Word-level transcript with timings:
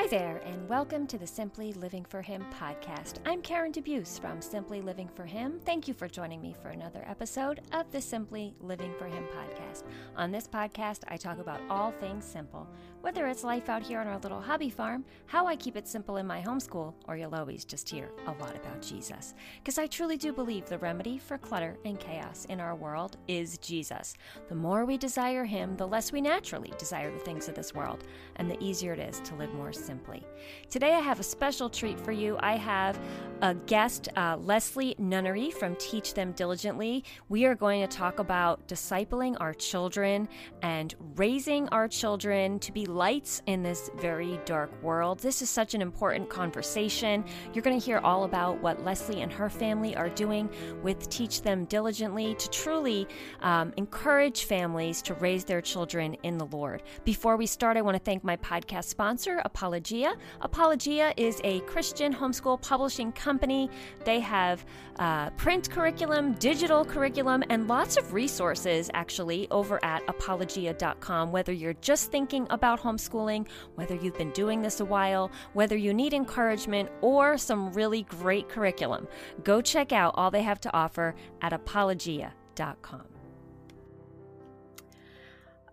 Hi 0.00 0.06
there, 0.06 0.40
and 0.46 0.68
welcome 0.68 1.08
to 1.08 1.18
the 1.18 1.26
Simply 1.26 1.72
Living 1.72 2.04
for 2.04 2.22
Him 2.22 2.44
podcast. 2.54 3.14
I'm 3.26 3.42
Karen 3.42 3.72
DeBeus 3.72 4.20
from 4.20 4.40
Simply 4.40 4.80
Living 4.80 5.08
for 5.08 5.24
Him. 5.24 5.58
Thank 5.64 5.88
you 5.88 5.92
for 5.92 6.06
joining 6.06 6.40
me 6.40 6.54
for 6.62 6.68
another 6.68 7.02
episode 7.08 7.62
of 7.72 7.90
the 7.90 8.00
Simply 8.00 8.54
Living 8.60 8.94
for 8.96 9.06
Him 9.06 9.24
podcast. 9.36 9.82
On 10.16 10.30
this 10.30 10.46
podcast, 10.46 11.00
I 11.08 11.16
talk 11.16 11.40
about 11.40 11.60
all 11.68 11.90
things 11.90 12.24
simple, 12.24 12.68
whether 13.00 13.26
it's 13.26 13.44
life 13.44 13.68
out 13.68 13.82
here 13.82 14.00
on 14.00 14.06
our 14.06 14.18
little 14.18 14.40
hobby 14.40 14.70
farm, 14.70 15.04
how 15.26 15.46
I 15.46 15.56
keep 15.56 15.76
it 15.76 15.86
simple 15.86 16.16
in 16.16 16.26
my 16.26 16.42
homeschool, 16.42 16.94
or 17.06 17.16
you'll 17.16 17.34
always 17.34 17.64
just 17.64 17.88
hear 17.88 18.10
a 18.26 18.32
lot 18.42 18.56
about 18.56 18.82
Jesus. 18.82 19.34
Because 19.58 19.78
I 19.78 19.86
truly 19.86 20.16
do 20.16 20.32
believe 20.32 20.66
the 20.66 20.78
remedy 20.78 21.18
for 21.18 21.38
clutter 21.38 21.76
and 21.84 21.98
chaos 21.98 22.44
in 22.46 22.60
our 22.60 22.74
world 22.74 23.16
is 23.28 23.58
Jesus. 23.58 24.14
The 24.48 24.54
more 24.54 24.84
we 24.84 24.98
desire 24.98 25.44
Him, 25.44 25.76
the 25.76 25.86
less 25.86 26.10
we 26.10 26.20
naturally 26.20 26.72
desire 26.78 27.12
the 27.12 27.20
things 27.20 27.48
of 27.48 27.54
this 27.54 27.72
world, 27.72 28.04
and 28.36 28.50
the 28.50 28.62
easier 28.62 28.94
it 28.94 29.00
is 29.00 29.20
to 29.20 29.36
live 29.36 29.52
more 29.54 29.72
simply. 29.72 30.26
Today, 30.68 30.94
I 30.94 31.00
have 31.00 31.20
a 31.20 31.24
special 31.24 31.70
treat 31.70 32.00
for 32.00 32.12
you. 32.12 32.36
I 32.40 32.56
have 32.56 32.98
a 33.42 33.54
guest, 33.54 34.08
uh, 34.16 34.36
Leslie 34.40 34.96
Nunnery 34.98 35.50
from 35.50 35.76
Teach 35.76 36.14
Them 36.14 36.32
Diligently. 36.32 37.04
We 37.28 37.44
are 37.44 37.54
going 37.54 37.80
to 37.86 37.96
talk 37.96 38.18
about 38.18 38.66
discipling 38.66 39.36
our 39.38 39.54
children 39.54 40.28
and 40.62 40.94
raising 41.14 41.68
our 41.68 41.86
children 41.86 42.58
to 42.58 42.72
be 42.72 42.86
lights 42.88 43.42
in 43.46 43.62
this 43.62 43.90
very 43.96 44.40
dark 44.44 44.70
world. 44.82 45.18
This 45.18 45.42
is 45.42 45.50
such 45.50 45.74
an 45.74 45.82
important 45.82 46.28
conversation. 46.28 47.24
You're 47.52 47.62
going 47.62 47.78
to 47.78 47.84
hear 47.84 47.98
all 47.98 48.24
about 48.24 48.60
what 48.60 48.84
Leslie 48.84 49.22
and 49.22 49.32
her 49.32 49.48
family 49.48 49.94
are 49.94 50.08
doing 50.08 50.48
with 50.82 51.08
Teach 51.08 51.42
Them 51.42 51.64
Diligently 51.66 52.34
to 52.34 52.50
truly 52.50 53.06
um, 53.40 53.72
encourage 53.76 54.44
families 54.44 55.02
to 55.02 55.14
raise 55.14 55.44
their 55.44 55.60
children 55.60 56.14
in 56.22 56.38
the 56.38 56.46
Lord. 56.46 56.82
Before 57.04 57.36
we 57.36 57.46
start, 57.46 57.76
I 57.76 57.82
want 57.82 57.96
to 57.96 58.02
thank 58.02 58.24
my 58.24 58.36
podcast 58.36 58.84
sponsor, 58.84 59.40
Apologia. 59.44 60.14
Apologia 60.40 61.12
is 61.16 61.40
a 61.44 61.60
Christian 61.60 62.12
homeschool 62.14 62.60
publishing 62.62 63.12
company. 63.12 63.70
They 64.04 64.20
have 64.20 64.64
uh, 64.98 65.30
print 65.30 65.70
curriculum, 65.70 66.32
digital 66.34 66.84
curriculum, 66.84 67.44
and 67.50 67.68
lots 67.68 67.96
of 67.96 68.12
resources 68.12 68.90
actually 68.94 69.48
over 69.50 69.82
at 69.84 70.02
apologia.com. 70.08 71.30
Whether 71.30 71.52
you're 71.52 71.74
just 71.74 72.10
thinking 72.10 72.46
about 72.50 72.77
homeschooling, 72.78 73.48
whether 73.74 73.94
you've 73.94 74.18
been 74.18 74.32
doing 74.32 74.62
this 74.62 74.80
a 74.80 74.84
while, 74.84 75.30
whether 75.52 75.76
you 75.76 75.92
need 75.92 76.14
encouragement 76.14 76.90
or 77.00 77.36
some 77.36 77.72
really 77.72 78.02
great 78.04 78.48
curriculum, 78.48 79.06
go 79.44 79.60
check 79.60 79.92
out 79.92 80.14
all 80.16 80.30
they 80.30 80.42
have 80.42 80.60
to 80.60 80.72
offer 80.74 81.14
at 81.42 81.52
apologia.com. 81.52 83.04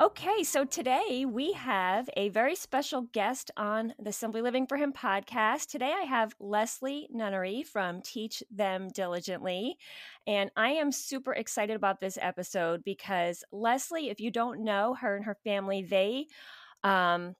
Okay, 0.02 0.44
so 0.44 0.66
today 0.66 1.26
we 1.26 1.53
have 1.53 2.09
a 2.17 2.28
very 2.28 2.53
special 2.53 3.03
guest 3.14 3.50
on 3.56 3.94
the 3.98 4.11
Simply 4.11 4.42
Living 4.42 4.67
for 4.67 4.76
Him 4.76 4.92
podcast. 4.92 5.67
Today 5.67 5.94
I 5.98 6.03
have 6.03 6.36
Leslie 6.38 7.08
Nunnery 7.14 7.64
from 7.64 8.02
Teach 8.02 8.44
Them 8.52 8.89
Diligently. 8.89 9.78
And 10.28 10.52
I 10.58 10.72
am 10.72 10.92
super 10.92 11.31
excited 11.31 11.78
about 11.78 12.02
this 12.02 12.17
episode 12.22 12.83
because 12.83 13.45
Leslie, 13.53 14.09
if 14.09 14.20
you 14.20 14.31
don't 14.31 14.66
know 14.66 14.95
her 14.95 15.16
and 15.16 15.23
her 15.23 15.38
family, 15.45 15.81
they 15.81 16.28
um, 16.86 17.36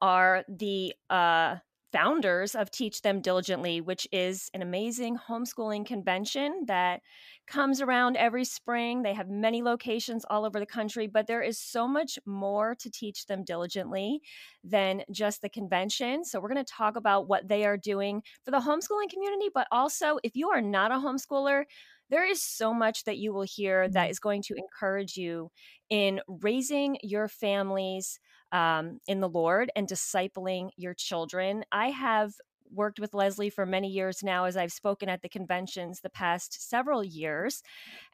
are 0.00 0.44
the 0.48 0.94
uh, 1.10 1.56
founders 1.92 2.56
of 2.56 2.70
Teach 2.70 3.02
Them 3.02 3.20
Diligently, 3.20 3.80
which 3.80 4.08
is 4.10 4.50
an 4.54 4.62
amazing 4.62 5.16
homeschooling 5.28 5.86
convention 5.86 6.64
that 6.66 7.02
comes 7.46 7.80
around 7.80 8.16
every 8.16 8.44
spring. 8.44 9.02
They 9.02 9.12
have 9.12 9.28
many 9.28 9.62
locations 9.62 10.24
all 10.28 10.44
over 10.44 10.58
the 10.58 10.66
country, 10.66 11.06
but 11.06 11.26
there 11.26 11.42
is 11.42 11.60
so 11.60 11.86
much 11.86 12.18
more 12.26 12.74
to 12.80 12.90
teach 12.90 13.26
them 13.26 13.44
diligently 13.44 14.22
than 14.64 15.02
just 15.12 15.42
the 15.42 15.50
convention. 15.50 16.24
So, 16.24 16.40
we're 16.40 16.52
going 16.52 16.64
to 16.64 16.72
talk 16.72 16.96
about 16.96 17.28
what 17.28 17.46
they 17.46 17.64
are 17.64 17.76
doing 17.76 18.22
for 18.44 18.50
the 18.50 18.58
homeschooling 18.58 19.10
community, 19.10 19.50
but 19.54 19.68
also 19.70 20.18
if 20.24 20.34
you 20.34 20.48
are 20.48 20.62
not 20.62 20.90
a 20.90 20.96
homeschooler, 20.96 21.64
there 22.10 22.28
is 22.28 22.42
so 22.42 22.74
much 22.74 23.04
that 23.04 23.18
you 23.18 23.32
will 23.32 23.42
hear 23.42 23.88
that 23.88 24.10
mm-hmm. 24.10 24.10
going 24.22 24.42
to 24.42 24.54
encourage 24.56 25.16
you 25.16 25.50
in 25.90 26.20
raising 26.26 26.98
your 27.02 27.28
families 27.28 28.18
um, 28.54 29.00
in 29.08 29.20
the 29.20 29.28
Lord 29.28 29.70
and 29.76 29.88
discipling 29.88 30.70
your 30.78 30.94
children. 30.94 31.64
I 31.72 31.90
have 31.90 32.32
worked 32.70 32.98
with 32.98 33.14
Leslie 33.14 33.50
for 33.50 33.66
many 33.66 33.88
years 33.88 34.22
now 34.22 34.44
as 34.44 34.56
I've 34.56 34.72
spoken 34.72 35.08
at 35.08 35.22
the 35.22 35.28
conventions 35.28 36.00
the 36.00 36.10
past 36.10 36.68
several 36.68 37.04
years. 37.04 37.62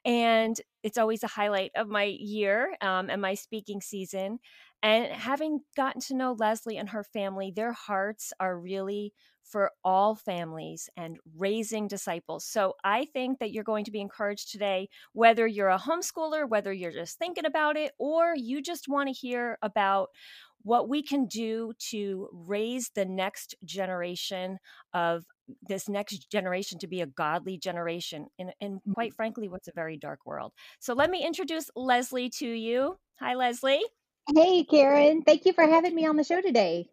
And 0.05 0.61
it's 0.83 0.99
always 0.99 1.23
a 1.23 1.29
highlight 1.29 1.73
of 1.75 1.89
my 1.89 2.05
year 2.05 2.77
um, 2.81 3.11
and 3.11 3.23
my 3.23 3.35
speaking 3.35 3.81
season. 3.81 4.39
And 4.83 5.07
having 5.13 5.61
gotten 5.77 6.01
to 6.03 6.15
know 6.15 6.33
Leslie 6.33 6.79
and 6.79 6.89
her 6.89 7.05
family, 7.05 7.53
their 7.55 7.73
hearts 7.73 8.33
are 8.41 8.59
really 8.59 9.13
for 9.43 9.73
all 9.85 10.15
families 10.15 10.89
and 10.97 11.19
raising 11.37 11.89
disciples. 11.89 12.45
So 12.45 12.75
I 12.85 13.07
think 13.07 13.41
that 13.41 13.53
you're 13.53 13.65
going 13.65 13.85
to 13.85 13.91
be 13.91 14.01
encouraged 14.01 14.53
today, 14.53 14.89
whether 15.13 15.47
you're 15.47 15.69
a 15.71 15.79
homeschooler, 15.79 16.49
whether 16.49 16.73
you're 16.73 16.93
just 16.93 17.19
thinking 17.19 17.45
about 17.47 17.77
it, 17.77 17.93
or 17.99 18.35
you 18.37 18.63
just 18.63 18.89
want 18.89 19.09
to 19.09 19.13
hear 19.13 19.59
about 19.61 20.11
what 20.63 20.89
we 20.89 21.03
can 21.03 21.27
do 21.27 21.73
to 21.91 22.29
raise 22.33 22.91
the 22.95 23.05
next 23.05 23.55
generation 23.65 24.59
of 24.95 25.25
this 25.69 25.89
next 25.89 26.31
generation 26.31 26.79
to 26.79 26.87
be 26.87 27.01
a 27.01 27.07
godly 27.07 27.59
generation 27.59 28.27
in, 28.39 28.53
in 28.61 28.75
mm-hmm. 28.75 28.93
quite 28.93 29.15
frankly 29.15 29.49
what's 29.49 29.69
a 29.69 29.73
very 29.75 29.97
dark 29.97 30.21
world. 30.25 30.53
So 30.79 30.95
let 30.95 31.11
me 31.11 31.25
introduce 31.25 31.71
leslie 31.75 32.31
to 32.39 32.47
you. 32.47 32.99
Hi 33.19 33.35
leslie. 33.35 33.83
Hey 34.35 34.65
karen. 34.65 35.23
Thank 35.23 35.45
you 35.45 35.53
for 35.53 35.67
having 35.67 35.95
me 35.95 36.07
on 36.07 36.17
the 36.17 36.25
show 36.25 36.41
today 36.41 36.87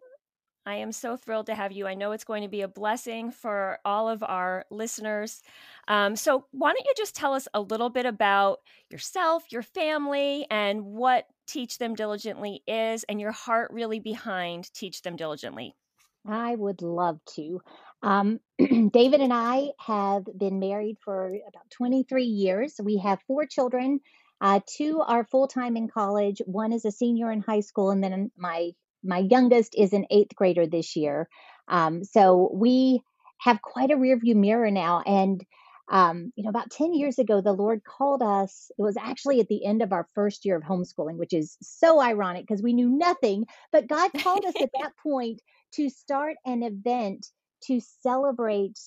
I 0.68 0.74
am 0.74 0.92
so 0.92 1.16
thrilled 1.16 1.46
to 1.46 1.54
have 1.54 1.72
you. 1.72 1.86
I 1.86 1.94
know 1.94 2.12
it's 2.12 2.24
going 2.24 2.42
to 2.42 2.48
be 2.48 2.60
a 2.60 2.68
blessing 2.68 3.30
for 3.30 3.78
all 3.86 4.06
of 4.06 4.22
our 4.22 4.66
listeners. 4.70 5.40
Um, 5.88 6.14
so, 6.14 6.44
why 6.50 6.74
don't 6.74 6.84
you 6.84 6.92
just 6.94 7.16
tell 7.16 7.32
us 7.32 7.48
a 7.54 7.60
little 7.62 7.88
bit 7.88 8.04
about 8.04 8.58
yourself, 8.90 9.44
your 9.50 9.62
family, 9.62 10.46
and 10.50 10.84
what 10.84 11.24
Teach 11.46 11.78
Them 11.78 11.94
Diligently 11.94 12.62
is, 12.68 13.02
and 13.04 13.18
your 13.18 13.32
heart 13.32 13.70
really 13.72 13.98
behind 13.98 14.70
Teach 14.74 15.00
Them 15.00 15.16
Diligently? 15.16 15.74
I 16.26 16.54
would 16.54 16.82
love 16.82 17.18
to. 17.36 17.62
Um, 18.02 18.38
David 18.58 19.22
and 19.22 19.32
I 19.32 19.70
have 19.78 20.24
been 20.36 20.58
married 20.58 20.98
for 21.02 21.28
about 21.28 21.70
23 21.70 22.24
years. 22.24 22.78
We 22.84 22.98
have 22.98 23.20
four 23.26 23.46
children. 23.46 24.00
Uh, 24.42 24.60
two 24.66 25.00
are 25.00 25.24
full 25.24 25.48
time 25.48 25.78
in 25.78 25.88
college. 25.88 26.42
One 26.44 26.74
is 26.74 26.84
a 26.84 26.92
senior 26.92 27.32
in 27.32 27.40
high 27.40 27.60
school, 27.60 27.88
and 27.88 28.04
then 28.04 28.30
my 28.36 28.72
my 29.02 29.18
youngest 29.18 29.74
is 29.76 29.92
an 29.92 30.06
eighth 30.10 30.34
grader 30.34 30.66
this 30.66 30.96
year. 30.96 31.28
Um, 31.68 32.04
so 32.04 32.50
we 32.52 33.02
have 33.40 33.62
quite 33.62 33.90
a 33.90 33.96
rearview 33.96 34.34
mirror 34.34 34.70
now. 34.70 35.02
And, 35.06 35.44
um, 35.90 36.32
you 36.36 36.42
know, 36.42 36.50
about 36.50 36.70
10 36.70 36.94
years 36.94 37.18
ago, 37.18 37.40
the 37.40 37.52
Lord 37.52 37.82
called 37.84 38.22
us. 38.22 38.70
It 38.76 38.82
was 38.82 38.96
actually 38.96 39.40
at 39.40 39.48
the 39.48 39.64
end 39.64 39.82
of 39.82 39.92
our 39.92 40.08
first 40.14 40.44
year 40.44 40.56
of 40.56 40.62
homeschooling, 40.62 41.16
which 41.16 41.32
is 41.32 41.56
so 41.62 42.00
ironic 42.00 42.46
because 42.46 42.62
we 42.62 42.72
knew 42.72 42.88
nothing. 42.88 43.46
But 43.72 43.88
God 43.88 44.10
called 44.18 44.44
us 44.44 44.54
at 44.60 44.70
that 44.80 44.92
point 45.02 45.40
to 45.74 45.88
start 45.88 46.36
an 46.44 46.62
event 46.62 47.26
to 47.64 47.80
celebrate 48.02 48.78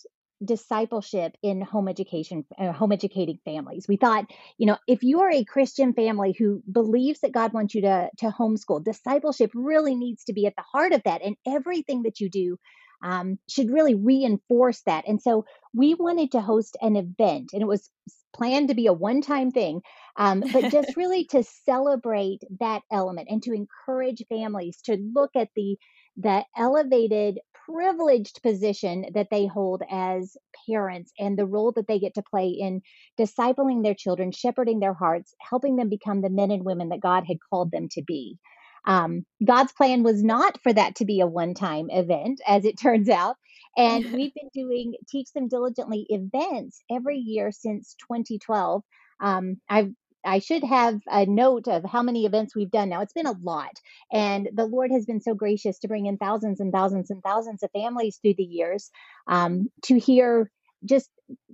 discipleship 0.44 1.35
in 1.44 1.62
home 1.62 1.88
education 1.88 2.46
uh, 2.57 2.72
home 2.72 2.91
educating 2.91 3.40
families. 3.46 3.88
We 3.88 3.97
thought 3.97 4.25
you 4.57 4.66
know 4.68 4.78
if 4.88 5.03
you 5.03 5.22
are 5.22 5.31
a 5.31 5.44
christian 5.44 5.94
family 5.94 6.35
who 6.38 6.62
believes 6.72 7.19
that 7.22 7.31
god 7.31 7.53
wants 7.53 7.75
you 7.75 7.81
to 7.81 8.09
to 8.18 8.28
homeschool 8.28 8.84
discipleship 8.84 9.51
really 9.53 9.96
needs 9.96 10.24
to 10.25 10.34
be 10.34 10.46
at 10.46 10.56
the 10.56 10.63
heart 10.63 10.94
of 10.94 11.03
that 11.03 11.22
and 11.22 11.35
everything 11.46 12.03
that 12.03 12.19
you 12.19 12.30
do 12.30 12.57
um, 13.03 13.40
should 13.50 13.72
really 13.72 13.96
reinforce 13.96 14.81
that. 14.81 15.07
And 15.07 15.22
so 15.22 15.46
we 15.74 15.94
wanted 15.96 16.31
to 16.34 16.41
host 16.41 16.78
an 16.81 16.96
event 16.96 17.51
and 17.53 17.62
it 17.62 17.68
was 17.68 17.90
planned 18.34 18.69
to 18.69 18.75
be 18.75 18.88
a 18.88 18.94
one 18.94 19.22
time 19.22 19.51
thing 19.51 19.81
um, 20.16 20.44
but 20.53 20.72
just 20.72 20.96
really 20.97 21.25
to 21.25 21.44
celebrate 21.44 22.40
that 22.59 22.81
element 22.91 23.28
and 23.30 23.44
to 23.44 23.53
encourage 23.53 24.24
families 24.30 24.81
to 24.84 24.97
look 25.13 25.31
at 25.35 25.50
the 25.56 25.78
the 26.18 26.44
elevated 26.57 27.40
privileged 27.73 28.41
position 28.41 29.06
that 29.13 29.29
they 29.31 29.45
hold 29.47 29.83
as 29.89 30.38
parents 30.68 31.12
and 31.19 31.38
the 31.38 31.45
role 31.45 31.71
that 31.73 31.88
they 31.88 32.00
get 32.00 32.13
to 32.15 32.23
play 32.23 32.47
in 32.47 32.81
discipling 33.19 33.83
their 33.83 33.95
children, 33.95 34.31
shepherding 34.31 34.79
their 34.79 34.94
hearts, 34.94 35.33
helping 35.39 35.75
them 35.75 35.89
become 35.89 36.21
the 36.21 36.29
men 36.29 36.51
and 36.51 36.65
women 36.65 36.89
that 36.89 37.01
God 37.01 37.25
had 37.27 37.38
called 37.50 37.71
them 37.71 37.88
to 37.91 38.01
be. 38.01 38.38
Um, 38.85 39.25
God's 39.45 39.71
plan 39.73 40.03
was 40.03 40.23
not 40.23 40.59
for 40.62 40.73
that 40.73 40.95
to 40.95 41.06
be 41.06 41.19
a 41.19 41.27
one 41.27 41.53
time 41.53 41.89
event, 41.89 42.41
as 42.47 42.65
it 42.65 42.79
turns 42.81 43.09
out. 43.09 43.35
And 43.77 44.06
we've 44.13 44.33
been 44.33 44.50
doing 44.53 44.95
Teach 45.09 45.31
Them 45.33 45.47
Diligently 45.47 46.06
events 46.09 46.81
every 46.89 47.17
year 47.17 47.51
since 47.51 47.95
2012. 48.07 48.83
Um, 49.21 49.62
I've 49.69 49.91
I 50.25 50.39
should 50.39 50.63
have 50.63 51.01
a 51.07 51.25
note 51.25 51.68
of 51.68 51.83
how 51.83 52.03
many 52.03 52.25
events 52.25 52.56
we've 52.56 52.71
done 52.71 52.89
now. 52.89 53.01
It's 53.01 53.13
been 53.13 53.25
a 53.25 53.35
lot. 53.44 53.79
And 54.12 54.50
the 54.53 54.65
Lord 54.65 54.91
has 54.91 55.06
been 55.06 55.21
so 55.21 55.33
gracious 55.33 55.79
to 55.79 55.88
bring 55.88 56.06
in 56.06 56.18
thousands 56.18 56.59
and 56.59 56.71
thousands 56.71 57.09
and 57.09 57.23
thousands 57.23 57.63
of 57.63 57.71
families 57.71 58.19
through 58.21 58.35
the 58.38 58.44
years 58.44 58.91
um, 59.27 59.69
to 59.83 59.97
hear 59.97 60.51
just 60.85 61.09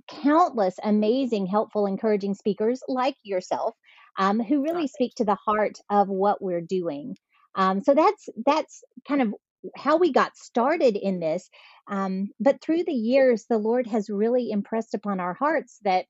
countless 0.08 0.76
amazing, 0.82 1.46
helpful, 1.46 1.86
encouraging 1.86 2.34
speakers 2.34 2.80
like 2.88 3.16
yourself 3.22 3.74
um, 4.18 4.40
who 4.40 4.62
really 4.62 4.88
speak 4.88 5.14
to 5.16 5.24
the 5.24 5.36
heart 5.36 5.78
of 5.90 6.08
what 6.08 6.42
we're 6.42 6.60
doing. 6.60 7.16
Um, 7.54 7.82
so 7.82 7.94
that's 7.94 8.28
that's 8.44 8.82
kind 9.06 9.22
of 9.22 9.34
how 9.76 9.96
we 9.96 10.12
got 10.12 10.36
started 10.36 10.96
in 10.96 11.20
this. 11.20 11.48
Um, 11.88 12.28
but 12.38 12.60
through 12.60 12.84
the 12.84 12.92
years, 12.92 13.46
the 13.48 13.58
Lord 13.58 13.86
has 13.86 14.10
really 14.10 14.50
impressed 14.50 14.94
upon 14.94 15.20
our 15.20 15.34
hearts 15.34 15.78
that 15.84 16.06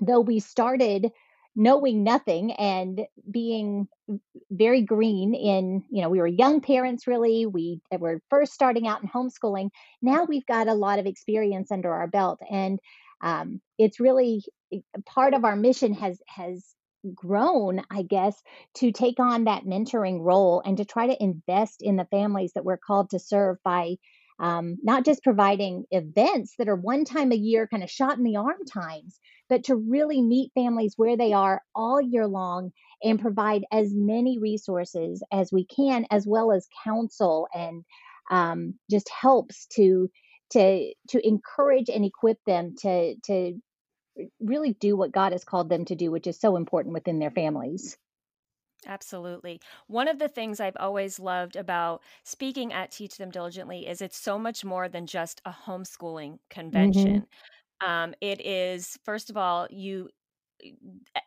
though 0.00 0.20
we 0.20 0.40
started 0.40 1.10
knowing 1.54 2.02
nothing 2.02 2.52
and 2.52 3.02
being 3.30 3.88
very 4.50 4.82
green 4.82 5.34
in 5.34 5.84
you 5.90 6.02
know 6.02 6.08
we 6.08 6.18
were 6.18 6.26
young 6.26 6.60
parents 6.60 7.06
really. 7.06 7.46
We 7.46 7.80
were 7.98 8.20
first 8.30 8.52
starting 8.52 8.86
out 8.86 9.02
in 9.02 9.08
homeschooling. 9.08 9.70
Now 10.00 10.24
we've 10.24 10.46
got 10.46 10.68
a 10.68 10.74
lot 10.74 10.98
of 10.98 11.06
experience 11.06 11.70
under 11.70 11.92
our 11.92 12.06
belt 12.06 12.40
and 12.50 12.78
um, 13.22 13.60
it's 13.78 14.00
really 14.00 14.44
eh, 14.72 14.78
part 15.06 15.34
of 15.34 15.44
our 15.44 15.56
mission 15.56 15.94
has 15.94 16.20
has 16.26 16.74
grown 17.16 17.82
i 17.90 18.02
guess 18.02 18.40
to 18.74 18.92
take 18.92 19.18
on 19.18 19.44
that 19.44 19.64
mentoring 19.64 20.20
role 20.20 20.62
and 20.64 20.76
to 20.76 20.84
try 20.84 21.08
to 21.08 21.20
invest 21.20 21.82
in 21.82 21.96
the 21.96 22.06
families 22.12 22.52
that 22.54 22.64
we're 22.64 22.76
called 22.76 23.10
to 23.10 23.18
serve 23.18 23.56
by 23.64 23.96
um, 24.42 24.76
not 24.82 25.04
just 25.04 25.22
providing 25.22 25.84
events 25.92 26.54
that 26.58 26.68
are 26.68 26.76
one 26.76 27.04
time 27.04 27.30
a 27.30 27.36
year, 27.36 27.68
kind 27.68 27.84
of 27.84 27.90
shot 27.90 28.18
in 28.18 28.24
the 28.24 28.36
arm 28.36 28.64
times, 28.70 29.20
but 29.48 29.64
to 29.64 29.76
really 29.76 30.20
meet 30.20 30.50
families 30.52 30.94
where 30.96 31.16
they 31.16 31.32
are 31.32 31.62
all 31.76 32.00
year 32.00 32.26
long 32.26 32.72
and 33.04 33.20
provide 33.20 33.64
as 33.70 33.94
many 33.94 34.40
resources 34.40 35.22
as 35.32 35.52
we 35.52 35.64
can, 35.64 36.06
as 36.10 36.26
well 36.26 36.50
as 36.50 36.66
counsel 36.82 37.46
and 37.54 37.84
um, 38.30 38.74
just 38.90 39.08
helps 39.08 39.66
to 39.66 40.10
to 40.50 40.92
to 41.08 41.26
encourage 41.26 41.88
and 41.88 42.04
equip 42.04 42.38
them 42.44 42.74
to 42.80 43.14
to 43.26 43.60
really 44.40 44.74
do 44.74 44.96
what 44.96 45.12
God 45.12 45.30
has 45.32 45.44
called 45.44 45.68
them 45.68 45.84
to 45.84 45.94
do, 45.94 46.10
which 46.10 46.26
is 46.26 46.40
so 46.40 46.56
important 46.56 46.94
within 46.94 47.20
their 47.20 47.30
families. 47.30 47.96
Absolutely. 48.86 49.60
One 49.86 50.08
of 50.08 50.18
the 50.18 50.28
things 50.28 50.58
I've 50.58 50.76
always 50.78 51.20
loved 51.20 51.54
about 51.54 52.02
speaking 52.24 52.72
at 52.72 52.90
Teach 52.90 53.16
Them 53.16 53.30
Diligently 53.30 53.86
is 53.86 54.02
it's 54.02 54.16
so 54.16 54.38
much 54.38 54.64
more 54.64 54.88
than 54.88 55.06
just 55.06 55.40
a 55.44 55.52
homeschooling 55.52 56.38
hmm 56.72 57.22
convention. 57.22 57.28
Um, 57.80 58.14
it 58.20 58.40
is, 58.40 58.98
first 59.04 59.30
of 59.30 59.36
all, 59.36 59.68
you 59.70 60.10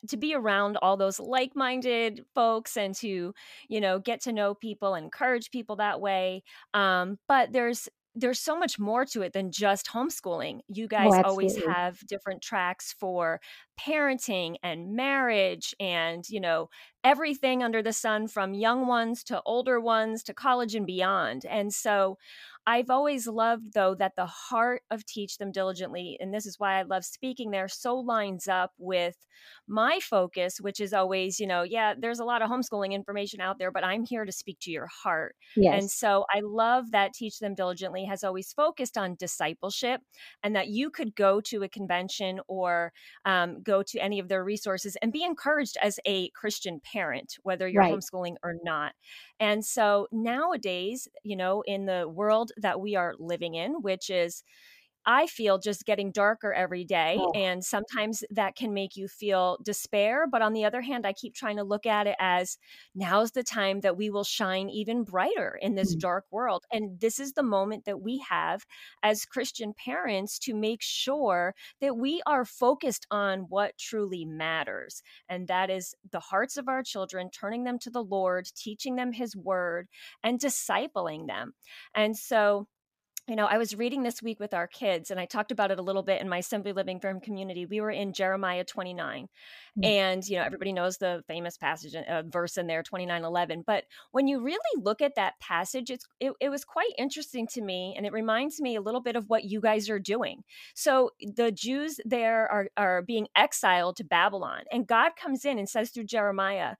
to 0.07 0.17
be 0.17 0.33
around 0.33 0.77
all 0.77 0.97
those 0.97 1.19
like-minded 1.19 2.25
folks 2.33 2.77
and 2.77 2.95
to 2.95 3.33
you 3.69 3.81
know 3.81 3.99
get 3.99 4.21
to 4.21 4.31
know 4.31 4.53
people 4.55 4.95
encourage 4.95 5.51
people 5.51 5.75
that 5.75 5.99
way 6.01 6.43
um, 6.73 7.17
but 7.27 7.51
there's 7.53 7.89
there's 8.17 8.39
so 8.39 8.57
much 8.57 8.79
more 8.79 9.03
to 9.03 9.21
it 9.23 9.33
than 9.33 9.51
just 9.51 9.87
homeschooling. 9.87 10.61
You 10.69 10.87
Oh, 10.97 11.11
guys 11.11 11.19
always 11.21 11.53
have 11.67 11.99
different 12.07 12.41
tracks 12.41 12.93
for 12.97 13.41
parenting 13.79 14.55
and 14.63 14.95
marriage 14.95 15.75
and, 15.79 16.27
you 16.29 16.39
know, 16.39 16.69
everything 17.03 17.61
under 17.61 17.83
the 17.83 17.93
sun 17.93 18.27
from 18.27 18.53
young 18.53 18.87
ones 18.87 19.23
to 19.23 19.41
older 19.45 19.79
ones 19.79 20.23
to 20.23 20.33
college 20.33 20.75
and 20.75 20.85
beyond. 20.87 21.45
And 21.45 21.73
so 21.73 22.17
I've 22.67 22.89
always 22.89 23.27
loved, 23.27 23.73
though, 23.73 23.93
that 23.95 24.15
the 24.15 24.25
heart 24.25 24.81
of 24.89 25.05
Teach 25.05 25.37
Them 25.37 25.51
Diligently, 25.51 26.17
and 26.19 26.33
this 26.33 26.47
is 26.47 26.59
why 26.59 26.79
I 26.79 26.81
love 26.81 27.05
speaking 27.05 27.51
there, 27.51 27.67
so 27.67 27.95
lines 27.95 28.47
up 28.47 28.71
with 28.79 29.17
my 29.67 29.99
focus, 29.99 30.59
which 30.59 30.79
is 30.79 30.93
always, 30.93 31.39
you 31.39 31.45
know, 31.45 31.61
yeah, 31.61 31.93
there's 31.97 32.19
a 32.19 32.25
lot 32.25 32.41
of 32.41 32.49
homeschooling 32.49 32.91
information 32.91 33.39
out 33.39 33.59
there, 33.59 33.71
but 33.71 33.83
I'm 33.83 34.03
here 34.03 34.25
to 34.25 34.31
speak 34.31 34.59
to 34.61 34.71
your 34.71 34.87
heart. 34.87 35.35
yes. 35.55 35.85
And 35.85 35.91
so 35.91 36.25
I 36.33 36.39
love 36.41 36.91
that 36.91 37.13
Teach 37.13 37.39
Them 37.39 37.53
Diligently 37.53 38.05
has 38.05 38.23
always 38.23 38.51
focused 38.51 38.97
on 38.97 39.15
discipleship 39.15 40.01
and 40.43 40.55
that 40.55 40.69
you 40.69 40.89
could 40.89 41.15
go 41.15 41.41
to 41.41 41.63
a 41.63 41.69
convention 41.69 42.39
or 42.47 42.93
um, 43.25 43.61
go 43.65 43.83
to 43.83 43.99
any 43.99 44.19
of 44.19 44.29
their 44.29 44.43
resources 44.43 44.95
and 45.01 45.11
be 45.11 45.23
encouraged 45.23 45.77
as 45.81 45.99
a 46.05 46.29
Christian 46.31 46.79
parent, 46.79 47.37
whether 47.43 47.67
you're 47.67 47.83
Right. 47.83 47.91
homeschooling 47.91 48.35
or 48.43 48.55
not. 48.63 48.95
And 49.39 49.65
so 49.65 50.07
nowadays, 50.11 51.07
you 51.23 51.35
know, 51.35 51.61
in 51.63 51.85
the 51.85 52.07
world 52.07 52.51
that 52.57 52.79
we 52.79 52.95
are 52.95 53.15
living 53.19 53.55
in, 53.55 53.81
which 53.81 54.09
is 54.09 54.43
I 55.05 55.27
feel 55.27 55.57
just 55.57 55.85
getting 55.85 56.11
darker 56.11 56.53
every 56.53 56.83
day. 56.83 57.17
Oh, 57.19 57.31
And 57.33 57.63
sometimes 57.63 58.23
that 58.31 58.55
can 58.55 58.73
make 58.73 58.95
you 58.95 59.07
feel 59.07 59.57
despair. 59.63 60.25
But 60.27 60.41
on 60.41 60.53
the 60.53 60.65
other 60.65 60.81
hand, 60.81 61.05
I 61.05 61.13
keep 61.13 61.35
trying 61.35 61.57
to 61.57 61.63
look 61.63 61.85
at 61.85 62.07
it 62.07 62.15
as 62.19 62.57
now's 62.93 63.31
the 63.31 63.43
time 63.43 63.81
that 63.81 63.97
we 63.97 64.09
will 64.09 64.23
shine 64.23 64.69
even 64.69 65.03
brighter 65.03 65.57
in 65.61 65.75
this 65.75 65.95
mm, 65.95 65.99
dark 65.99 66.25
world. 66.31 66.65
And 66.71 66.99
this 66.99 67.19
is 67.19 67.33
the 67.33 67.43
moment 67.43 67.85
that 67.85 68.01
we 68.01 68.23
have 68.29 68.65
as 69.03 69.25
Christian 69.25 69.73
parents 69.73 70.39
to 70.39 70.53
make 70.53 70.81
sure 70.81 71.53
that 71.81 71.97
we 71.97 72.21
are 72.25 72.45
focused 72.45 73.05
on 73.11 73.41
what 73.49 73.77
truly 73.77 74.25
matters. 74.25 75.01
And 75.29 75.47
that 75.47 75.69
is 75.69 75.95
the 76.11 76.19
hearts 76.19 76.57
of 76.57 76.67
our 76.67 76.83
children, 76.83 77.29
turning 77.29 77.63
them 77.63 77.79
to 77.79 77.89
the 77.89 78.03
Lord, 78.03 78.47
teaching 78.55 78.95
them 78.95 79.11
His 79.11 79.35
word, 79.35 79.87
and 80.23 80.39
discipling 80.39 81.27
them. 81.27 81.53
And 81.93 82.17
so, 82.17 82.67
you 83.27 83.35
know, 83.35 83.47
I 83.47 83.57
was 83.57 83.75
reading 83.75 84.03
this 84.03 84.21
week 84.21 84.39
with 84.39 84.53
our 84.53 84.67
kids, 84.67 85.09
and 85.09 85.19
I 85.19 85.25
talked 85.25 85.51
about 85.51 85.71
it 85.71 85.79
a 85.79 85.81
little 85.81 86.03
bit 86.03 86.21
in 86.21 86.29
my 86.29 86.41
Simply 86.41 86.73
Living 86.73 86.99
for 86.99 87.09
Him 87.09 87.19
community. 87.19 87.65
We 87.65 87.81
were 87.81 87.89
in 87.89 88.13
Jeremiah 88.13 88.63
29, 88.63 89.27
mm, 89.79 89.85
and, 89.85 90.27
you 90.27 90.37
know, 90.37 90.43
everybody 90.43 90.71
knows 90.71 90.97
the 90.97 91.23
famous 91.27 91.57
passage, 91.57 91.95
uh, 91.95 92.21
verse 92.27 92.57
in 92.57 92.67
there, 92.67 92.83
29 92.83 93.23
11. 93.23 93.63
But 93.65 93.85
when 94.11 94.27
you 94.27 94.41
really 94.41 94.59
look 94.77 95.01
at 95.01 95.15
that 95.15 95.39
passage, 95.39 95.89
it's, 95.89 96.05
it, 96.19 96.33
it 96.39 96.49
was 96.49 96.63
quite 96.63 96.91
interesting 96.99 97.47
to 97.53 97.61
me, 97.61 97.95
and 97.97 98.05
it 98.05 98.13
reminds 98.13 98.61
me 98.61 98.75
a 98.75 98.81
little 98.81 99.01
bit 99.01 99.15
of 99.15 99.27
what 99.27 99.45
you 99.45 99.59
guys 99.59 99.89
are 99.89 99.99
doing. 99.99 100.43
So 100.75 101.09
the 101.19 101.51
Jews 101.51 101.99
there 102.05 102.47
are, 102.51 102.67
are 102.77 103.01
being 103.01 103.27
exiled 103.35 103.95
to 103.97 104.03
Babylon, 104.03 104.65
and 104.71 104.85
God 104.85 105.13
comes 105.19 105.45
in 105.45 105.57
and 105.57 105.67
says 105.67 105.89
through 105.89 106.05
Jeremiah, 106.05 106.75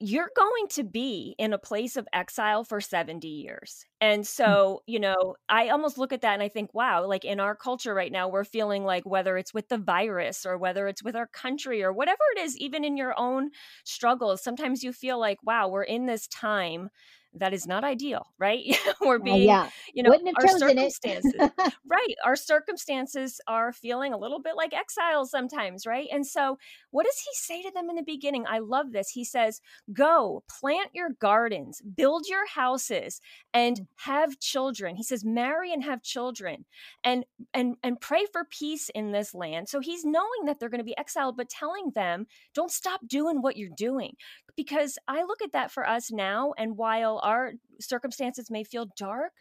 you're 0.00 0.30
going 0.34 0.66
to 0.70 0.82
be 0.82 1.34
in 1.38 1.52
a 1.52 1.58
place 1.58 1.96
of 1.96 2.08
exile 2.12 2.64
for 2.64 2.80
70 2.80 3.28
years. 3.28 3.84
And 4.00 4.22
mm. 4.22 4.26
so, 4.26 4.82
you 4.86 4.98
know, 4.98 5.36
I 5.48 5.68
almost 5.68 5.98
look 5.98 6.12
at 6.14 6.22
that 6.22 6.32
and 6.32 6.42
I 6.42 6.48
think, 6.48 6.72
wow, 6.72 7.06
like 7.06 7.24
in 7.26 7.38
our 7.38 7.54
culture 7.54 7.92
right 7.92 8.10
now, 8.10 8.26
we're 8.28 8.44
feeling 8.44 8.84
like 8.84 9.04
whether 9.04 9.36
it's 9.36 9.52
with 9.52 9.68
the 9.68 9.76
virus 9.76 10.46
or 10.46 10.56
whether 10.56 10.88
it's 10.88 11.04
with 11.04 11.16
our 11.16 11.26
country 11.26 11.82
or 11.82 11.92
whatever 11.92 12.22
it 12.34 12.40
is, 12.40 12.56
even 12.56 12.82
in 12.82 12.96
your 12.96 13.14
own 13.18 13.50
struggles, 13.84 14.42
sometimes 14.42 14.82
you 14.82 14.92
feel 14.92 15.20
like, 15.20 15.38
wow, 15.42 15.68
we're 15.68 15.82
in 15.82 16.06
this 16.06 16.26
time 16.28 16.88
that 17.34 17.52
is 17.54 17.66
not 17.66 17.84
ideal, 17.84 18.26
right? 18.38 18.64
we're 19.00 19.18
Uh, 19.20 19.34
being, 19.34 19.36
yeah. 19.36 19.70
you 19.94 20.02
know, 20.02 20.14
our 20.36 20.46
circumstances 20.48 21.34
Right. 21.88 22.14
Our 22.24 22.36
circumstances 22.36 23.40
are 23.46 23.72
feeling 23.72 24.12
a 24.12 24.18
little 24.18 24.40
bit 24.40 24.54
like 24.56 24.72
exile 24.74 25.24
sometimes, 25.26 25.86
right? 25.86 26.08
And 26.12 26.26
so, 26.26 26.58
what 26.90 27.04
does 27.06 27.18
he 27.18 27.30
say 27.34 27.62
to 27.62 27.70
them 27.72 27.88
in 27.90 27.96
the 27.96 28.02
beginning? 28.02 28.44
I 28.46 28.58
love 28.58 28.92
this. 28.92 29.10
He 29.10 29.24
says, 29.24 29.60
Go, 29.92 30.44
plant 30.48 30.90
your 30.94 31.10
gardens, 31.20 31.80
build 31.80 32.26
your 32.28 32.46
houses, 32.46 33.20
and 33.54 33.80
Mm, 33.80 33.86
have 33.96 34.38
children. 34.40 34.96
He 34.96 35.02
says, 35.02 35.24
Marry 35.24 35.72
and 35.72 35.82
have 35.84 36.02
children, 36.02 36.66
and 37.02 37.24
and 37.54 37.76
and 37.82 38.00
pray 38.00 38.26
for 38.32 38.44
peace 38.44 38.90
in 38.90 39.12
this 39.12 39.34
land. 39.34 39.68
So 39.68 39.80
he's 39.80 40.04
knowing 40.04 40.44
that 40.46 40.60
they're 40.60 40.68
going 40.68 40.78
to 40.80 40.84
be 40.84 40.96
exiled, 40.98 41.36
but 41.36 41.48
telling 41.48 41.90
them, 41.94 42.26
don't 42.54 42.70
stop 42.70 43.00
doing 43.06 43.42
what 43.42 43.56
you're 43.56 43.70
doing. 43.70 44.14
Because 44.56 44.98
I 45.08 45.22
look 45.22 45.42
at 45.42 45.52
that 45.52 45.70
for 45.70 45.88
us 45.88 46.10
now, 46.12 46.52
and 46.58 46.76
while 46.76 47.19
our 47.22 47.52
circumstances 47.80 48.50
may 48.50 48.64
feel 48.64 48.86
dark, 48.96 49.32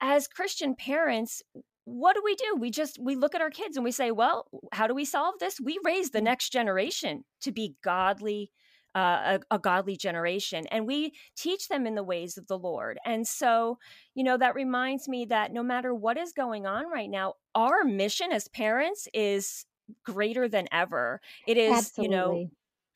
as 0.00 0.26
Christian 0.26 0.74
parents, 0.74 1.42
what 1.84 2.14
do 2.14 2.22
we 2.24 2.34
do? 2.34 2.56
We 2.58 2.70
just 2.70 2.98
we 3.00 3.16
look 3.16 3.34
at 3.34 3.40
our 3.40 3.50
kids 3.50 3.76
and 3.76 3.84
we 3.84 3.92
say, 3.92 4.10
"Well, 4.10 4.46
how 4.72 4.86
do 4.86 4.94
we 4.94 5.04
solve 5.04 5.34
this? 5.40 5.60
We 5.60 5.78
raise 5.84 6.10
the 6.10 6.20
mm. 6.20 6.24
next 6.24 6.50
generation 6.50 7.24
to 7.42 7.52
be 7.52 7.74
godly 7.82 8.50
uh, 8.94 9.38
a, 9.50 9.54
a 9.54 9.58
godly 9.58 9.96
generation 9.96 10.66
and 10.70 10.86
we 10.86 11.12
teach 11.36 11.68
them 11.68 11.86
in 11.86 11.94
the 11.94 12.02
ways 12.02 12.36
of 12.36 12.46
the 12.48 12.58
Lord. 12.58 12.98
And 13.04 13.26
so, 13.26 13.78
you 14.14 14.24
know, 14.24 14.36
that 14.36 14.54
reminds 14.54 15.08
me 15.08 15.26
that 15.26 15.52
no 15.52 15.62
matter 15.62 15.94
what 15.94 16.16
is 16.16 16.32
going 16.32 16.66
on 16.66 16.90
right 16.90 17.08
now, 17.08 17.34
our 17.54 17.84
mission 17.84 18.32
as 18.32 18.48
parents 18.48 19.06
is 19.14 19.64
greater 20.04 20.48
than 20.48 20.66
ever. 20.72 21.20
It 21.46 21.56
is, 21.56 21.92
you 21.98 22.08
know, 22.08 22.18
Absolutely. 22.18 22.50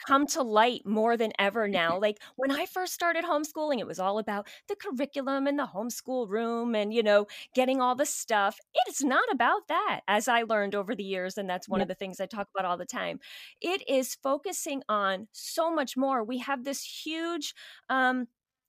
Come 0.06 0.26
to 0.28 0.42
light 0.42 0.82
more 0.86 1.16
than 1.16 1.32
ever 1.38 1.68
now. 1.68 1.98
Like 1.98 2.18
when 2.36 2.50
I 2.50 2.66
first 2.66 2.94
started 2.94 3.24
homeschooling, 3.24 3.78
it 3.78 3.86
was 3.86 3.98
all 3.98 4.18
about 4.18 4.48
the 4.68 4.76
curriculum 4.76 5.46
and 5.46 5.58
the 5.58 5.66
homeschool 5.66 6.28
room 6.28 6.74
and, 6.74 6.92
you 6.92 7.02
know, 7.02 7.26
getting 7.54 7.80
all 7.80 7.94
the 7.94 8.06
stuff. 8.06 8.58
It's 8.86 9.02
not 9.02 9.24
about 9.32 9.68
that, 9.68 10.00
as 10.08 10.28
I 10.28 10.42
learned 10.42 10.74
over 10.74 10.94
the 10.94 11.04
years. 11.04 11.38
And 11.38 11.48
that's 11.48 11.68
one 11.68 11.80
of 11.80 11.88
the 11.88 11.94
things 11.94 12.20
I 12.20 12.26
talk 12.26 12.48
about 12.54 12.68
all 12.68 12.76
the 12.76 12.86
time. 12.86 13.20
It 13.60 13.82
is 13.88 14.14
focusing 14.22 14.82
on 14.88 15.28
so 15.32 15.72
much 15.72 15.96
more. 15.96 16.22
We 16.24 16.38
have 16.38 16.64
this 16.64 16.82
huge, 17.04 17.54
um, 17.88 18.28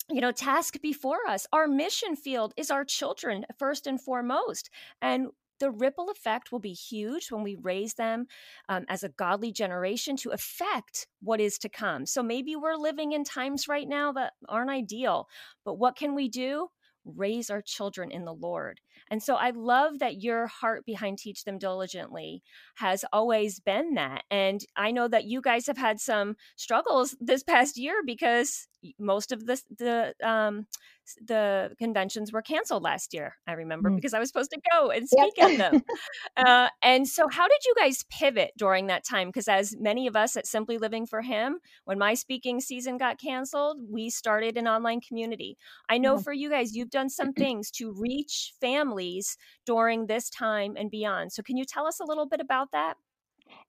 you 0.09 0.21
know 0.21 0.31
task 0.31 0.79
before 0.83 1.17
us 1.27 1.47
our 1.51 1.67
mission 1.67 2.15
field 2.15 2.53
is 2.57 2.69
our 2.69 2.85
children 2.85 3.43
first 3.57 3.87
and 3.87 3.99
foremost 3.99 4.69
and 5.01 5.29
the 5.59 5.71
ripple 5.71 6.09
effect 6.09 6.51
will 6.51 6.59
be 6.59 6.73
huge 6.73 7.31
when 7.31 7.43
we 7.43 7.55
raise 7.55 7.93
them 7.95 8.27
um, 8.69 8.85
as 8.89 9.03
a 9.03 9.09
godly 9.09 9.51
generation 9.51 10.15
to 10.17 10.31
affect 10.31 11.07
what 11.21 11.39
is 11.39 11.57
to 11.59 11.69
come. 11.69 12.05
So 12.05 12.21
maybe 12.21 12.55
we're 12.55 12.75
living 12.75 13.11
in 13.11 13.23
times 13.23 13.67
right 13.67 13.87
now 13.87 14.11
that 14.13 14.33
aren't 14.47 14.69
ideal, 14.69 15.27
but 15.63 15.75
what 15.75 15.95
can 15.95 16.15
we 16.15 16.29
do? 16.29 16.67
Raise 17.05 17.51
our 17.51 17.61
children 17.61 18.09
in 18.09 18.25
the 18.25 18.33
Lord. 18.33 18.81
And 19.11 19.21
so 19.21 19.35
I 19.35 19.51
love 19.51 19.99
that 19.99 20.23
your 20.23 20.47
heart 20.47 20.85
behind 20.85 21.19
Teach 21.19 21.43
Them 21.43 21.59
Diligently 21.59 22.41
has 22.77 23.05
always 23.13 23.59
been 23.59 23.93
that. 23.93 24.23
And 24.31 24.61
I 24.75 24.89
know 24.89 25.07
that 25.07 25.25
you 25.25 25.41
guys 25.41 25.67
have 25.67 25.77
had 25.77 25.99
some 25.99 26.35
struggles 26.55 27.15
this 27.19 27.43
past 27.43 27.77
year 27.77 28.01
because 28.03 28.67
most 28.99 29.31
of 29.31 29.45
the 29.45 29.61
the 29.77 30.13
um, 30.27 30.67
the 31.25 31.71
conventions 31.77 32.31
were 32.31 32.41
canceled 32.41 32.83
last 32.83 33.13
year. 33.13 33.35
I 33.47 33.53
remember 33.53 33.89
mm. 33.89 33.95
because 33.95 34.13
I 34.13 34.19
was 34.19 34.29
supposed 34.29 34.51
to 34.51 34.61
go 34.71 34.89
and 34.89 35.07
speak 35.07 35.33
yep. 35.37 35.51
at 35.51 35.57
them. 35.57 35.83
uh, 36.37 36.69
and 36.81 37.07
so, 37.07 37.27
how 37.27 37.47
did 37.47 37.63
you 37.65 37.73
guys 37.77 38.03
pivot 38.09 38.51
during 38.57 38.87
that 38.87 39.05
time? 39.05 39.29
Because 39.29 39.47
as 39.47 39.75
many 39.77 40.07
of 40.07 40.15
us 40.15 40.35
at 40.35 40.47
Simply 40.47 40.77
Living 40.77 41.05
for 41.05 41.21
Him, 41.21 41.59
when 41.85 41.99
my 41.99 42.13
speaking 42.13 42.59
season 42.59 42.97
got 42.97 43.19
canceled, 43.19 43.79
we 43.89 44.09
started 44.09 44.57
an 44.57 44.67
online 44.67 45.01
community. 45.01 45.57
I 45.89 45.97
know 45.97 46.17
for 46.17 46.33
you 46.33 46.49
guys, 46.49 46.75
you've 46.75 46.89
done 46.89 47.09
some 47.09 47.33
things 47.33 47.71
to 47.71 47.93
reach 47.97 48.53
families 48.59 49.37
during 49.65 50.07
this 50.07 50.29
time 50.29 50.75
and 50.77 50.89
beyond. 50.89 51.31
So, 51.31 51.43
can 51.43 51.57
you 51.57 51.65
tell 51.65 51.87
us 51.87 51.99
a 51.99 52.05
little 52.05 52.25
bit 52.25 52.39
about 52.39 52.71
that? 52.71 52.95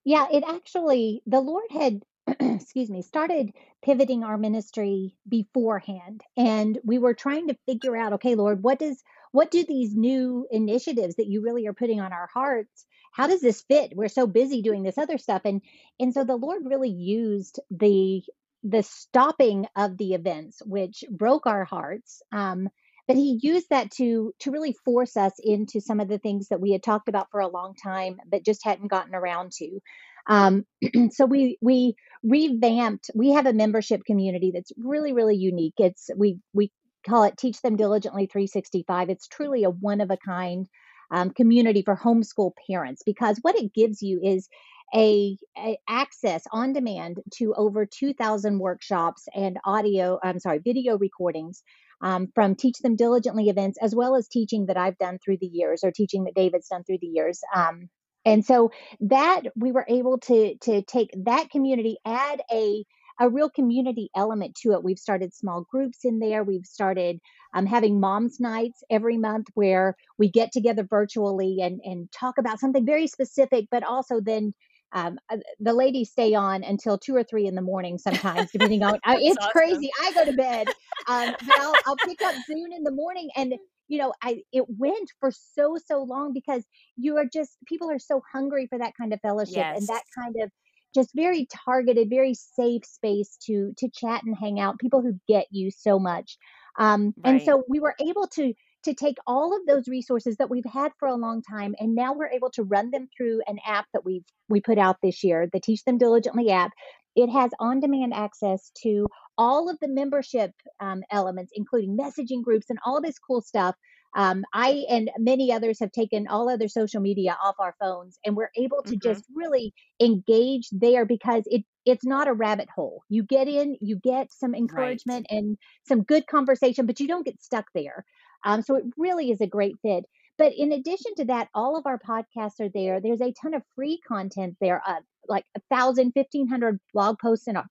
Yeah, 0.05 0.27
it 0.33 0.45
actually, 0.47 1.23
the 1.27 1.41
Lord 1.41 1.65
had 1.71 2.03
excuse 2.41 2.91
me, 2.91 3.03
started 3.03 3.51
pivoting 3.85 4.25
our 4.25 4.37
ministry 4.37 5.17
beforehand. 5.29 6.23
And 6.37 6.79
we 6.85 6.99
were 6.99 7.15
trying 7.15 7.49
to 7.49 7.57
figure 7.67 7.97
out, 7.97 8.15
okay, 8.15 8.35
Lord, 8.35 8.63
what 8.63 8.79
does 8.79 9.03
what 9.33 9.51
do 9.51 9.65
these 9.65 9.95
new 9.95 10.47
initiatives 10.51 11.17
that 11.17 11.27
you 11.27 11.43
really 11.43 11.67
are 11.67 11.75
putting 11.75 12.01
on 12.01 12.13
our 12.13 12.29
hearts, 12.33 12.87
how 13.13 13.27
does 13.27 13.41
this 13.41 13.63
fit? 13.63 13.93
We're 13.95 14.09
so 14.09 14.27
busy 14.27 14.63
doing 14.63 14.83
this 14.83 14.99
other 14.99 15.19
stuff. 15.19 15.43
And 15.45 15.63
and 16.01 16.13
so 16.13 16.25
the 16.25 16.37
Lord 16.37 16.63
really 16.65 16.91
used 16.91 17.61
the 17.71 18.23
the 18.63 18.83
stopping 18.83 19.67
of 19.77 19.97
the 19.97 20.15
events, 20.15 20.61
which 20.65 21.05
broke 21.11 21.47
our 21.47 21.65
hearts. 21.65 22.23
Um, 22.33 22.69
but 23.07 23.17
he 23.17 23.39
used 23.41 23.69
that 23.71 23.91
to 23.93 24.35
to 24.41 24.51
really 24.51 24.75
force 24.85 25.17
us 25.17 25.33
into 25.39 25.81
some 25.81 26.01
of 26.01 26.09
the 26.09 26.19
things 26.19 26.49
that 26.49 26.61
we 26.61 26.73
had 26.73 26.83
talked 26.83 27.09
about 27.09 27.31
for 27.31 27.41
a 27.41 27.49
long 27.49 27.75
time 27.81 28.17
but 28.29 28.45
just 28.45 28.65
hadn't 28.65 28.89
gotten 28.91 29.15
around 29.15 29.53
to 29.53 29.81
um, 30.27 30.65
so 31.11 31.27
we 31.27 31.59
we 31.61 31.95
revamped. 32.23 33.11
We 33.15 33.33
have 33.33 33.47
a 33.47 33.53
membership 33.53 34.05
community 34.05 34.51
that's 34.55 34.73
really 34.77 35.13
really 35.13 35.37
unique. 35.37 35.75
It's 35.79 36.11
we 36.17 36.41
we 36.53 36.71
call 37.07 37.25
it 37.25 37.37
Teach 37.37 37.61
Them 37.63 37.77
Diligently 37.77 38.27
365. 38.27 39.11
It's 39.11 39.29
truly 39.29 39.65
a 39.65 39.71
one 39.71 40.01
of 40.01 40.11
a 40.11 40.17
kind 40.17 40.69
um, 41.11 41.31
community 41.31 41.83
for 41.83 41.97
homeschool 41.97 42.53
parents 42.69 43.03
because 43.05 43.39
what 43.43 43.57
it 43.57 43.73
gives 43.73 44.03
you 44.03 44.21
is 44.23 44.49
a, 44.95 45.37
a, 45.59 45.79
access 45.89 46.45
on 46.53 46.73
demand 46.73 47.19
to 47.35 47.55
over 47.55 47.87
2000 47.87 48.59
workshops 48.59 49.27
and 49.35 49.59
audio 49.65 50.19
i'm 50.23 50.39
sorry 50.39 50.59
video 50.59 50.97
recordings 50.97 51.63
um, 52.03 52.29
from 52.35 52.55
teach 52.55 52.79
them 52.79 52.95
diligently 52.95 53.49
events 53.49 53.79
as 53.83 53.95
well 53.95 54.15
as 54.15 54.29
teaching 54.29 54.67
that 54.67 54.77
i've 54.77 54.99
done 54.99 55.19
through 55.19 55.39
the 55.41 55.47
years 55.47 55.83
or 55.83 55.91
teaching 55.91 56.25
that 56.25 56.35
david's 56.35 56.69
done 56.69 56.85
through 56.85 56.99
the 57.01 57.07
years 57.07 57.41
um, 57.55 57.89
and 58.27 58.45
so 58.45 58.71
that 59.01 59.43
we 59.57 59.73
were 59.73 59.87
able 59.89 60.19
to 60.19 60.57
to 60.63 60.83
take 60.83 61.11
that 61.25 61.49
community 61.51 61.97
add 62.05 62.43
a 62.53 62.85
a 63.19 63.31
real 63.31 63.49
community 63.49 64.11
element 64.15 64.55
to 64.57 64.73
it. 64.73 64.85
We've 64.85 64.99
started 64.99 65.33
small 65.33 65.67
groups 65.71 66.01
in 66.05 66.19
there. 66.19 66.45
We've 66.45 66.67
started 66.67 67.19
um, 67.55 67.65
having 67.65 67.99
moms 67.99 68.39
nights 68.41 68.83
every 68.91 69.17
month 69.17 69.47
where 69.55 69.97
we 70.19 70.31
get 70.31 70.53
together 70.53 70.85
virtually 70.85 71.61
and 71.63 71.81
and 71.83 72.13
talk 72.13 72.37
about 72.39 72.61
something 72.61 72.85
very 72.85 73.07
specific, 73.07 73.67
but 73.71 73.85
also 73.85 74.21
then 74.21 74.53
um, 74.93 75.19
uh, 75.31 75.39
the 75.61 75.73
ladies 75.73 76.11
stay 76.11 76.35
on 76.35 76.63
until 76.63 76.99
two 76.99 77.15
or 77.15 77.25
three 77.25 77.47
in 77.47 77.55
the 77.55 77.63
morning 77.63 77.99
sometimes, 77.99 78.51
depending 78.53 78.83
on. 78.83 78.99
It's 79.07 79.37
awesome. 79.37 79.51
crazy. 79.53 79.91
I 80.03 80.13
go 80.13 80.25
to 80.25 80.33
bed, 80.33 80.69
um, 81.09 81.35
but 81.47 81.59
I'll, 81.59 81.75
I'll 81.87 81.97
pick 81.97 82.23
up 82.23 82.35
Zoom 82.47 82.73
in 82.73 82.85
the 82.85 82.93
morning, 82.93 83.31
and 83.37 83.55
you 83.89 83.99
know, 83.99 84.13
I 84.23 84.43
it 84.53 84.65
went 84.69 85.11
for 85.21 85.31
so 85.31 85.77
so 85.85 86.03
long 86.03 86.33
because 86.33 86.65
you 86.97 87.17
are 87.17 87.27
just 87.27 87.57
people 87.67 87.91
are 87.91 87.99
so 87.99 88.23
hungry 88.33 88.67
for 88.67 88.79
that 88.79 88.95
kind 88.99 89.13
of 89.13 89.21
fellowship 89.21 89.57
yes. 89.57 89.79
and 89.79 89.87
that 89.89 90.03
kind 90.17 90.37
of 90.43 90.51
just 90.95 91.11
very 91.15 91.47
targeted, 91.67 92.09
very 92.11 92.35
safe 92.35 92.85
space 92.85 93.37
to 93.47 93.73
to 93.79 93.89
chat 93.89 94.23
and 94.25 94.37
hang 94.37 94.59
out. 94.61 94.79
People 94.79 95.03
who 95.03 95.19
get 95.29 95.47
you 95.51 95.71
so 95.71 95.99
much, 95.99 96.39
um, 96.79 97.15
right. 97.25 97.35
and 97.35 97.43
so 97.43 97.65
we 97.69 97.81
were 97.81 97.95
able 98.01 98.27
to 98.29 98.55
to 98.85 98.95
take 98.95 99.17
all 99.27 99.55
of 99.55 99.67
those 99.67 99.89
resources 99.89 100.37
that 100.37 100.49
we've 100.49 100.65
had 100.65 100.93
for 100.99 101.09
a 101.09 101.17
long 101.17 101.43
time 101.43 101.75
and 101.81 101.97
now 101.97 102.15
we're 102.15 102.31
able 102.31 102.51
to 102.51 102.63
run 102.63 102.89
them 102.93 103.09
through 103.17 103.43
an 103.49 103.59
app 103.67 103.85
that 103.93 104.05
we've 104.05 104.25
we 104.49 104.61
put 104.61 104.79
out 104.79 104.97
this 105.03 105.25
year 105.25 105.49
the 105.53 105.59
teach 105.59 105.85
them 105.85 105.99
diligently 105.99 106.51
app 106.51 106.71
it 107.17 107.29
has 107.29 107.51
on 107.59 107.81
demand 107.81 108.15
access 108.15 108.71
to 108.83 109.09
all 109.39 109.69
of 109.69 109.79
the 109.81 109.89
membership 109.89 110.53
um, 110.81 111.03
elements 111.11 111.53
including 111.55 111.97
messaging 111.97 112.43
groups 112.43 112.67
and 112.71 112.79
all 112.85 113.01
this 113.01 113.19
cool 113.19 113.41
stuff 113.41 113.75
um, 114.17 114.45
I 114.55 114.87
and 114.89 115.11
many 115.19 115.53
others 115.53 115.79
have 115.81 115.93
taken 115.93 116.27
all 116.27 116.49
other 116.49 116.69
social 116.69 117.03
media 117.03 117.37
off 117.43 117.57
our 117.59 117.75
phones, 117.79 118.19
and 118.25 118.35
we're 118.35 118.51
able 118.57 118.83
to 118.85 118.97
mm-hmm. 118.97 119.09
just 119.09 119.25
really 119.35 119.75
engage 120.01 120.69
there 120.73 121.05
because 121.05 121.43
it 121.47 121.65
it's 121.85 122.05
not 122.05 122.27
a 122.27 122.33
rabbit 122.33 122.69
hole. 122.75 123.03
You 123.11 123.23
get 123.23 123.47
in, 123.47 123.77
you 123.81 123.97
get 123.97 124.33
some 124.33 124.55
encouragement 124.55 125.27
right. 125.31 125.39
and 125.39 125.59
some 125.87 126.03
good 126.03 126.27
conversation, 126.27 126.87
but 126.87 126.99
you 126.99 127.07
don't 127.07 127.27
get 127.27 127.43
stuck 127.43 127.67
there. 127.75 128.05
Um, 128.45 128.63
so 128.63 128.75
it 128.77 128.85
really 128.97 129.31
is 129.31 129.41
a 129.41 129.47
great 129.47 129.77
fit. 129.83 130.05
But 130.39 130.53
in 130.57 130.73
addition 130.73 131.15
to 131.17 131.25
that, 131.27 131.49
all 131.55 131.77
of 131.77 131.87
our 131.87 131.99
podcasts 131.99 132.61
are 132.61 132.69
there. 132.69 133.01
There's 133.01 133.23
a 133.23 133.33
ton 133.33 133.55
of 133.55 133.63
free 133.75 134.01
content 134.07 134.57
there, 134.61 134.83
uh, 134.87 135.01
like 135.29 135.45
a 135.57 135.61
thousand, 135.71 136.13
fifteen 136.13 136.49
hundred 136.49 136.79
blog 136.93 137.19
posts 137.19 137.47
and 137.47 137.57
uh, 137.59 137.63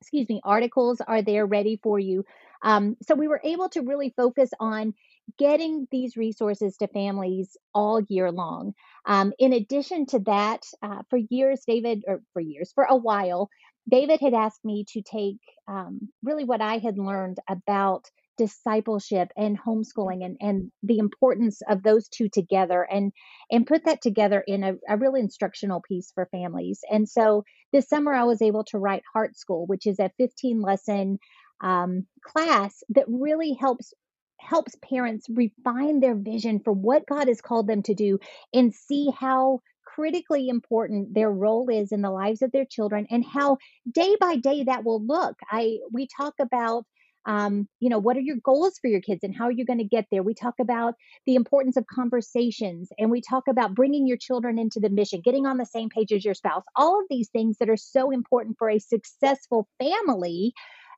excuse 0.00 0.28
me, 0.28 0.40
articles 0.44 1.00
are 1.06 1.22
there 1.22 1.46
ready 1.46 1.78
for 1.82 1.98
you. 1.98 2.24
Um, 2.62 2.96
so 3.06 3.14
we 3.14 3.28
were 3.28 3.40
able 3.44 3.68
to 3.70 3.82
really 3.82 4.12
focus 4.16 4.50
on 4.58 4.94
getting 5.38 5.86
these 5.90 6.16
resources 6.16 6.76
to 6.78 6.88
families 6.88 7.56
all 7.74 8.00
year 8.08 8.32
long. 8.32 8.72
Um, 9.06 9.32
in 9.38 9.52
addition 9.52 10.06
to 10.06 10.18
that, 10.20 10.62
uh, 10.82 11.02
for 11.08 11.18
years, 11.18 11.62
David, 11.66 12.04
or 12.06 12.22
for 12.32 12.40
years, 12.40 12.72
for 12.74 12.84
a 12.84 12.96
while, 12.96 13.48
David 13.88 14.20
had 14.20 14.34
asked 14.34 14.64
me 14.64 14.84
to 14.92 15.02
take 15.02 15.38
um, 15.68 16.08
really 16.22 16.44
what 16.44 16.60
I 16.60 16.78
had 16.78 16.98
learned 16.98 17.38
about 17.48 18.10
discipleship 18.40 19.28
and 19.36 19.58
homeschooling 19.60 20.24
and, 20.24 20.36
and 20.40 20.72
the 20.82 20.96
importance 20.96 21.60
of 21.68 21.82
those 21.82 22.08
two 22.08 22.28
together 22.32 22.86
and 22.90 23.12
and 23.50 23.66
put 23.66 23.84
that 23.84 24.00
together 24.00 24.42
in 24.46 24.64
a, 24.64 24.72
a 24.88 24.96
real 24.96 25.14
instructional 25.14 25.82
piece 25.86 26.10
for 26.14 26.26
families. 26.32 26.80
And 26.90 27.06
so 27.06 27.44
this 27.72 27.88
summer 27.88 28.12
i 28.12 28.24
was 28.24 28.42
able 28.42 28.64
to 28.64 28.78
write 28.78 29.02
heart 29.12 29.36
school 29.36 29.66
which 29.66 29.86
is 29.86 29.98
a 29.98 30.10
15 30.18 30.62
lesson 30.62 31.18
um, 31.60 32.06
class 32.24 32.82
that 32.90 33.04
really 33.06 33.56
helps 33.60 33.92
helps 34.40 34.74
parents 34.82 35.26
refine 35.28 36.00
their 36.00 36.16
vision 36.16 36.60
for 36.64 36.72
what 36.72 37.06
god 37.06 37.28
has 37.28 37.42
called 37.42 37.66
them 37.66 37.82
to 37.82 37.94
do 37.94 38.18
and 38.54 38.74
see 38.74 39.10
how 39.18 39.60
critically 39.94 40.48
important 40.48 41.12
their 41.14 41.30
role 41.30 41.68
is 41.68 41.92
in 41.92 42.00
the 42.00 42.10
lives 42.10 42.42
of 42.42 42.52
their 42.52 42.64
children 42.64 43.06
and 43.10 43.24
how 43.24 43.58
day 43.90 44.16
by 44.20 44.36
day 44.36 44.64
that 44.64 44.84
will 44.84 45.04
look. 45.04 45.36
I 45.50 45.78
we 45.92 46.08
talk 46.16 46.34
about 46.40 46.84
um, 47.26 47.68
you 47.80 47.88
know, 47.88 47.98
what 47.98 48.16
are 48.16 48.20
your 48.20 48.36
goals 48.42 48.78
for 48.80 48.88
your 48.88 49.00
kids 49.00 49.20
and 49.22 49.36
how 49.36 49.44
are 49.44 49.52
you 49.52 49.64
going 49.64 49.78
to 49.78 49.84
get 49.84 50.06
there? 50.10 50.22
We 50.22 50.34
talk 50.34 50.54
about 50.60 50.94
the 51.26 51.34
importance 51.34 51.76
of 51.76 51.86
conversations 51.86 52.88
and 52.98 53.10
we 53.10 53.20
talk 53.20 53.44
about 53.48 53.74
bringing 53.74 54.06
your 54.06 54.16
children 54.16 54.58
into 54.58 54.80
the 54.80 54.88
mission, 54.88 55.20
getting 55.22 55.46
on 55.46 55.58
the 55.58 55.66
same 55.66 55.88
page 55.88 56.12
as 56.12 56.24
your 56.24 56.34
spouse, 56.34 56.64
all 56.76 56.98
of 56.98 57.06
these 57.10 57.28
things 57.28 57.58
that 57.58 57.68
are 57.68 57.76
so 57.76 58.10
important 58.10 58.56
for 58.58 58.70
a 58.70 58.78
successful 58.78 59.68
family. 59.78 60.52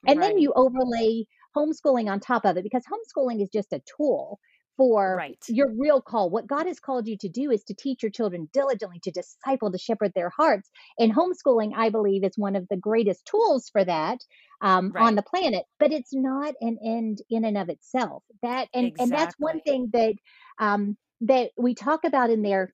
And 0.07 0.19
right. 0.19 0.29
then 0.29 0.39
you 0.39 0.53
overlay 0.55 1.25
homeschooling 1.57 2.11
on 2.11 2.21
top 2.21 2.45
of 2.45 2.57
it 2.57 2.65
because 2.65 2.83
homeschooling 2.85 3.43
is 3.43 3.49
just 3.53 3.73
a 3.73 3.83
tool 3.97 4.39
for 4.77 5.17
right. 5.17 5.39
your 5.49 5.71
real 5.79 6.01
call. 6.01 6.31
What 6.31 6.47
God 6.47 6.67
has 6.67 6.81
called 6.81 7.07
you 7.07 7.17
to 7.19 7.29
do 7.29 7.51
is 7.51 7.63
to 7.65 7.75
teach 7.75 8.03
your 8.03 8.11
children 8.11 8.49
diligently, 8.53 8.99
to 9.03 9.11
disciple, 9.11 9.71
to 9.71 9.79
shepherd 9.79 10.13
their 10.15 10.31
hearts. 10.31 10.71
And 10.99 11.15
homeschooling, 11.15 11.73
I 11.77 11.91
believe, 11.91 12.25
is 12.25 12.37
one 12.37 12.57
of 12.57 12.67
the 12.69 12.77
greatest 12.77 13.27
tools 13.27 13.69
for 13.71 13.85
that 13.85 14.19
um, 14.61 14.93
right. 14.93 15.05
on 15.05 15.15
the 15.15 15.23
planet. 15.23 15.65
But 15.79 15.93
it's 15.93 16.15
not 16.15 16.55
an 16.61 16.79
end 16.85 17.23
in 17.31 17.45
and 17.45 17.59
of 17.59 17.69
itself. 17.69 18.23
That 18.43 18.69
and 18.75 18.87
exactly. 18.87 19.03
and 19.03 19.13
that's 19.13 19.35
one 19.39 19.61
thing 19.61 19.91
that 19.93 20.15
um, 20.59 20.97
that 21.23 21.51
we 21.57 21.75
talk 21.75 22.05
about 22.05 22.31
in 22.31 22.43
there. 22.43 22.73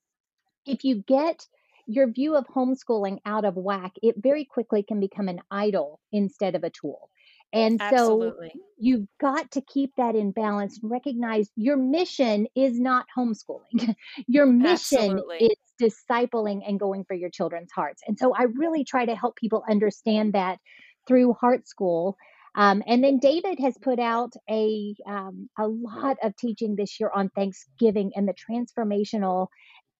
If 0.67 0.85
you 0.85 1.03
get 1.07 1.47
your 1.87 2.11
view 2.11 2.37
of 2.37 2.47
homeschooling 2.47 3.19
out 3.25 3.47
of 3.47 3.57
whack, 3.57 3.93
it 4.03 4.17
very 4.19 4.45
quickly 4.45 4.83
can 4.83 5.01
become 5.01 5.29
an 5.29 5.41
idol 5.51 6.01
instead 6.13 6.55
of 6.55 6.63
a 6.63 6.71
tool. 6.71 7.09
And 7.53 7.81
Absolutely. 7.81 8.51
so 8.55 8.61
you've 8.79 9.07
got 9.21 9.51
to 9.53 9.63
keep 9.63 9.93
that 9.97 10.15
in 10.15 10.33
balance 10.33 10.79
and 10.83 10.91
recognize 10.91 11.51
your 11.57 11.77
mission 11.77 12.47
is 12.55 12.79
not 12.79 13.07
homeschooling. 13.17 13.95
your 14.27 14.47
mission 14.47 15.19
Absolutely. 15.19 15.37
is 15.47 15.57
discipling 15.81 16.61
and 16.67 16.79
going 16.79 17.05
for 17.05 17.15
your 17.15 17.31
children's 17.31 17.73
hearts. 17.73 18.03
And 18.07 18.19
so 18.19 18.35
I 18.35 18.45
really 18.45 18.85
try 18.85 19.07
to 19.07 19.17
help 19.17 19.37
people 19.37 19.65
understand 19.69 20.35
that 20.35 20.59
through 21.07 21.33
Heart 21.35 21.67
School. 21.67 22.17
Um, 22.55 22.83
and 22.87 23.03
then 23.03 23.19
David 23.19 23.59
has 23.61 23.77
put 23.81 23.99
out 23.99 24.33
a 24.51 24.95
um, 25.07 25.49
a 25.59 25.67
lot 25.67 26.17
of 26.23 26.37
teaching 26.37 26.77
this 26.77 26.99
year 26.99 27.11
on 27.15 27.31
Thanksgiving 27.31 28.13
and 28.15 28.29
the 28.29 28.35
transformational 28.35 29.47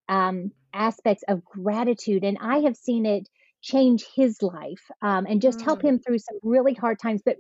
um, 0.09 0.51
aspects 0.75 1.25
of 1.29 1.45
gratitude. 1.45 2.25
And 2.25 2.39
I 2.41 2.59
have 2.61 2.77
seen 2.77 3.07
it 3.07 3.29
change 3.63 4.05
his 4.15 4.41
life 4.43 4.91
um, 5.03 5.27
and 5.27 5.43
just 5.43 5.59
mm. 5.59 5.65
help 5.65 5.83
him 5.83 5.99
through 5.99 6.19
some 6.19 6.39
really 6.43 6.75
hard 6.75 6.99
times. 7.01 7.23
But 7.25 7.37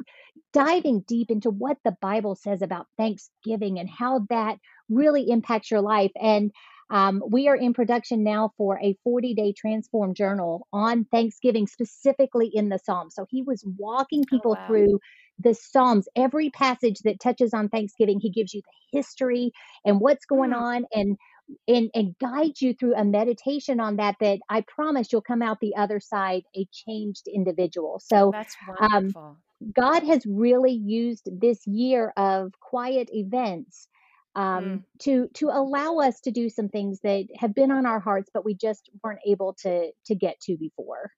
diving 0.53 1.05
deep 1.07 1.31
into 1.31 1.51
what 1.51 1.77
the 1.85 1.97
Bible 2.01 2.35
says 2.35 2.63
about 2.63 2.87
Thanksgiving 2.97 3.79
and 3.79 3.89
how 3.89 4.27
that 4.31 4.59
really 4.89 5.29
impacts 5.31 5.71
your 5.71 5.81
life. 5.81 6.13
And 6.21 6.51
um, 6.91 7.23
we 7.29 7.49
are 7.49 7.57
in 7.57 7.75
production 7.75 8.25
now 8.25 8.53
for 8.57 8.81
a 8.83 8.97
40 9.05 9.35
day 9.35 9.53
transform 9.53 10.15
journal 10.15 10.67
on 10.73 11.05
Thanksgiving, 11.05 11.67
specifically 11.67 12.51
in 12.53 12.71
the 12.71 12.79
Psalms. 12.79 13.15
So 13.15 13.27
he 13.29 13.43
was 13.43 13.63
walking 13.77 14.23
oh, 14.23 14.31
people 14.31 14.57
oh, 14.57 14.61
wow. 14.61 14.67
through 14.67 15.01
the 15.39 15.55
Psalms, 15.55 16.09
every 16.17 16.51
passage 16.51 16.99
that 17.05 17.21
touches 17.21 17.55
on 17.55 17.69
Thanksgiving, 17.69 18.19
he 18.21 18.31
gives 18.31 18.55
you 18.55 18.63
the 18.63 18.99
history 18.99 19.53
and 19.85 20.01
what's 20.01 20.25
going 20.25 20.51
mm. 20.51 20.61
on 20.61 20.85
and 20.93 21.17
and 21.67 21.91
and 21.95 22.15
guide 22.19 22.61
you 22.61 22.75
through 22.75 22.95
a 22.95 23.05
meditation 23.05 23.81
on 23.81 23.97
that 23.97 24.17
that 24.21 24.41
I 24.49 24.63
promise 24.63 25.13
you'll 25.13 25.23
come 25.23 25.43
out 25.43 25.61
the 25.61 25.77
other 25.77 26.01
side 26.01 26.43
a 26.57 26.67
changed 26.73 27.27
individual. 27.27 28.01
So 28.05 28.31
that's 28.33 28.57
um, 28.81 28.91
wonderful. 28.91 29.23
Um, 29.23 29.37
God 29.75 30.05
has 30.05 30.25
really 30.27 30.73
used 30.73 31.29
this 31.41 31.67
year 31.67 32.13
of 32.17 32.53
quiet 32.61 33.09
events 33.13 33.89
um, 34.37 34.65
mm. 34.65 34.83
to 35.01 35.29
to 35.35 35.47
allow 35.47 35.99
us 35.99 36.21
to 36.21 36.31
do 36.31 36.49
some 36.49 36.69
things 36.69 37.01
that 37.01 37.27
have 37.37 37.55
been 37.55 37.71
on 37.71 37.87
our 37.87 38.01
hearts, 38.01 38.31
but 38.33 38.45
we 38.45 38.55
just 38.55 38.89
weren't 39.03 39.21
able 39.27 39.55
to 39.63 39.91
to 40.07 40.15
get 40.15 40.41
to 40.43 40.57
before. 40.57 41.11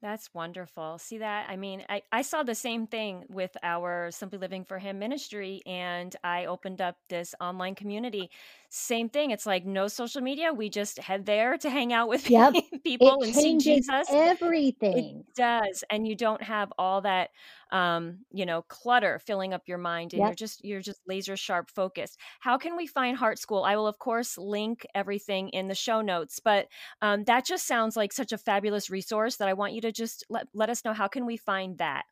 That's 0.00 0.32
wonderful. 0.32 0.98
See 0.98 1.18
that? 1.18 1.50
I 1.50 1.56
mean, 1.56 1.84
I, 1.88 2.02
I 2.12 2.22
saw 2.22 2.44
the 2.44 2.54
same 2.54 2.86
thing 2.86 3.24
with 3.28 3.56
our 3.64 4.12
Simply 4.12 4.38
Living 4.38 4.64
for 4.64 4.78
Him 4.78 5.00
ministry, 5.00 5.60
and 5.66 6.14
I 6.22 6.44
opened 6.44 6.80
up 6.80 6.96
this 7.08 7.34
online 7.40 7.74
community. 7.74 8.30
Same 8.70 9.08
thing. 9.08 9.30
It's 9.30 9.46
like 9.46 9.64
no 9.64 9.88
social 9.88 10.20
media. 10.20 10.52
We 10.52 10.68
just 10.68 10.98
head 10.98 11.24
there 11.24 11.56
to 11.58 11.70
hang 11.70 11.92
out 11.92 12.08
with 12.08 12.28
yep. 12.28 12.54
people 12.84 13.20
it 13.20 13.26
and 13.26 13.34
see 13.34 13.58
Jesus. 13.58 14.06
Everything. 14.10 15.24
It 15.26 15.34
does. 15.34 15.84
And 15.88 16.06
you 16.06 16.14
don't 16.14 16.42
have 16.42 16.72
all 16.78 17.00
that 17.00 17.30
um, 17.70 18.18
you 18.32 18.46
know, 18.46 18.62
clutter 18.62 19.18
filling 19.18 19.52
up 19.52 19.62
your 19.66 19.78
mind 19.78 20.12
and 20.12 20.20
yep. 20.20 20.28
you're 20.28 20.34
just 20.34 20.64
you're 20.64 20.80
just 20.80 21.00
laser 21.06 21.36
sharp 21.36 21.70
focused. 21.70 22.18
How 22.40 22.58
can 22.58 22.76
we 22.76 22.86
find 22.86 23.16
Heart 23.16 23.38
School? 23.38 23.62
I 23.62 23.76
will 23.76 23.86
of 23.86 23.98
course 23.98 24.38
link 24.38 24.86
everything 24.94 25.50
in 25.50 25.68
the 25.68 25.74
show 25.74 26.00
notes, 26.00 26.40
but 26.40 26.68
um, 27.02 27.24
that 27.24 27.44
just 27.44 27.66
sounds 27.66 27.96
like 27.96 28.12
such 28.12 28.32
a 28.32 28.38
fabulous 28.38 28.90
resource 28.90 29.36
that 29.36 29.48
I 29.48 29.52
want 29.52 29.74
you 29.74 29.80
to 29.82 29.92
just 29.92 30.24
let, 30.30 30.48
let 30.54 30.70
us 30.70 30.84
know 30.84 30.92
how 30.92 31.08
can 31.08 31.26
we 31.26 31.36
find 31.36 31.78
that? 31.78 32.04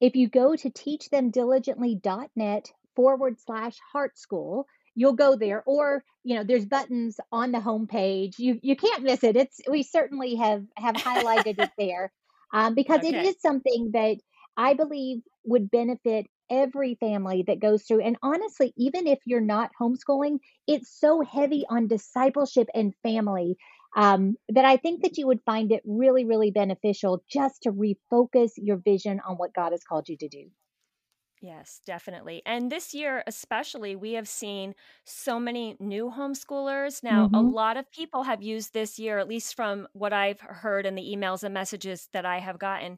If 0.00 0.14
you 0.14 0.28
go 0.28 0.54
to 0.54 0.70
teachthemdiligently.net 0.70 2.72
forward 2.94 3.40
slash 3.40 3.78
heart 3.92 4.18
school, 4.18 4.66
you'll 4.94 5.14
go 5.14 5.36
there 5.36 5.62
or 5.66 6.04
you 6.24 6.36
know 6.36 6.44
there's 6.44 6.66
buttons 6.66 7.18
on 7.30 7.52
the 7.52 7.58
homepage 7.58 8.38
you 8.38 8.58
you 8.62 8.76
can't 8.76 9.02
miss 9.02 9.24
it 9.24 9.36
it's 9.36 9.60
we 9.70 9.82
certainly 9.82 10.34
have 10.34 10.64
have 10.76 10.94
highlighted 10.94 11.58
it 11.58 11.70
there 11.78 12.12
um, 12.52 12.74
because 12.74 12.98
okay. 12.98 13.08
it 13.16 13.26
is 13.26 13.40
something 13.40 13.90
that 13.94 14.18
I 14.56 14.74
believe 14.74 15.22
would 15.44 15.70
benefit 15.70 16.26
every 16.50 16.96
family 16.96 17.44
that 17.46 17.60
goes 17.60 17.84
through. 17.84 18.02
And 18.02 18.16
honestly, 18.22 18.74
even 18.76 19.06
if 19.06 19.18
you're 19.24 19.40
not 19.40 19.70
homeschooling, 19.80 20.38
it's 20.66 20.90
so 21.00 21.22
heavy 21.22 21.64
on 21.68 21.88
discipleship 21.88 22.68
and 22.74 22.94
family 23.02 23.56
um, 23.96 24.36
that 24.50 24.64
I 24.64 24.76
think 24.76 25.02
that 25.02 25.16
you 25.16 25.26
would 25.26 25.40
find 25.44 25.72
it 25.72 25.82
really, 25.84 26.24
really 26.24 26.50
beneficial 26.50 27.22
just 27.30 27.62
to 27.62 27.72
refocus 27.72 28.50
your 28.56 28.76
vision 28.76 29.20
on 29.26 29.36
what 29.36 29.54
God 29.54 29.72
has 29.72 29.84
called 29.84 30.08
you 30.08 30.16
to 30.18 30.28
do. 30.28 30.50
Yes, 31.44 31.80
definitely. 31.84 32.40
And 32.46 32.70
this 32.70 32.94
year, 32.94 33.24
especially, 33.26 33.96
we 33.96 34.12
have 34.12 34.28
seen 34.28 34.76
so 35.04 35.40
many 35.40 35.74
new 35.80 36.08
homeschoolers. 36.16 37.02
Now, 37.02 37.24
a 37.24 37.28
mm-hmm. 37.28 37.52
lot 37.52 37.76
of 37.76 37.90
people 37.90 38.22
have 38.22 38.44
used 38.44 38.72
this 38.72 38.96
year, 38.96 39.18
at 39.18 39.26
least 39.26 39.56
from 39.56 39.88
what 39.92 40.12
I've 40.12 40.40
heard 40.40 40.86
in 40.86 40.94
the 40.94 41.02
emails 41.02 41.42
and 41.42 41.52
messages 41.52 42.08
that 42.12 42.24
I 42.24 42.38
have 42.38 42.60
gotten. 42.60 42.96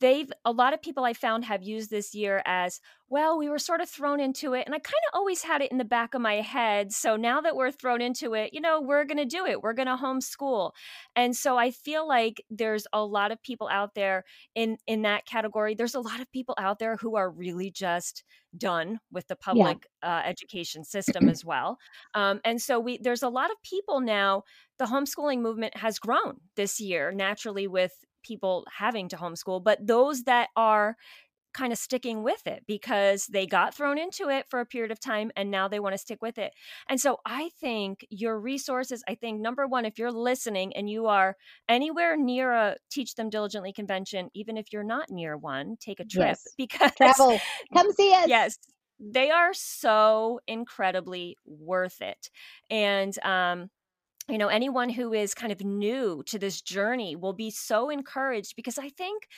They've, 0.00 0.30
a 0.44 0.50
lot 0.50 0.74
of 0.74 0.82
people 0.82 1.04
I 1.04 1.12
found 1.12 1.44
have 1.44 1.62
used 1.62 1.90
this 1.90 2.16
year 2.16 2.42
as 2.44 2.80
well, 3.10 3.38
we 3.38 3.48
were 3.48 3.58
sort 3.58 3.80
of 3.80 3.88
thrown 3.88 4.18
into 4.18 4.54
it. 4.54 4.64
And 4.66 4.74
I 4.74 4.78
kind 4.78 5.02
of 5.12 5.18
always 5.18 5.42
had 5.42 5.60
it 5.60 5.70
in 5.70 5.78
the 5.78 5.84
back 5.84 6.14
of 6.14 6.22
my 6.22 6.36
head. 6.36 6.92
So 6.92 7.16
now 7.16 7.40
that 7.42 7.54
we're 7.54 7.70
thrown 7.70 8.00
into 8.00 8.34
it, 8.34 8.50
you 8.54 8.60
know, 8.60 8.80
we're 8.80 9.04
going 9.04 9.18
to 9.18 9.26
do 9.26 9.44
it. 9.44 9.60
We're 9.60 9.74
going 9.74 9.88
to 9.88 9.96
homeschool. 9.96 10.72
And 11.14 11.36
so 11.36 11.58
I 11.58 11.70
feel 11.70 12.08
like 12.08 12.42
there's 12.48 12.86
a 12.92 13.04
lot 13.04 13.30
of 13.30 13.42
people 13.42 13.68
out 13.70 13.94
there 13.94 14.24
in 14.54 14.78
in 14.86 15.02
that 15.02 15.26
category. 15.26 15.74
There's 15.74 15.94
a 15.94 16.00
lot 16.00 16.20
of 16.20 16.32
people 16.32 16.54
out 16.58 16.78
there 16.78 16.96
who 16.96 17.16
are 17.16 17.30
really 17.30 17.70
just 17.70 18.24
done 18.56 19.00
with 19.12 19.26
the 19.28 19.36
public 19.36 19.86
yeah. 20.02 20.16
uh, 20.16 20.22
education 20.24 20.84
system 20.84 21.28
as 21.28 21.44
well. 21.44 21.78
Um, 22.14 22.40
and 22.44 22.60
so 22.60 22.80
we 22.80 22.98
there's 22.98 23.22
a 23.22 23.28
lot 23.28 23.50
of 23.50 23.56
people 23.62 24.00
now. 24.00 24.44
The 24.78 24.86
homeschooling 24.86 25.40
movement 25.40 25.76
has 25.76 25.98
grown 25.98 26.38
this 26.56 26.80
year 26.80 27.12
naturally 27.12 27.68
with 27.68 27.92
people 28.24 28.66
having 28.76 29.08
to 29.10 29.16
homeschool, 29.16 29.62
but 29.62 29.86
those 29.86 30.24
that 30.24 30.48
are 30.56 30.96
kind 31.54 31.72
of 31.72 31.78
sticking 31.78 32.22
with 32.22 32.46
it 32.46 32.64
because 32.66 33.26
they 33.26 33.46
got 33.46 33.74
thrown 33.74 33.96
into 33.96 34.28
it 34.28 34.46
for 34.48 34.60
a 34.60 34.66
period 34.66 34.90
of 34.90 35.00
time 35.00 35.30
and 35.36 35.50
now 35.50 35.68
they 35.68 35.80
want 35.80 35.94
to 35.94 35.98
stick 35.98 36.20
with 36.20 36.36
it. 36.36 36.52
And 36.88 37.00
so 37.00 37.18
I 37.24 37.50
think 37.60 38.04
your 38.10 38.38
resources, 38.38 39.02
I 39.08 39.14
think 39.14 39.40
number 39.40 39.66
one, 39.66 39.84
if 39.84 39.98
you're 39.98 40.12
listening 40.12 40.74
and 40.76 40.90
you 40.90 41.06
are 41.06 41.36
anywhere 41.68 42.16
near 42.16 42.52
a 42.52 42.76
Teach 42.90 43.14
Them 43.14 43.30
Diligently 43.30 43.72
convention, 43.72 44.28
even 44.34 44.56
if 44.56 44.72
you're 44.72 44.84
not 44.84 45.10
near 45.10 45.36
one, 45.36 45.76
take 45.80 46.00
a 46.00 46.04
trip 46.04 46.26
yes. 46.26 46.46
because 46.58 46.92
travel, 46.96 47.40
come 47.72 47.92
see 47.92 48.12
us. 48.12 48.28
Yes. 48.28 48.58
They 49.00 49.30
are 49.30 49.52
so 49.54 50.40
incredibly 50.46 51.36
worth 51.46 52.00
it. 52.00 52.30
And, 52.70 53.16
um, 53.24 53.70
you 54.28 54.38
know 54.38 54.48
anyone 54.48 54.88
who 54.88 55.12
is 55.12 55.34
kind 55.34 55.52
of 55.52 55.62
new 55.62 56.22
to 56.24 56.38
this 56.38 56.62
journey 56.62 57.14
will 57.14 57.34
be 57.34 57.50
so 57.50 57.90
encouraged 57.90 58.56
because 58.56 58.78
i 58.78 58.88
think 58.88 59.28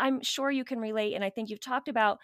I'm 0.00 0.22
sure 0.22 0.50
you 0.50 0.64
can 0.64 0.78
relate. 0.78 1.14
And 1.14 1.24
I 1.24 1.30
think 1.30 1.50
you've 1.50 1.60
talked 1.60 1.88
about 1.88 2.18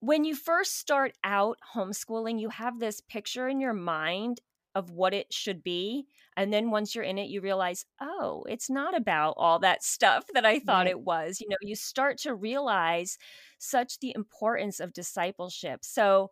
when 0.00 0.24
you 0.24 0.34
first 0.34 0.78
start 0.78 1.12
out 1.24 1.58
homeschooling, 1.74 2.40
you 2.40 2.50
have 2.50 2.78
this 2.78 3.00
picture 3.00 3.48
in 3.48 3.60
your 3.60 3.72
mind 3.72 4.40
of 4.74 4.90
what 4.90 5.12
it 5.12 5.32
should 5.32 5.64
be. 5.64 6.06
And 6.36 6.52
then 6.52 6.70
once 6.70 6.94
you're 6.94 7.02
in 7.02 7.18
it, 7.18 7.28
you 7.28 7.40
realize, 7.40 7.84
oh, 8.00 8.44
it's 8.48 8.70
not 8.70 8.96
about 8.96 9.34
all 9.36 9.58
that 9.58 9.82
stuff 9.82 10.24
that 10.34 10.44
I 10.44 10.60
thought 10.60 10.84
right. 10.84 10.90
it 10.90 11.00
was. 11.00 11.40
You 11.40 11.48
know, 11.48 11.56
you 11.62 11.74
start 11.74 12.18
to 12.18 12.34
realize 12.34 13.18
such 13.58 13.98
the 13.98 14.12
importance 14.14 14.78
of 14.78 14.92
discipleship. 14.92 15.80
So 15.82 16.30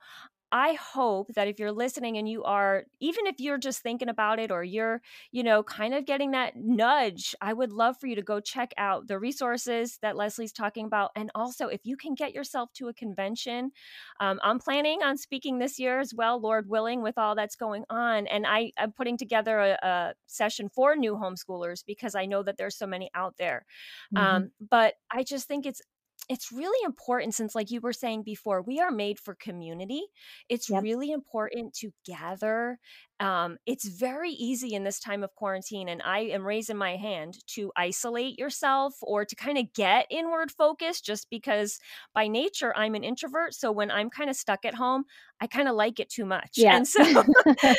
I 0.53 0.75
hope 0.75 1.29
that 1.35 1.49
if 1.49 1.59
you're 1.59 1.73
listening 1.73 2.19
and 2.19 2.29
you 2.29 2.45
are, 2.45 2.85
even 3.01 3.27
if 3.27 3.41
you're 3.41 3.59
just 3.59 3.83
thinking 3.83 4.09
about 4.09 4.39
it 4.39 4.51
or 4.51 4.63
you're, 4.63 5.03
you 5.33 5.43
know, 5.43 5.63
kind 5.63 5.93
of 5.93 6.07
getting 6.07 6.31
that 6.31 6.55
nudge, 6.57 7.35
I 7.41 7.53
would 7.53 7.73
love 7.73 7.97
for 7.99 8.07
you 8.07 8.15
to 8.15 8.23
go 8.23 8.39
check 8.39 8.73
out 8.79 9.09
the 9.09 9.19
resources 9.19 9.99
that 10.03 10.17
Leslie's 10.17 10.53
talking 10.53 10.87
about. 10.87 11.11
And 11.17 11.31
also, 11.35 11.67
if 11.67 11.81
you 11.85 11.97
can 11.97 12.15
get 12.15 12.33
yourself 12.33 12.73
to 12.75 12.89
a 12.89 12.95
convention, 12.95 13.73
um, 14.21 14.39
I'm 14.43 14.59
planning 14.59 15.03
on 15.03 15.17
speaking 15.17 15.59
this 15.59 15.79
year 15.79 15.99
as 15.99 16.15
well, 16.15 16.41
Lord 16.41 16.69
willing, 16.69 17.03
with 17.03 17.19
all 17.19 17.35
that's 17.35 17.57
going 17.57 17.85
on. 17.91 18.27
And 18.29 18.47
I, 18.47 18.73
I'm 18.79 18.93
putting 18.93 19.17
together 19.19 19.59
a, 19.59 19.79
a 19.83 20.15
session 20.27 20.69
for 20.69 20.95
new 20.95 21.15
homeschoolers 21.15 21.85
because 21.85 22.15
I 22.15 22.27
know 22.27 22.43
that 22.45 22.57
there's 22.57 22.77
so 22.77 22.87
many 22.87 23.11
out 23.15 23.35
there. 23.37 23.67
Mm-hmm. 24.15 24.25
Um, 24.25 24.51
but 24.71 24.95
I 25.11 25.25
just 25.25 25.49
think 25.49 25.67
it's 25.67 25.83
it's 26.29 26.51
really 26.51 26.85
important 26.85 27.35
since 27.35 27.55
like 27.55 27.71
you 27.71 27.81
were 27.81 27.93
saying 27.93 28.23
before 28.23 28.63
we 28.63 28.81
are 28.81 28.91
made 28.91 29.19
for 29.19 29.35
community 29.35 30.03
it's 30.49 30.69
yep. 30.69 30.83
really 30.83 31.11
important 31.11 31.75
to 31.75 31.91
gather 32.05 32.79
um, 33.19 33.57
it's 33.65 33.89
very 33.89 34.31
easy 34.31 34.75
in 34.75 34.85
this 34.85 35.01
time 35.01 35.23
of 35.23 35.35
quarantine 35.35 35.89
and 35.89 36.03
i 36.05 36.21
am 36.21 36.47
raising 36.47 36.77
my 36.77 36.97
hand 36.97 37.39
to 37.47 37.73
isolate 37.77 38.39
yourself 38.39 38.95
or 39.03 39.25
to 39.25 39.37
kind 39.37 39.59
of 39.59 39.73
get 39.73 40.07
inward 40.11 40.51
focus 40.51 41.01
just 41.01 41.29
because 41.31 41.79
by 42.15 42.29
nature 42.29 42.77
i'm 42.77 42.95
an 42.95 43.05
introvert 43.05 43.55
so 43.55 43.71
when 43.73 43.91
i'm 43.91 44.11
kind 44.11 44.31
of 44.31 44.37
stuck 44.37 44.65
at 44.65 44.75
home 44.75 45.05
i 45.41 45.47
kind 45.47 45.69
of 45.69 45.75
like 45.75 46.01
it 46.01 46.09
too 46.09 46.27
much 46.27 46.53
yeah. 46.57 46.77
and 46.77 46.87
so 46.87 47.03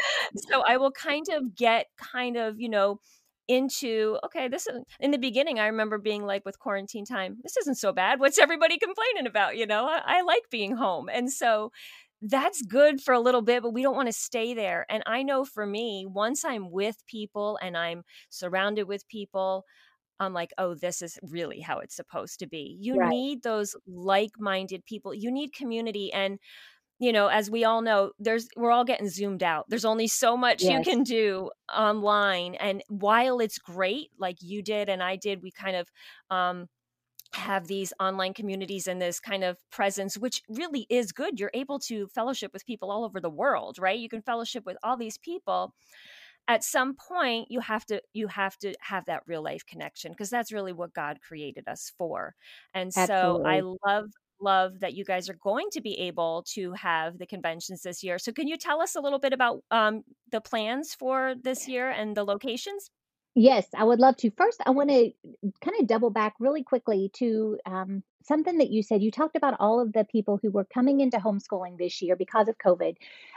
so 0.36 0.64
i 0.68 0.78
will 0.78 0.92
kind 0.92 1.28
of 1.32 1.56
get 1.56 1.88
kind 1.98 2.38
of 2.38 2.60
you 2.60 2.70
know 2.70 3.00
into 3.48 4.18
okay 4.26 4.48
this 4.48 4.68
is 4.68 4.84
in 5.00 5.12
the 5.12 5.18
beginning 5.18 5.60
i 5.60 5.68
remember 5.68 5.98
being 5.98 6.26
like 6.26 6.44
with 6.46 6.60
quarantine 6.60 7.06
time 7.06 7.38
this 7.44 7.56
isn't 7.58 7.78
so 7.78 7.94
bad 7.94 8.20
what's 8.20 8.38
everybody 8.38 8.78
complaining 8.78 9.26
about 9.26 9.56
you 9.56 9.66
know 9.66 9.86
I, 9.86 10.02
I, 10.18 10.22
like 10.22 10.44
being 10.52 10.76
home 10.76 11.10
and 11.10 11.32
so 11.32 11.72
that's 12.22 12.62
good 12.62 13.00
for 13.00 13.14
a 13.14 13.20
little 13.20 13.42
bit 13.42 13.64
but 13.64 13.74
we 13.74 13.84
don't 13.84 13.96
want 13.96 14.08
to 14.08 14.14
stay 14.14 14.54
there 14.54 14.86
and 14.90 15.02
i 15.06 15.24
know 15.24 15.46
for 15.46 15.66
me 15.66 16.06
once 16.06 16.44
i'm 16.44 16.72
with 16.72 16.98
people 17.08 17.58
and 17.62 17.78
i'm 17.78 18.04
surrounded 18.30 18.88
with 18.88 19.08
people 19.08 19.64
I'm 20.20 20.34
like, 20.34 20.52
oh, 20.58 20.74
this 20.74 21.02
is 21.02 21.20
really 21.22 21.60
how 21.60 21.80
it's 21.80 21.96
supposed 21.96 22.40
to 22.40 22.48
be. 22.48 22.78
You 22.80 22.96
right. 22.98 23.10
need 23.10 23.44
those 23.44 23.76
like 23.86 24.32
minded 24.40 24.86
people. 24.86 25.14
You 25.14 25.32
need 25.32 25.54
community. 25.54 26.12
And 26.12 26.40
you 27.00 27.12
know 27.12 27.28
as 27.28 27.50
we 27.50 27.64
all 27.64 27.82
know 27.82 28.12
there's 28.20 28.48
we're 28.56 28.72
all 28.72 28.86
getting 28.86 29.10
zoomed 29.10 29.44
out. 29.44 29.66
There's 29.70 29.86
only 29.86 30.08
so 30.08 30.36
much 30.38 30.64
yes. 30.64 30.72
you 30.72 30.84
can 30.84 31.04
do 31.04 31.50
online 31.74 32.56
and 32.56 32.84
while 32.90 33.40
it's 33.40 33.58
great 33.60 34.10
like 34.18 34.38
you 34.42 34.62
did 34.62 34.90
and 34.90 35.04
i 35.04 35.18
did 35.18 35.44
we 35.44 35.52
kind 35.52 35.76
of 35.76 35.88
um 36.30 36.68
have 37.34 37.68
these 37.68 37.94
online 38.00 38.34
communities 38.34 38.88
and 38.88 39.02
this 39.02 39.20
kind 39.20 39.44
of 39.44 39.58
presence 39.70 40.18
which 40.18 40.42
really 40.50 40.88
is 40.90 41.12
good. 41.12 41.40
You're 41.40 41.52
able 41.54 41.78
to 41.80 42.08
fellowship 42.08 42.54
with 42.54 42.66
people 42.66 42.90
all 42.90 43.04
over 43.04 43.20
the 43.20 43.30
world 43.30 43.78
right? 43.80 44.00
You 44.00 44.10
can 44.10 44.22
fellowship 44.22 44.66
with 44.66 44.78
all 44.84 44.98
these 44.98 45.18
people. 45.18 45.74
At 46.48 46.64
some 46.64 46.96
point 46.96 47.48
you 47.52 47.60
have 47.60 47.86
to 47.88 48.02
you 48.14 48.28
have 48.28 48.58
to 48.60 48.74
have 48.80 49.06
that 49.06 49.24
real 49.28 49.44
life 49.44 49.66
connection 49.66 50.14
because 50.14 50.30
that's 50.30 50.54
really 50.54 50.74
what 50.74 50.94
god 50.94 51.20
created 51.22 51.68
us 51.68 51.92
for. 51.98 52.34
And 52.74 52.92
Absolutely. 52.96 53.44
so 53.44 53.46
i 53.46 53.62
love 53.92 54.06
love 54.42 54.80
that 54.80 54.94
you 54.94 55.04
guys 55.04 55.30
are 55.30 55.38
going 55.42 55.70
to 55.72 55.82
be 55.82 56.00
able 56.00 56.44
to 56.54 56.74
have 56.74 57.18
the 57.18 57.26
conventions 57.26 57.82
this 57.82 58.04
year. 58.04 58.20
So, 58.20 58.32
can 58.32 58.48
you 58.48 58.58
tell 58.58 58.82
us 58.82 58.96
a 58.96 59.02
little 59.02 59.20
bit 59.20 59.34
about 59.34 59.64
um, 59.72 60.04
the 60.32 60.42
plans 60.42 60.94
for 60.94 61.36
this 61.42 61.68
year 61.68 61.90
and 61.90 62.16
the 62.16 62.24
locations? 62.24 62.90
Yes, 63.40 63.68
I 63.76 63.84
would 63.84 64.00
love 64.00 64.18
to. 64.18 64.32
First, 64.32 64.62
I 64.66 64.72
want 64.72 64.90
to 64.90 65.12
kind 65.64 65.80
of 65.80 65.86
double 65.86 66.10
back 66.10 66.34
really 66.40 66.64
quickly 66.64 67.12
to 67.18 67.60
um, 67.68 68.02
something 68.24 68.58
that 68.58 68.72
you 68.72 68.82
said. 68.82 69.04
You 69.04 69.12
talked 69.12 69.36
about 69.36 69.54
all 69.60 69.80
of 69.80 69.94
the 69.94 70.06
people 70.06 70.40
who 70.42 70.50
were 70.50 70.66
coming 70.66 71.02
into 71.02 71.18
homeschooling 71.18 71.78
this 71.78 72.02
year 72.02 72.16
because 72.16 72.48
of 72.48 72.58
COVID 72.58 72.96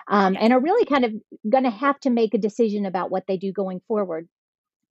um, 0.09 0.39
and 0.41 0.55
are 0.55 0.61
really 0.61 0.87
kind 0.87 1.05
of 1.05 1.13
going 1.51 1.65
to 1.65 1.71
have 1.71 2.01
to 2.01 2.11
make 2.11 2.33
a 2.33 2.39
decision 2.39 2.87
about 2.87 3.11
what 3.11 3.27
they 3.27 3.37
do 3.37 3.53
going 3.53 3.83
forward. 3.87 4.27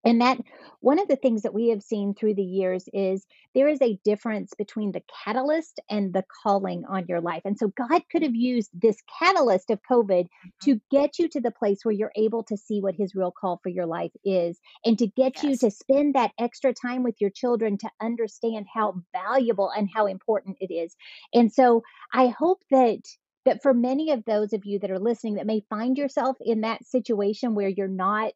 And 0.06 0.22
that 0.22 0.40
one 0.82 0.98
of 1.00 1.08
the 1.10 1.18
things 1.18 1.42
that 1.42 1.54
we 1.54 1.70
have 1.70 1.84
seen 1.84 2.14
through 2.14 2.36
the 2.36 2.44
years 2.44 2.88
is 2.94 3.26
there 3.54 3.68
is 3.68 3.82
a 3.82 4.00
difference 4.06 4.54
between 4.58 4.92
the 4.94 5.04
catalyst 5.26 5.80
and 5.90 6.14
the 6.14 6.24
calling 6.44 6.86
on 6.86 7.06
your 7.08 7.20
life. 7.22 7.42
And 7.44 7.58
so 7.58 7.68
God 7.70 8.04
could 8.12 8.24
have 8.24 8.36
used 8.36 8.70
this 8.74 8.98
catalyst 9.20 9.70
of 9.70 9.82
COVID 9.90 10.28
Mhm. 10.46 10.52
to 10.62 10.80
get 10.90 11.20
you 11.20 11.28
to 11.30 11.42
the 11.42 11.52
place 11.52 11.84
where 11.84 11.94
you're 11.94 12.14
able 12.16 12.44
to 12.44 12.56
see 12.56 12.82
what 12.82 12.96
his 12.96 13.14
real 13.14 13.32
call 13.32 13.60
for 13.62 13.70
your 13.70 13.86
life 13.86 14.14
is 14.24 14.60
and 14.86 14.98
to 15.00 15.08
get 15.08 15.44
you 15.44 15.58
to 15.58 15.70
spend 15.70 16.16
that 16.16 16.32
extra 16.40 16.74
time 16.74 17.04
with 17.04 17.20
your 17.20 17.30
children 17.30 17.78
to 17.80 17.90
understand 18.02 18.68
how 18.74 19.02
valuable 19.12 19.70
and 19.70 19.90
how 19.94 20.06
important 20.06 20.58
it 20.62 20.74
is. 20.74 20.96
And 21.34 21.52
so 21.52 21.84
I 22.14 22.28
hope 22.28 22.64
that 22.72 23.00
that 23.46 23.62
for 23.62 23.74
many 23.74 24.12
of 24.12 24.26
those 24.26 24.54
of 24.54 24.66
you 24.66 24.80
that 24.80 24.92
are 24.92 25.00
listening 25.00 25.36
that 25.36 25.48
may 25.48 25.62
find 25.70 25.98
yourself 25.98 26.38
in 26.42 26.62
that 26.62 26.86
situation 26.86 27.56
where 27.56 27.70
you're 27.70 27.88
not 27.88 28.34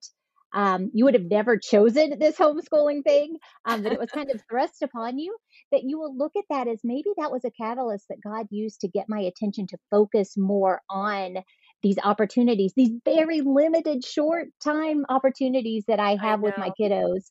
um, 0.53 0.91
you 0.93 1.05
would 1.05 1.15
have 1.15 1.25
never 1.25 1.57
chosen 1.57 2.17
this 2.19 2.37
homeschooling 2.37 3.03
thing, 3.03 3.37
um, 3.65 3.83
but 3.83 3.91
it 3.91 3.99
was 3.99 4.09
kind 4.11 4.31
of 4.31 4.41
thrust 4.49 4.81
upon 4.81 5.17
you, 5.17 5.35
that 5.71 5.83
you 5.83 5.99
will 5.99 6.17
look 6.17 6.31
at 6.37 6.45
that 6.49 6.67
as 6.67 6.79
maybe 6.83 7.09
that 7.17 7.31
was 7.31 7.43
a 7.43 7.51
catalyst 7.51 8.05
that 8.09 8.23
God 8.23 8.47
used 8.49 8.81
to 8.81 8.87
get 8.87 9.09
my 9.09 9.19
attention 9.19 9.67
to 9.67 9.77
focus 9.91 10.35
more 10.37 10.81
on 10.89 11.37
these 11.81 11.97
opportunities, 12.01 12.71
these 12.77 12.93
very 13.03 13.41
limited 13.41 14.05
short 14.05 14.47
time 14.63 15.03
opportunities 15.09 15.83
that 15.89 15.99
I 15.99 16.13
I 16.13 16.29
have 16.29 16.41
with 16.41 16.57
my 16.57 16.69
kiddos. 16.79 17.23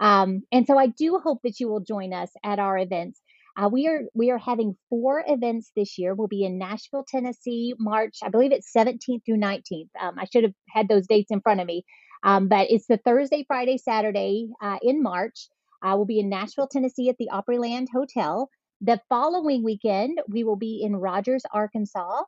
Um, 0.00 0.42
and 0.52 0.66
so 0.66 0.78
I 0.78 0.86
do 0.86 1.20
hope 1.22 1.40
that 1.44 1.60
you 1.60 1.68
will 1.68 1.80
join 1.80 2.12
us 2.12 2.30
at 2.44 2.58
our 2.58 2.78
events. 2.78 3.20
Uh, 3.56 3.68
we 3.68 3.88
are 3.88 4.02
we 4.14 4.30
are 4.30 4.38
having 4.38 4.76
four 4.88 5.22
events 5.26 5.72
this 5.76 5.98
year. 5.98 6.14
We'll 6.14 6.28
be 6.28 6.44
in 6.44 6.58
Nashville, 6.58 7.04
Tennessee, 7.06 7.74
March. 7.78 8.18
I 8.22 8.28
believe 8.28 8.52
it's 8.52 8.72
17th 8.74 9.24
through 9.26 9.38
19th. 9.38 9.88
Um, 10.00 10.14
I 10.18 10.24
should 10.32 10.44
have 10.44 10.54
had 10.68 10.88
those 10.88 11.06
dates 11.06 11.30
in 11.30 11.40
front 11.40 11.60
of 11.60 11.66
me, 11.66 11.84
um, 12.22 12.48
but 12.48 12.70
it's 12.70 12.86
the 12.86 12.98
Thursday, 12.98 13.44
Friday, 13.46 13.78
Saturday 13.78 14.48
uh, 14.60 14.78
in 14.82 15.02
March. 15.02 15.48
Uh, 15.82 15.94
we'll 15.96 16.06
be 16.06 16.20
in 16.20 16.28
Nashville, 16.28 16.68
Tennessee 16.68 17.08
at 17.08 17.16
the 17.18 17.30
Opryland 17.32 17.88
Hotel. 17.92 18.50
The 18.80 19.00
following 19.08 19.62
weekend, 19.62 20.20
we 20.28 20.44
will 20.44 20.56
be 20.56 20.82
in 20.82 20.96
Rogers, 20.96 21.42
Arkansas. 21.52 22.22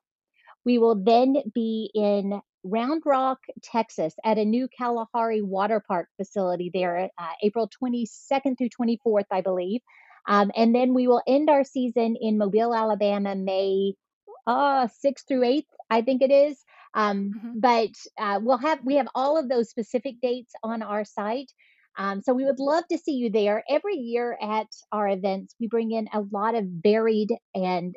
We 0.65 0.79
will 0.79 0.95
then 0.95 1.37
be 1.55 1.91
in 1.95 2.41
Round 2.65 3.03
Rock, 3.05 3.39
Texas 3.63 4.15
at 4.25 4.39
a 4.39 4.45
new 4.45 4.69
Kalahari 4.69 5.43
water 5.43 5.83
park 5.87 6.09
facility 6.17 6.71
there, 6.73 7.11
uh, 7.19 7.33
April 7.43 7.69
22nd 7.83 8.57
through 8.57 8.69
24th, 8.69 9.27
I 9.31 9.41
believe. 9.41 9.81
Um, 10.29 10.53
and 10.55 10.75
then 10.75 10.95
we 10.95 11.09
will 11.09 11.23
end 11.27 11.51
our 11.51 11.65
season 11.65 12.17
in 12.21 12.39
Mobile, 12.39 12.75
Alabama, 12.75 13.35
May 13.35 13.95
uh, 14.47 14.87
6th 15.05 15.27
through 15.27 15.41
8th, 15.41 15.67
I 15.91 16.03
think 16.03 16.23
it 16.23 16.31
is. 16.31 16.63
Um, 16.95 17.33
Mhm. 17.35 17.61
but 17.61 17.91
uh, 18.19 18.41
we'll 18.43 18.59
have 18.59 18.81
we 18.85 18.97
have 18.97 19.09
all 19.15 19.39
of 19.39 19.49
those 19.49 19.71
specific 19.71 20.21
dates 20.21 20.53
on 20.63 20.83
our 20.83 21.05
site. 21.05 21.53
Um, 21.99 22.23
so 22.23 22.33
we 22.33 22.45
would 22.45 22.59
love 22.59 22.85
to 22.89 22.99
see 22.99 23.13
you 23.13 23.31
there. 23.31 23.63
Every 23.69 23.97
year 23.97 24.39
at 24.41 24.69
our 24.93 25.09
events, 25.09 25.55
we 25.61 25.67
bring 25.69 25.93
in 25.93 26.09
a 26.13 26.21
lot 26.31 26.55
of 26.55 26.65
varied 26.67 27.31
and 27.55 27.95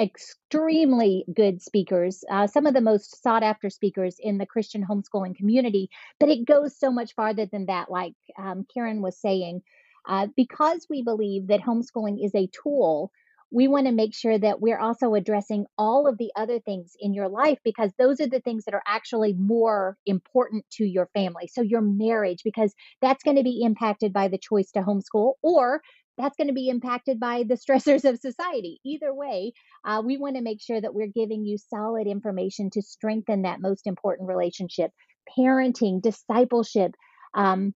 extremely 0.00 1.24
good 1.34 1.60
speakers, 1.62 2.24
uh, 2.30 2.46
some 2.46 2.66
of 2.66 2.74
the 2.74 2.80
most 2.80 3.22
sought 3.22 3.42
after 3.42 3.68
speakers 3.70 4.16
in 4.18 4.38
the 4.38 4.46
Christian 4.46 4.84
homeschooling 4.84 5.36
community. 5.36 5.90
But 6.18 6.30
it 6.30 6.44
goes 6.46 6.78
so 6.78 6.90
much 6.90 7.14
farther 7.14 7.46
than 7.46 7.66
that, 7.66 7.90
like 7.90 8.14
um, 8.38 8.66
Karen 8.72 9.02
was 9.02 9.20
saying. 9.20 9.62
Uh, 10.08 10.28
because 10.34 10.86
we 10.88 11.02
believe 11.02 11.48
that 11.48 11.60
homeschooling 11.60 12.24
is 12.24 12.34
a 12.34 12.48
tool, 12.48 13.12
we 13.50 13.68
want 13.68 13.86
to 13.86 13.92
make 13.92 14.14
sure 14.14 14.38
that 14.38 14.60
we're 14.60 14.78
also 14.78 15.14
addressing 15.14 15.66
all 15.76 16.06
of 16.06 16.18
the 16.18 16.30
other 16.36 16.60
things 16.60 16.92
in 16.98 17.14
your 17.14 17.28
life 17.28 17.58
because 17.64 17.90
those 17.98 18.20
are 18.20 18.28
the 18.28 18.40
things 18.40 18.64
that 18.64 18.74
are 18.74 18.82
actually 18.86 19.32
more 19.32 19.96
important 20.06 20.64
to 20.72 20.84
your 20.84 21.08
family. 21.14 21.48
So, 21.52 21.62
your 21.62 21.80
marriage, 21.80 22.42
because 22.44 22.74
that's 23.02 23.22
going 23.22 23.36
to 23.36 23.42
be 23.42 23.62
impacted 23.64 24.12
by 24.12 24.28
the 24.28 24.38
choice 24.38 24.70
to 24.72 24.80
homeschool, 24.80 25.34
or 25.42 25.80
that's 26.18 26.36
going 26.36 26.48
to 26.48 26.54
be 26.54 26.68
impacted 26.68 27.18
by 27.18 27.44
the 27.48 27.54
stressors 27.56 28.08
of 28.08 28.18
society. 28.18 28.80
Either 28.84 29.12
way, 29.14 29.52
uh, 29.84 30.02
we 30.04 30.18
want 30.18 30.36
to 30.36 30.42
make 30.42 30.60
sure 30.60 30.80
that 30.80 30.94
we're 30.94 31.06
giving 31.06 31.44
you 31.44 31.56
solid 31.58 32.06
information 32.06 32.70
to 32.70 32.82
strengthen 32.82 33.42
that 33.42 33.60
most 33.60 33.86
important 33.86 34.28
relationship 34.28 34.90
parenting, 35.38 36.02
discipleship. 36.02 36.92
Um, 37.34 37.74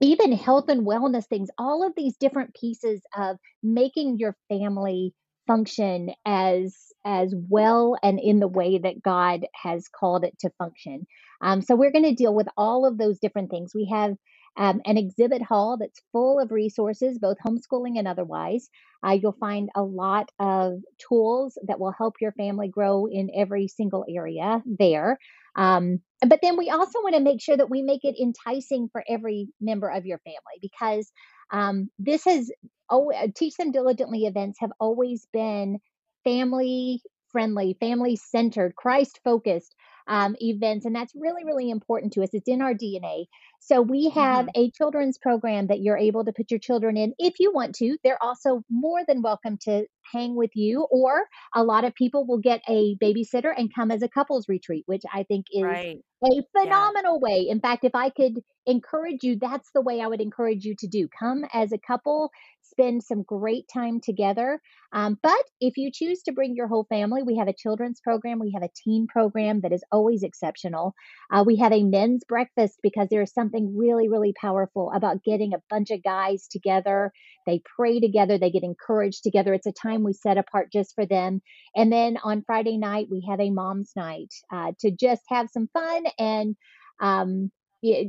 even 0.00 0.32
health 0.32 0.68
and 0.68 0.86
wellness 0.86 1.26
things, 1.26 1.48
all 1.58 1.86
of 1.86 1.92
these 1.96 2.16
different 2.16 2.54
pieces 2.54 3.00
of 3.16 3.36
making 3.62 4.18
your 4.18 4.36
family 4.48 5.14
function 5.46 6.10
as 6.26 6.76
as 7.04 7.32
well 7.48 7.96
and 8.02 8.18
in 8.18 8.40
the 8.40 8.48
way 8.48 8.78
that 8.78 9.00
God 9.00 9.46
has 9.54 9.86
called 9.88 10.24
it 10.24 10.36
to 10.40 10.50
function. 10.58 11.06
Um, 11.40 11.62
so 11.62 11.76
we're 11.76 11.92
going 11.92 12.04
to 12.04 12.14
deal 12.14 12.34
with 12.34 12.48
all 12.56 12.84
of 12.84 12.98
those 12.98 13.20
different 13.20 13.50
things. 13.50 13.72
We 13.74 13.88
have 13.92 14.16
um, 14.56 14.80
an 14.84 14.96
exhibit 14.96 15.42
hall 15.42 15.76
that's 15.78 16.02
full 16.12 16.40
of 16.40 16.50
resources, 16.50 17.18
both 17.18 17.36
homeschooling 17.46 17.98
and 17.98 18.08
otherwise. 18.08 18.68
Uh, 19.06 19.12
you'll 19.12 19.36
find 19.38 19.68
a 19.76 19.82
lot 19.82 20.30
of 20.40 20.80
tools 21.08 21.58
that 21.66 21.78
will 21.78 21.92
help 21.96 22.14
your 22.20 22.32
family 22.32 22.68
grow 22.68 23.06
in 23.06 23.30
every 23.36 23.68
single 23.68 24.04
area 24.08 24.62
there. 24.66 25.18
Um, 25.56 26.00
but 26.26 26.40
then 26.42 26.56
we 26.56 26.70
also 26.70 27.00
want 27.00 27.14
to 27.14 27.20
make 27.20 27.40
sure 27.40 27.56
that 27.56 27.70
we 27.70 27.82
make 27.82 28.04
it 28.04 28.20
enticing 28.20 28.88
for 28.92 29.02
every 29.08 29.48
member 29.60 29.88
of 29.88 30.06
your 30.06 30.18
family 30.18 30.58
because 30.60 31.10
um, 31.50 31.90
this 31.98 32.24
has 32.24 32.50
oh 32.90 33.12
teach 33.34 33.56
them 33.56 33.72
diligently 33.72 34.26
events 34.26 34.58
have 34.60 34.72
always 34.78 35.26
been 35.32 35.78
family 36.24 37.00
friendly 37.30 37.76
family 37.80 38.16
centered 38.16 38.74
christ 38.76 39.20
focused 39.24 39.74
um, 40.08 40.36
events 40.40 40.86
and 40.86 40.94
that's 40.94 41.12
really 41.16 41.44
really 41.44 41.68
important 41.70 42.12
to 42.12 42.22
us. 42.22 42.30
It's 42.32 42.48
in 42.48 42.62
our 42.62 42.74
dna 42.74 43.24
so 43.68 43.80
we 43.82 44.10
have 44.10 44.46
Mhm. 44.46 44.50
a 44.54 44.70
children's 44.70 45.18
program 45.18 45.66
that 45.66 45.80
you're 45.80 45.96
able 45.98 46.24
to 46.24 46.32
put 46.32 46.50
your 46.50 46.60
children 46.60 46.96
in 46.96 47.12
if 47.18 47.34
you 47.40 47.52
want 47.52 47.74
to 47.76 47.96
they're 48.04 48.22
also 48.22 48.62
more 48.70 49.00
than 49.06 49.22
welcome 49.22 49.58
to 49.62 49.86
hang 50.12 50.36
with 50.36 50.50
you 50.54 50.86
or 50.90 51.24
a 51.54 51.64
lot 51.64 51.84
of 51.84 51.94
people 51.94 52.26
will 52.26 52.38
get 52.38 52.60
a 52.68 52.96
babysitter 53.02 53.52
and 53.56 53.74
come 53.74 53.90
as 53.90 54.02
a 54.02 54.08
couples 54.08 54.48
retreat 54.48 54.84
which 54.86 55.02
i 55.12 55.22
think 55.24 55.46
is 55.52 55.64
Right. 55.64 56.02
a 56.24 56.42
Yeah. 56.62 56.90
phenomenal 56.90 57.20
way. 57.20 57.46
In 57.48 57.60
fact, 57.60 57.84
if 57.84 57.94
I 57.94 58.08
could 58.08 58.40
encourage 58.64 59.22
you, 59.22 59.36
that's 59.38 59.70
the 59.74 59.82
way 59.82 60.00
I 60.00 60.06
would 60.06 60.22
encourage 60.22 60.64
you 60.64 60.74
to 60.78 60.86
do. 60.86 61.08
Come 61.18 61.44
as 61.52 61.72
a 61.72 61.78
couple, 61.78 62.30
spend 62.62 63.02
some 63.04 63.22
great 63.22 63.66
time 63.72 64.00
together. 64.00 64.60
Um, 64.92 65.18
but 65.22 65.42
if 65.60 65.76
you 65.76 65.90
choose 65.92 66.22
to 66.22 66.32
bring 66.32 66.54
your 66.56 66.68
whole 66.68 66.86
family, 66.88 67.22
we 67.22 67.36
have 67.36 67.48
a 67.48 67.52
children's 67.52 68.00
program, 68.00 68.38
we 68.38 68.52
have 68.52 68.62
a 68.62 68.70
teen 68.82 69.06
program 69.06 69.60
that 69.60 69.72
is 69.72 69.84
always 69.92 70.22
exceptional. 70.22 70.94
Uh, 71.30 71.44
we 71.46 71.56
have 71.56 71.72
a 71.72 71.84
men's 71.84 72.24
breakfast 72.24 72.78
because 72.82 73.08
there 73.10 73.22
is 73.22 73.32
something 73.32 73.55
really, 73.64 74.08
really 74.08 74.34
powerful 74.38 74.92
about 74.94 75.24
getting 75.24 75.54
a 75.54 75.62
bunch 75.70 75.90
of 75.90 76.02
guys 76.02 76.48
together. 76.48 77.12
They 77.46 77.62
pray 77.76 78.00
together, 78.00 78.38
they 78.38 78.50
get 78.50 78.62
encouraged 78.62 79.22
together. 79.22 79.54
It's 79.54 79.66
a 79.66 79.72
time 79.72 80.02
we 80.02 80.12
set 80.12 80.38
apart 80.38 80.72
just 80.72 80.94
for 80.94 81.06
them. 81.06 81.40
And 81.74 81.92
then 81.92 82.18
on 82.22 82.42
Friday 82.46 82.76
night, 82.76 83.08
we 83.10 83.26
have 83.28 83.40
a 83.40 83.50
mom's 83.50 83.92
night 83.96 84.32
uh, 84.52 84.72
to 84.80 84.90
just 84.90 85.22
have 85.28 85.48
some 85.50 85.68
fun 85.72 86.04
and 86.18 86.56
um, 87.00 87.50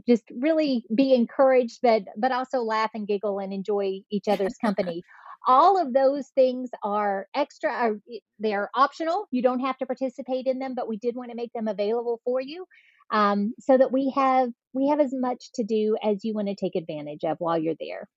just 0.08 0.24
really 0.32 0.86
be 0.94 1.14
encouraged, 1.14 1.80
but 1.82 2.04
but 2.18 2.32
also 2.32 2.60
laugh 2.60 2.92
and 2.94 3.08
giggle 3.08 3.40
and 3.40 3.54
enjoy 3.54 4.00
each 4.12 4.28
other's 4.28 4.56
company. 4.58 5.04
All 5.48 5.80
of 5.82 5.94
those 5.94 6.28
things 6.36 6.70
are 6.84 7.28
extra. 7.34 7.72
Are, 7.72 7.96
they're 8.40 8.70
optional. 8.76 9.28
You 9.32 9.42
don't 9.42 9.62
have 9.62 9.78
to 9.78 9.86
participate 9.86 10.46
in 10.46 10.60
them, 10.60 10.74
but 10.76 10.90
we 10.90 10.98
did 10.98 11.16
want 11.16 11.32
to 11.32 11.38
make 11.38 11.54
them 11.54 11.68
available 11.68 12.20
for 12.26 12.42
you, 12.42 12.66
um, 13.12 13.54
so 13.60 13.78
that 13.78 13.92
we 13.92 14.12
have 14.16 14.52
we 14.74 14.88
have 14.90 15.00
as 15.00 15.14
much 15.14 15.52
to 15.56 15.64
do 15.64 15.98
as 16.04 16.24
you 16.24 16.34
want 16.34 16.48
to 16.50 16.56
take 16.56 16.76
advantage 16.76 17.24
of 17.24 17.38
while 17.40 17.58
you're 17.58 17.76
there. 17.80 18.08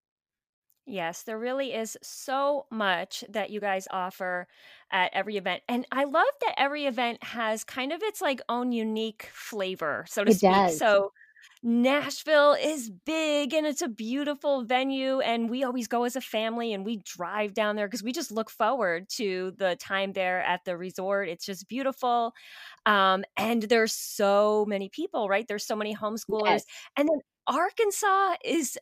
Yes, 0.87 1.23
there 1.23 1.39
really 1.39 1.73
is 1.73 1.97
so 2.03 2.67
much 2.71 3.23
that 3.29 3.51
you 3.51 3.61
guys 3.61 3.87
offer 3.93 4.49
at 4.91 5.13
every 5.15 5.37
event. 5.37 5.63
And 5.69 5.87
I 5.93 6.05
love 6.05 6.27
that 6.41 6.55
every 6.57 6.87
event 6.87 7.23
has 7.23 7.63
kind 7.65 7.93
of 7.93 8.03
its 8.03 8.21
like 8.21 8.41
own 8.49 8.73
unique 8.73 9.31
flavor, 9.33 10.05
so 10.09 10.25
to 10.25 10.31
It 10.31 10.33
speak. 10.33 10.69
does. 10.71 10.83
So 10.91 11.13
Nashville 11.63 12.55
is 12.55 12.91
big 13.05 13.53
and 13.53 13.67
it's 13.67 13.83
a 13.83 13.89
beautiful 13.89 14.65
venue 14.65 15.21
and 15.21 15.51
we 15.51 15.63
always 15.63 15.89
go 15.89 16.05
as 16.05 16.17
a 16.17 16.21
family 16.21 16.73
and 16.73 16.87
we 16.87 17.03
drive 17.05 17.53
down 17.53 17.77
there 17.77 17.87
because 17.87 18.03
we 18.03 18.13
just 18.13 18.33
look 18.33 18.49
forward 18.49 19.09
to 19.11 19.53
the 19.59 19.77
time 19.77 20.13
there 20.13 20.41
at 20.41 20.65
the 20.65 20.77
resort. 20.77 21.29
It's 21.29 21.45
just 21.45 21.69
beautiful. 21.69 22.33
Um, 22.87 23.25
and 23.37 23.63
there's 23.63 23.93
so 23.93 24.65
many 24.67 24.89
people, 24.89 25.29
right? 25.29 25.47
There's 25.47 25.67
so 25.67 25.77
many 25.77 25.95
homeschoolers. 25.95 26.47
Yes. 26.47 26.65
And 26.97 27.09
then 27.09 27.21
Arkansas 27.47 28.37
is 28.43 28.79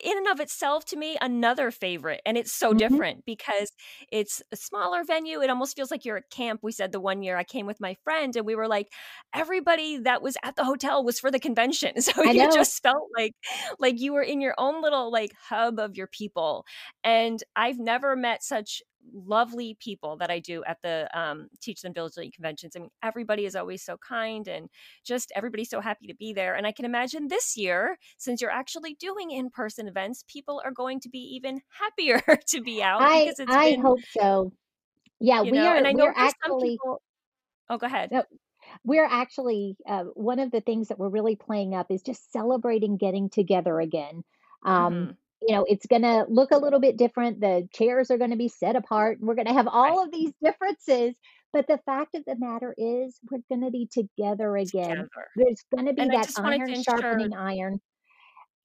in 0.00 0.16
and 0.16 0.28
of 0.28 0.40
itself 0.40 0.84
to 0.84 0.96
me 0.96 1.16
another 1.20 1.70
favorite 1.70 2.20
and 2.24 2.36
it's 2.38 2.52
so 2.52 2.72
hmm 2.72 2.98
different 2.98 3.24
because 3.24 3.70
it's 4.12 4.42
a 4.52 4.56
smaller 4.56 5.02
venue 5.04 5.40
it 5.40 5.50
almost 5.50 5.74
feels 5.76 5.90
like 5.90 6.04
you're 6.04 6.16
at 6.18 6.30
camp 6.30 6.60
we 6.62 6.72
said 6.72 6.92
the 6.92 7.00
one 7.00 7.22
year 7.22 7.36
i 7.36 7.44
came 7.44 7.66
with 7.66 7.80
my 7.80 7.94
friend 8.04 8.36
and 8.36 8.46
we 8.46 8.54
were 8.54 8.68
like 8.68 8.88
everybody 9.34 9.98
that 9.98 10.22
was 10.22 10.36
at 10.42 10.56
the 10.56 10.64
hotel 10.64 11.04
was 11.04 11.18
for 11.20 11.30
the 11.30 11.40
convention 11.40 12.00
so 12.00 12.22
I 12.24 12.32
you 12.32 12.46
know. 12.46 12.48
just 12.48 12.82
felt 12.82 13.08
like 13.16 13.32
like 13.78 14.00
you 14.00 14.12
were 14.12 14.22
in 14.22 14.40
your 14.40 14.54
own 14.58 14.82
little 14.82 15.10
like 15.10 15.32
hub 15.40 15.78
of 15.78 15.96
your 15.96 16.06
people 16.06 16.64
and 17.04 17.42
i've 17.56 17.78
never 17.78 18.16
met 18.16 18.42
such 18.42 18.82
lovely 19.12 19.76
people 19.80 20.16
that 20.18 20.30
I 20.30 20.38
do 20.38 20.64
at 20.64 20.78
the 20.82 21.08
um, 21.18 21.48
Teach 21.60 21.82
Them 21.82 21.92
Diligently 21.92 22.30
conventions. 22.30 22.74
I 22.76 22.80
mean, 22.80 22.90
everybody 23.02 23.44
is 23.44 23.56
always 23.56 23.82
so 23.82 23.96
kind 23.96 24.46
and 24.48 24.68
just 25.04 25.32
everybody's 25.34 25.70
so 25.70 25.80
happy 25.80 26.06
to 26.06 26.14
be 26.14 26.32
there. 26.32 26.54
And 26.54 26.66
I 26.66 26.72
can 26.72 26.84
imagine 26.84 27.28
this 27.28 27.56
year, 27.56 27.98
since 28.16 28.40
you're 28.40 28.50
actually 28.50 28.94
doing 28.94 29.30
in 29.30 29.50
person 29.50 29.88
events, 29.88 30.24
people 30.28 30.60
are 30.64 30.72
going 30.72 31.00
to 31.00 31.08
be 31.08 31.18
even 31.36 31.60
happier 31.70 32.22
to 32.48 32.60
be 32.60 32.82
out. 32.82 33.00
I, 33.02 33.32
I 33.48 33.70
been, 33.70 33.82
hope 33.82 34.00
so. 34.18 34.52
Yeah, 35.20 35.42
we 35.42 35.52
know, 35.52 35.66
are. 35.66 35.76
And 35.76 35.86
I 35.86 35.92
know 35.92 36.04
we're 36.04 36.14
actually. 36.16 36.70
People, 36.70 37.02
oh, 37.68 37.78
go 37.78 37.86
ahead. 37.86 38.10
No, 38.12 38.22
we're 38.84 39.06
actually 39.06 39.76
uh, 39.86 40.04
one 40.14 40.38
of 40.38 40.50
the 40.50 40.60
things 40.60 40.88
that 40.88 40.98
we're 40.98 41.08
really 41.08 41.36
playing 41.36 41.74
up 41.74 41.90
is 41.90 42.02
just 42.02 42.32
celebrating 42.32 42.96
getting 42.96 43.30
together 43.30 43.80
again. 43.80 44.22
Um, 44.64 44.94
mm-hmm. 44.94 45.10
You 45.46 45.54
know, 45.54 45.64
it's 45.68 45.86
going 45.86 46.02
to 46.02 46.26
look 46.28 46.50
a 46.50 46.58
little 46.58 46.80
bit 46.80 46.96
different. 46.96 47.40
The 47.40 47.68
chairs 47.72 48.10
are 48.10 48.18
going 48.18 48.30
to 48.30 48.36
be 48.36 48.48
set 48.48 48.74
apart. 48.74 49.18
We're 49.20 49.36
going 49.36 49.46
to 49.46 49.52
have 49.52 49.68
all 49.68 49.96
right. 49.96 50.06
of 50.06 50.12
these 50.12 50.32
differences. 50.42 51.14
But 51.52 51.66
the 51.66 51.78
fact 51.86 52.14
of 52.14 52.24
the 52.26 52.36
matter 52.36 52.74
is, 52.76 53.18
we're 53.30 53.38
going 53.48 53.64
to 53.64 53.70
be 53.70 53.88
together 53.90 54.56
again. 54.56 54.90
Together. 54.90 55.08
There's 55.36 55.64
going 55.74 55.86
to 55.86 55.94
be 55.94 56.02
and 56.02 56.12
that 56.12 56.30
iron 56.38 56.82
sharpening 56.82 57.34
iron. 57.34 57.80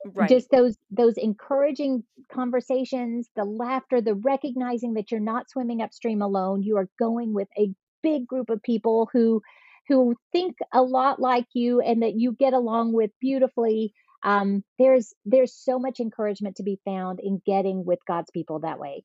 Right. 0.05 0.27
Just 0.27 0.51
those 0.51 0.75
those 0.91 1.15
encouraging 1.17 2.03
conversations, 2.29 3.29
the 3.37 3.45
laughter, 3.45 4.01
the 4.01 4.15
recognizing 4.15 4.95
that 4.95 5.11
you're 5.11 5.21
not 5.21 5.49
swimming 5.49 5.81
upstream 5.81 6.21
alone. 6.21 6.61
You 6.61 6.75
are 6.77 6.89
going 6.99 7.33
with 7.33 7.47
a 7.57 7.73
big 8.01 8.27
group 8.27 8.49
of 8.49 8.61
people 8.63 9.09
who 9.13 9.41
who 9.87 10.15
think 10.33 10.57
a 10.73 10.81
lot 10.81 11.21
like 11.21 11.47
you 11.53 11.79
and 11.79 12.01
that 12.03 12.15
you 12.15 12.33
get 12.33 12.53
along 12.53 12.91
with 12.91 13.11
beautifully 13.21 13.93
um, 14.23 14.63
there's 14.79 15.13
there's 15.25 15.53
so 15.53 15.79
much 15.79 15.99
encouragement 15.99 16.55
to 16.57 16.63
be 16.63 16.79
found 16.85 17.19
in 17.19 17.41
getting 17.45 17.85
with 17.85 17.99
god's 18.07 18.31
people 18.31 18.59
that 18.59 18.79
way 18.79 19.03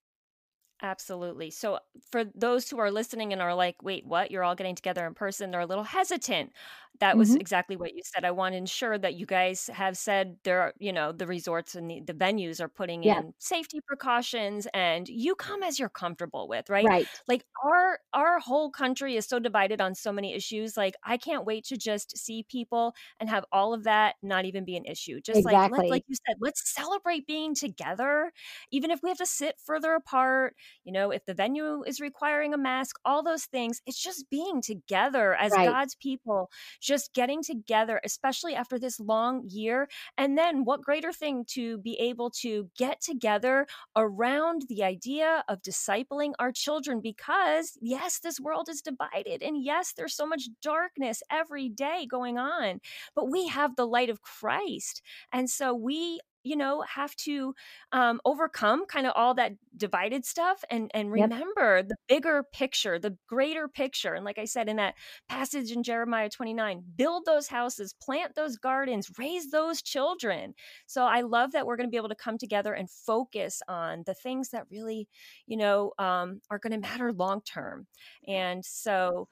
Absolutely. 0.81 1.51
So, 1.51 1.81
for 2.13 2.25
those 2.37 2.71
who 2.71 2.79
are 2.79 2.91
listening 2.93 3.33
and 3.33 3.43
are 3.43 3.55
like, 3.55 3.83
wait, 3.83 4.07
what? 4.07 4.31
You're 4.31 4.45
all 4.45 4.55
getting 4.55 4.77
together 4.77 5.05
in 5.07 5.15
person, 5.15 5.51
they're 5.51 5.61
a 5.61 5.67
little 5.67 5.83
hesitant 5.83 6.53
that 7.01 7.17
was 7.17 7.31
mm-hmm. 7.31 7.41
exactly 7.41 7.77
what 7.77 7.95
you 7.95 8.03
said. 8.05 8.25
I 8.25 8.31
want 8.33 8.55
to 8.55 8.57
ensure 8.57 8.99
that 8.99 9.15
you 9.15 9.27
guys 9.27 9.71
have 9.73 9.97
said 9.97 10.37
there 10.45 10.61
are, 10.61 10.75
you 10.79 10.93
know, 10.93 11.13
the 11.13 11.27
resorts 11.27 11.75
and 11.75 11.91
the, 11.91 12.01
the 12.01 12.13
venues 12.13 12.61
are 12.61 12.69
putting 12.69 13.03
yeah. 13.03 13.21
in 13.21 13.35
safety 13.39 13.81
precautions 13.87 14.67
and 14.75 15.09
you 15.09 15.35
come 15.35 15.63
as 15.63 15.79
you're 15.79 15.89
comfortable 15.89 16.49
with, 16.49 16.69
right? 16.69 16.85
Right. 16.85 17.07
Like 17.29 17.45
our 17.65 17.99
our 18.13 18.39
whole 18.41 18.71
country 18.71 19.17
is 19.17 19.27
so 19.27 19.39
divided 19.39 19.81
on 19.81 19.95
so 19.95 20.13
many 20.13 20.35
issues. 20.35 20.77
Like 20.77 20.95
I 21.05 21.17
can't 21.17 21.45
wait 21.45 21.65
to 21.67 21.77
just 21.77 22.17
see 22.17 22.45
people 22.49 22.95
and 23.21 23.31
have 23.31 23.45
all 23.53 23.75
of 23.75 23.85
that 23.85 24.17
not 24.23 24.45
even 24.45 24.65
be 24.65 24.77
an 24.77 24.85
issue. 24.85 25.21
Just 25.21 25.41
exactly. 25.41 25.79
like 25.79 25.91
like 25.91 26.05
you 26.09 26.17
said, 26.27 26.37
let's 26.41 26.73
celebrate 26.73 27.27
being 27.27 27.55
together, 27.55 28.33
even 28.71 28.91
if 28.91 29.03
we 29.03 29.09
have 29.09 29.19
to 29.19 29.27
sit 29.27 29.57
further 29.65 29.95
apart, 29.95 30.55
you 30.85 30.93
know, 30.93 31.11
if 31.11 31.25
the 31.27 31.35
venue 31.35 31.83
is 31.87 32.01
requiring 32.01 32.55
a 32.55 32.59
mask, 32.59 32.99
all 33.05 33.23
those 33.23 33.45
things, 33.45 33.81
it's 33.87 34.03
just 34.03 34.29
being 34.31 34.61
together 34.63 35.35
as 35.35 35.53
right. 35.53 35.69
God's 35.69 35.95
people 35.95 36.51
just 36.89 37.15
getting 37.15 37.43
together, 37.43 38.01
especially 38.05 38.55
after 38.55 38.79
this 38.79 38.99
long 39.01 39.45
year. 39.49 39.89
And 40.17 40.39
then, 40.39 40.65
what 40.65 40.83
greater 40.83 41.13
thing 41.13 41.45
to 41.51 41.79
be 41.79 41.95
able 42.01 42.31
to 42.43 42.71
get 42.79 43.01
together 43.01 43.67
around 43.97 44.63
the 44.69 44.83
idea 44.85 45.45
of 45.49 45.63
discipling 45.63 46.33
our 46.39 46.53
children? 46.53 47.01
Because, 47.03 47.79
yes, 47.81 48.19
this 48.21 48.41
world 48.41 48.69
is 48.69 48.83
divided. 48.83 49.43
And 49.43 49.63
yes, 49.63 49.93
there's 49.97 50.15
so 50.17 50.27
much 50.27 50.49
darkness 50.63 51.23
every 51.31 51.69
day 51.69 52.07
going 52.11 52.39
on, 52.39 52.81
but 53.15 53.31
we 53.31 53.47
have 53.49 53.77
the 53.77 53.87
light 53.87 54.11
of 54.11 54.23
Christ. 54.23 55.03
And 55.33 55.51
so 55.51 55.75
we 55.75 56.21
you 56.49 56.57
know 56.57 56.83
have 56.83 57.15
to 57.17 57.55
um, 57.93 58.21
overcome 58.25 58.87
kind 58.87 59.07
of 59.07 59.13
all 59.15 59.35
that 59.35 59.53
divided 59.77 60.25
stuff 60.25 60.65
and 60.71 60.91
and 60.95 61.13
remember 61.13 61.77
yep. 61.77 61.89
the 61.89 61.97
bigger 62.09 62.43
picture 62.53 62.99
the 62.99 63.17
greater 63.29 63.69
picture 63.69 64.15
and 64.15 64.25
like 64.25 64.39
i 64.39 64.45
said 64.45 64.69
in 64.69 64.77
that 64.77 64.95
passage 65.29 65.71
in 65.71 65.83
jeremiah 65.83 66.29
29 66.29 66.83
build 66.97 67.25
those 67.27 67.49
houses 67.49 67.95
plant 68.01 68.35
those 68.35 68.57
gardens 68.57 69.11
raise 69.19 69.51
those 69.51 69.83
children 69.83 70.55
so 70.87 71.05
i 71.05 71.21
love 71.21 71.53
that 71.53 71.67
we're 71.67 71.77
going 71.77 71.87
to 71.87 71.91
be 71.91 71.97
able 71.97 72.09
to 72.09 72.15
come 72.15 72.39
together 72.39 72.73
and 72.73 72.91
focus 72.91 73.61
on 73.69 74.03
the 74.07 74.15
things 74.15 74.49
that 74.49 74.65
really 74.71 75.07
you 75.47 75.57
know 75.57 75.93
um, 75.99 76.41
are 76.51 76.59
going 76.59 76.73
to 76.73 76.79
matter 76.79 77.13
long 77.13 77.41
term 77.43 77.87
and 78.27 78.65
so 78.65 79.29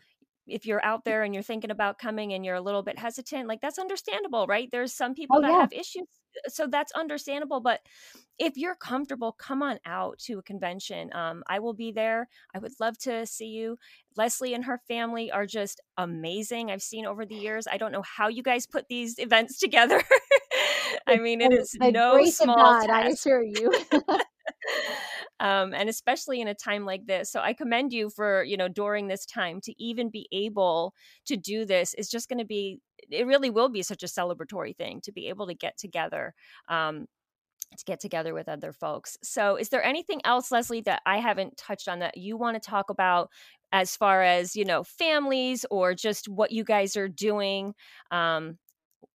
if 0.47 0.67
you're 0.67 0.85
out 0.85 1.05
there 1.05 1.23
and 1.23 1.35
you're 1.35 1.43
thinking 1.43 1.71
about 1.71 1.99
coming 1.99 2.33
and 2.33 2.45
you're 2.45 2.55
a 2.55 2.61
little 2.61 2.83
bit 2.83 2.99
hesitant, 2.99 3.49
like 3.49 3.61
that's 3.61 3.79
understandable, 3.79 4.47
right? 4.47 4.69
There's 4.71 4.93
some 4.93 5.15
people 5.15 5.39
oh, 5.39 5.43
that 5.43 5.51
yeah. 5.51 5.61
have 5.61 5.73
issues, 5.73 6.07
uh, 6.45 6.49
so 6.49 6.67
that's 6.67 6.93
understandable. 6.93 7.61
But 7.61 7.81
if 8.39 8.57
you're 8.57 8.75
comfortable, 8.75 9.33
come 9.33 9.63
on 9.63 9.79
out 9.85 10.19
to 10.21 10.39
a 10.39 10.43
convention. 10.43 11.11
Um, 11.15 11.43
I 11.49 11.59
will 11.59 11.75
be 11.75 11.93
there. 11.93 12.29
I 12.55 12.59
would 12.59 12.73
love 12.81 12.99
to 12.99 13.27
see 13.27 13.47
you. 13.47 13.79
Leslie 14.17 14.55
and 14.55 14.65
her 14.65 14.81
family 14.89 15.31
are 15.31 15.47
just 15.47 15.81
amazing. 15.99 16.71
I've 16.71 16.83
seen 16.83 17.07
over 17.07 17.27
the 17.27 17.35
years. 17.35 17.67
I 17.71 17.77
don't 17.77 17.93
know 17.93 18.03
how 18.03 18.29
you 18.29 18.43
guys 18.43 18.67
put 18.67 18.89
these 18.89 19.19
events 19.19 19.59
together. 19.61 20.03
I 21.07 21.17
mean, 21.17 21.41
it 21.41 21.53
is 21.53 21.77
no 21.81 22.25
small 22.27 22.57
God, 22.57 22.87
task. 22.87 22.93
I 22.93 23.09
assure 23.09 23.43
you. 23.43 23.73
um, 25.41 25.75
and 25.75 25.89
especially 25.89 26.41
in 26.41 26.49
a 26.49 26.55
time 26.55 26.85
like 26.85 27.07
this. 27.07 27.31
So 27.31 27.41
I 27.41 27.53
commend 27.53 27.93
you 27.93 28.11
for 28.11 28.43
you 28.45 28.57
know 28.57 28.69
during 28.69 29.09
this 29.09 29.27
time 29.27 29.61
to 29.63 29.75
even 29.83 30.11
be 30.11 30.29
able 30.33 30.95
to 31.27 31.37
do 31.37 31.65
this 31.65 31.95
is 31.95 32.09
just 32.09 32.29
going 32.29 32.39
to 32.39 32.45
be 32.45 32.81
it 33.11 33.27
really 33.27 33.51
will 33.51 33.69
be 33.69 33.83
such 33.83 34.03
a 34.03 34.07
celebratory 34.07 34.77
thing 34.77 35.01
to 35.03 35.13
be 35.13 35.29
able 35.29 35.47
to 35.47 35.55
get 35.55 35.77
together. 35.79 36.35
Um, 36.69 37.07
to 37.77 37.85
get 37.85 38.01
together 38.01 38.33
with 38.33 38.49
other 38.49 38.73
folks. 38.73 39.19
So, 39.23 39.57
is 39.57 39.71
there 39.71 39.83
anything 39.83 40.21
else, 40.25 40.53
Leslie, 40.53 40.83
that 40.83 41.03
I 41.05 41.19
haven't 41.19 41.57
touched 41.57 41.89
on 41.89 41.99
that 41.99 42.17
you 42.17 42.37
want 42.37 42.55
to 42.61 42.71
talk 42.71 42.91
about 42.91 43.31
as 43.73 43.97
far 43.97 44.23
as, 44.23 44.55
you 44.55 44.65
know, 44.65 44.85
families 44.85 45.67
or 45.71 45.95
just 45.95 46.29
what 46.29 46.53
you 46.53 46.65
guys 46.65 46.97
are 46.97 47.09
doing? 47.09 47.75
Um, 48.11 48.59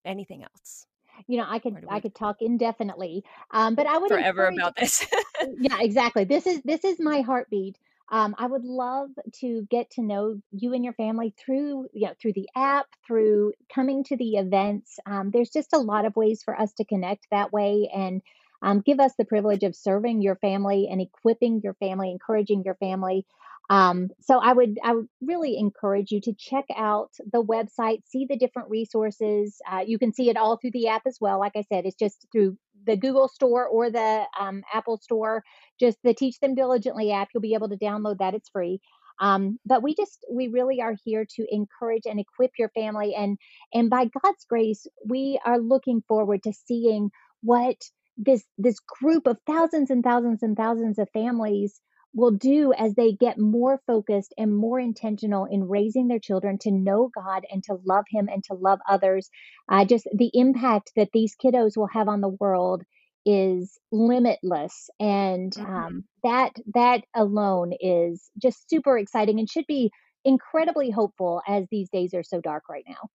anything 0.05 0.43
else? 0.43 0.85
You 1.27 1.37
know, 1.37 1.45
I 1.47 1.59
could 1.59 1.85
I 1.89 1.99
could 1.99 2.15
talk 2.15 2.37
indefinitely, 2.41 3.23
um, 3.51 3.75
but 3.75 3.87
I 3.87 3.97
would 3.97 4.09
forever 4.09 4.47
about 4.47 4.75
this. 4.75 5.05
yeah, 5.59 5.77
exactly. 5.79 6.23
This 6.23 6.47
is 6.47 6.61
this 6.63 6.83
is 6.83 6.99
my 6.99 7.21
heartbeat. 7.21 7.77
Um, 8.11 8.35
I 8.37 8.45
would 8.45 8.65
love 8.65 9.09
to 9.39 9.65
get 9.71 9.89
to 9.91 10.01
know 10.01 10.41
you 10.51 10.73
and 10.73 10.83
your 10.83 10.93
family 10.93 11.33
through 11.37 11.87
you 11.93 12.07
know 12.07 12.13
through 12.21 12.33
the 12.33 12.49
app, 12.55 12.87
through 13.05 13.53
coming 13.73 14.03
to 14.05 14.17
the 14.17 14.35
events. 14.35 14.99
Um, 15.05 15.31
there's 15.31 15.49
just 15.49 15.73
a 15.73 15.79
lot 15.79 16.05
of 16.05 16.15
ways 16.15 16.43
for 16.43 16.59
us 16.59 16.73
to 16.73 16.85
connect 16.85 17.27
that 17.31 17.53
way 17.53 17.89
and 17.93 18.21
um, 18.61 18.81
give 18.81 18.99
us 18.99 19.13
the 19.17 19.25
privilege 19.25 19.63
of 19.63 19.75
serving 19.75 20.21
your 20.21 20.35
family 20.35 20.87
and 20.91 21.01
equipping 21.01 21.61
your 21.63 21.73
family, 21.75 22.11
encouraging 22.11 22.63
your 22.63 22.75
family. 22.75 23.25
Um, 23.69 24.09
so 24.19 24.39
I 24.39 24.51
would 24.51 24.77
I 24.83 24.93
would 24.93 25.07
really 25.21 25.57
encourage 25.57 26.11
you 26.11 26.19
to 26.21 26.33
check 26.37 26.65
out 26.75 27.11
the 27.31 27.43
website, 27.43 28.01
see 28.05 28.25
the 28.29 28.37
different 28.37 28.69
resources. 28.69 29.61
Uh, 29.69 29.83
you 29.85 29.97
can 29.97 30.13
see 30.13 30.29
it 30.29 30.37
all 30.37 30.57
through 30.57 30.71
the 30.71 30.89
app 30.89 31.03
as 31.07 31.17
well. 31.21 31.39
Like 31.39 31.53
I 31.55 31.63
said, 31.71 31.85
it's 31.85 31.95
just 31.95 32.27
through 32.31 32.57
the 32.85 32.97
Google 32.97 33.29
Store 33.29 33.65
or 33.65 33.89
the 33.89 34.25
um, 34.39 34.63
Apple 34.73 34.97
Store. 34.97 35.43
Just 35.79 35.97
the 36.03 36.13
Teach 36.13 36.39
Them 36.39 36.55
Diligently 36.55 37.11
app. 37.11 37.29
You'll 37.33 37.41
be 37.41 37.53
able 37.53 37.69
to 37.69 37.77
download 37.77 38.17
that. 38.19 38.33
It's 38.33 38.49
free. 38.49 38.81
Um, 39.21 39.59
but 39.65 39.83
we 39.83 39.95
just 39.95 40.25
we 40.29 40.47
really 40.47 40.81
are 40.81 40.95
here 41.05 41.25
to 41.35 41.45
encourage 41.49 42.03
and 42.05 42.19
equip 42.19 42.51
your 42.57 42.69
family 42.69 43.13
and 43.15 43.37
and 43.73 43.89
by 43.89 44.05
god's 44.05 44.45
grace 44.49 44.87
we 45.05 45.39
are 45.45 45.59
looking 45.59 46.01
forward 46.07 46.41
to 46.43 46.53
seeing 46.53 47.11
what 47.41 47.75
this 48.17 48.43
this 48.57 48.79
group 48.79 49.27
of 49.27 49.37
thousands 49.45 49.91
and 49.91 50.03
thousands 50.03 50.41
and 50.41 50.57
thousands 50.57 50.97
of 50.97 51.07
families 51.13 51.81
will 52.13 52.31
do 52.31 52.73
as 52.73 52.93
they 52.95 53.13
get 53.13 53.39
more 53.39 53.79
focused 53.87 54.33
and 54.37 54.55
more 54.55 54.79
intentional 54.79 55.45
in 55.45 55.67
raising 55.67 56.07
their 56.07 56.19
children 56.19 56.57
to 56.59 56.71
know 56.71 57.09
God 57.13 57.45
and 57.49 57.63
to 57.65 57.79
love 57.85 58.05
Him 58.09 58.27
and 58.27 58.43
to 58.45 58.53
love 58.53 58.79
others. 58.87 59.29
Uh, 59.69 59.85
just 59.85 60.07
the 60.13 60.31
impact 60.33 60.91
that 60.95 61.09
these 61.13 61.35
kiddos 61.35 61.77
will 61.77 61.87
have 61.87 62.07
on 62.07 62.21
the 62.21 62.35
world 62.39 62.83
is 63.25 63.77
limitless 63.91 64.89
and 64.99 65.53
mm-hmm. 65.53 65.73
um, 65.73 66.03
that 66.23 66.53
that 66.73 67.03
alone 67.15 67.71
is 67.79 68.31
just 68.41 68.67
super 68.69 68.97
exciting 68.97 69.39
and 69.39 69.49
should 69.49 69.67
be 69.67 69.91
incredibly 70.25 70.89
hopeful 70.89 71.41
as 71.47 71.65
these 71.69 71.89
days 71.89 72.13
are 72.13 72.23
so 72.23 72.41
dark 72.41 72.63
right 72.69 72.85
now 72.87 73.09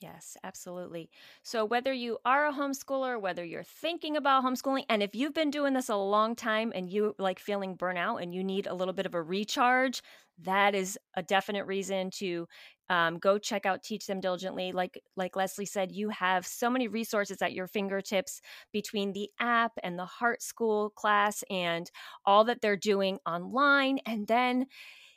Yes, 0.00 0.38
absolutely. 0.42 1.10
So, 1.42 1.66
whether 1.66 1.92
you 1.92 2.16
are 2.24 2.46
a 2.46 2.52
homeschooler, 2.54 3.20
whether 3.20 3.44
you're 3.44 3.62
thinking 3.62 4.16
about 4.16 4.44
homeschooling, 4.44 4.84
and 4.88 5.02
if 5.02 5.14
you've 5.14 5.34
been 5.34 5.50
doing 5.50 5.74
this 5.74 5.90
a 5.90 5.96
long 5.96 6.34
time 6.34 6.72
and 6.74 6.88
you 6.88 7.14
like 7.18 7.38
feeling 7.38 7.76
burnout 7.76 8.22
and 8.22 8.34
you 8.34 8.42
need 8.42 8.66
a 8.66 8.72
little 8.72 8.94
bit 8.94 9.04
of 9.04 9.14
a 9.14 9.20
recharge, 9.20 10.00
that 10.42 10.74
is 10.74 10.98
a 11.16 11.22
definite 11.22 11.66
reason 11.66 12.10
to 12.12 12.48
um, 12.88 13.18
go 13.18 13.36
check 13.36 13.66
out 13.66 13.82
Teach 13.82 14.06
Them 14.06 14.20
Diligently. 14.20 14.72
Like 14.72 14.98
like 15.16 15.36
Leslie 15.36 15.66
said, 15.66 15.92
you 15.92 16.08
have 16.08 16.46
so 16.46 16.70
many 16.70 16.88
resources 16.88 17.42
at 17.42 17.52
your 17.52 17.66
fingertips 17.66 18.40
between 18.72 19.12
the 19.12 19.28
app 19.38 19.72
and 19.82 19.98
the 19.98 20.06
Heart 20.06 20.40
School 20.42 20.88
class 20.90 21.44
and 21.50 21.90
all 22.24 22.44
that 22.44 22.62
they're 22.62 22.74
doing 22.76 23.18
online, 23.26 23.98
and 24.06 24.26
then 24.26 24.64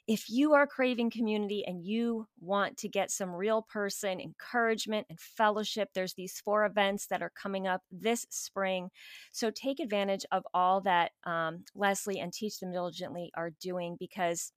if 0.07 0.29
you 0.29 0.53
are 0.53 0.67
craving 0.67 1.09
community 1.09 1.63
and 1.65 1.85
you 1.85 2.27
want 2.39 2.77
to 2.77 2.89
get 2.89 3.09
some 3.09 3.31
real 3.31 3.61
person 3.61 4.19
encouragement 4.19 5.07
and 5.09 5.19
fellowship, 5.19 5.89
there's 5.93 6.13
these 6.13 6.41
four 6.43 6.65
events 6.65 7.07
that 7.07 7.21
are 7.21 7.31
coming 7.31 7.67
up 7.67 7.81
this 7.91 8.25
spring. 8.29 8.89
So 9.31 9.49
take 9.49 9.79
advantage 9.79 10.25
of 10.31 10.43
all 10.53 10.81
that 10.81 11.11
um, 11.23 11.63
Leslie 11.73 12.19
and 12.19 12.33
Teach 12.33 12.59
Them 12.59 12.73
Diligently 12.73 13.31
are 13.35 13.51
doing 13.61 13.95
because 13.99 14.51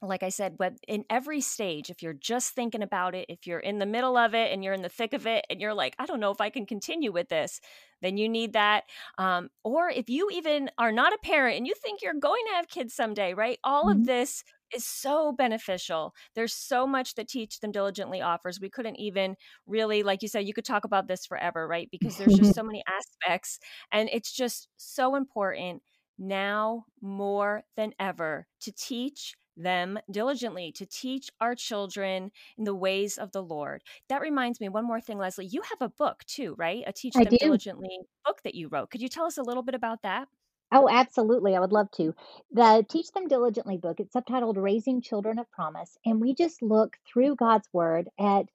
like 0.00 0.22
I 0.22 0.28
said, 0.28 0.56
in 0.86 1.04
every 1.10 1.40
stage, 1.40 1.90
if 1.90 2.02
you're 2.02 2.12
just 2.12 2.54
thinking 2.54 2.82
about 2.82 3.16
it, 3.16 3.26
if 3.28 3.46
you're 3.46 3.58
in 3.58 3.78
the 3.78 3.86
middle 3.86 4.16
of 4.16 4.32
it 4.32 4.52
and 4.52 4.62
you're 4.62 4.74
in 4.74 4.82
the 4.82 4.88
thick 4.88 5.12
of 5.12 5.26
it 5.26 5.44
and 5.50 5.60
you're 5.60 5.74
like, 5.74 5.96
I 5.98 6.06
don't 6.06 6.20
know 6.20 6.30
if 6.30 6.40
I 6.40 6.50
can 6.50 6.66
continue 6.66 7.10
with 7.10 7.28
this, 7.28 7.60
then 8.00 8.16
you 8.16 8.28
need 8.28 8.52
that. 8.52 8.84
Um, 9.18 9.48
or 9.64 9.90
if 9.90 10.08
you 10.08 10.30
even 10.32 10.70
are 10.78 10.92
not 10.92 11.12
a 11.12 11.18
parent 11.24 11.56
and 11.56 11.66
you 11.66 11.74
think 11.74 12.00
you're 12.00 12.14
going 12.14 12.42
to 12.48 12.54
have 12.54 12.68
kids 12.68 12.94
someday, 12.94 13.34
right? 13.34 13.58
All 13.64 13.86
mm-hmm. 13.86 14.00
of 14.00 14.06
this 14.06 14.44
is 14.74 14.84
so 14.84 15.32
beneficial. 15.32 16.14
There's 16.34 16.52
so 16.52 16.86
much 16.86 17.14
that 17.14 17.28
Teach 17.28 17.60
Them 17.60 17.72
Diligently 17.72 18.20
offers. 18.20 18.60
We 18.60 18.70
couldn't 18.70 18.96
even 18.96 19.36
really, 19.66 20.02
like 20.02 20.22
you 20.22 20.28
said, 20.28 20.46
you 20.46 20.54
could 20.54 20.64
talk 20.64 20.84
about 20.84 21.08
this 21.08 21.26
forever, 21.26 21.66
right? 21.66 21.88
Because 21.90 22.16
there's 22.16 22.34
just 22.34 22.54
so 22.54 22.62
many 22.62 22.82
aspects 22.86 23.58
and 23.92 24.08
it's 24.12 24.32
just 24.32 24.68
so 24.76 25.14
important 25.14 25.82
now 26.18 26.84
more 27.00 27.62
than 27.76 27.92
ever 27.98 28.46
to 28.60 28.72
teach 28.72 29.34
them 29.58 29.98
diligently 30.10 30.72
to 30.72 30.86
teach 30.86 31.30
our 31.40 31.54
children 31.54 32.30
in 32.56 32.64
the 32.64 32.74
ways 32.74 33.18
of 33.18 33.32
the 33.32 33.42
Lord. 33.42 33.82
That 34.08 34.20
reminds 34.20 34.60
me, 34.60 34.68
one 34.68 34.86
more 34.86 35.00
thing, 35.00 35.18
Leslie. 35.18 35.46
You 35.46 35.62
have 35.62 35.82
a 35.82 35.92
book 35.92 36.24
too, 36.26 36.54
right? 36.56 36.84
A 36.86 36.92
Teach 36.92 37.14
I 37.16 37.24
Them 37.24 37.32
do. 37.32 37.38
Diligently 37.38 37.98
book 38.24 38.38
that 38.44 38.54
you 38.54 38.68
wrote. 38.68 38.90
Could 38.90 39.02
you 39.02 39.08
tell 39.08 39.26
us 39.26 39.36
a 39.36 39.42
little 39.42 39.62
bit 39.62 39.74
about 39.74 40.02
that? 40.02 40.28
Oh, 40.70 40.88
absolutely. 40.90 41.56
I 41.56 41.60
would 41.60 41.72
love 41.72 41.90
to. 41.92 42.14
The 42.52 42.84
Teach 42.88 43.12
Them 43.12 43.26
Diligently 43.26 43.78
book, 43.78 44.00
it's 44.00 44.14
subtitled 44.14 44.56
Raising 44.62 45.00
Children 45.00 45.38
of 45.38 45.50
Promise. 45.50 45.98
And 46.04 46.20
we 46.20 46.34
just 46.34 46.62
look 46.62 46.98
through 47.06 47.36
God's 47.36 47.68
Word 47.72 48.10
at 48.18 48.46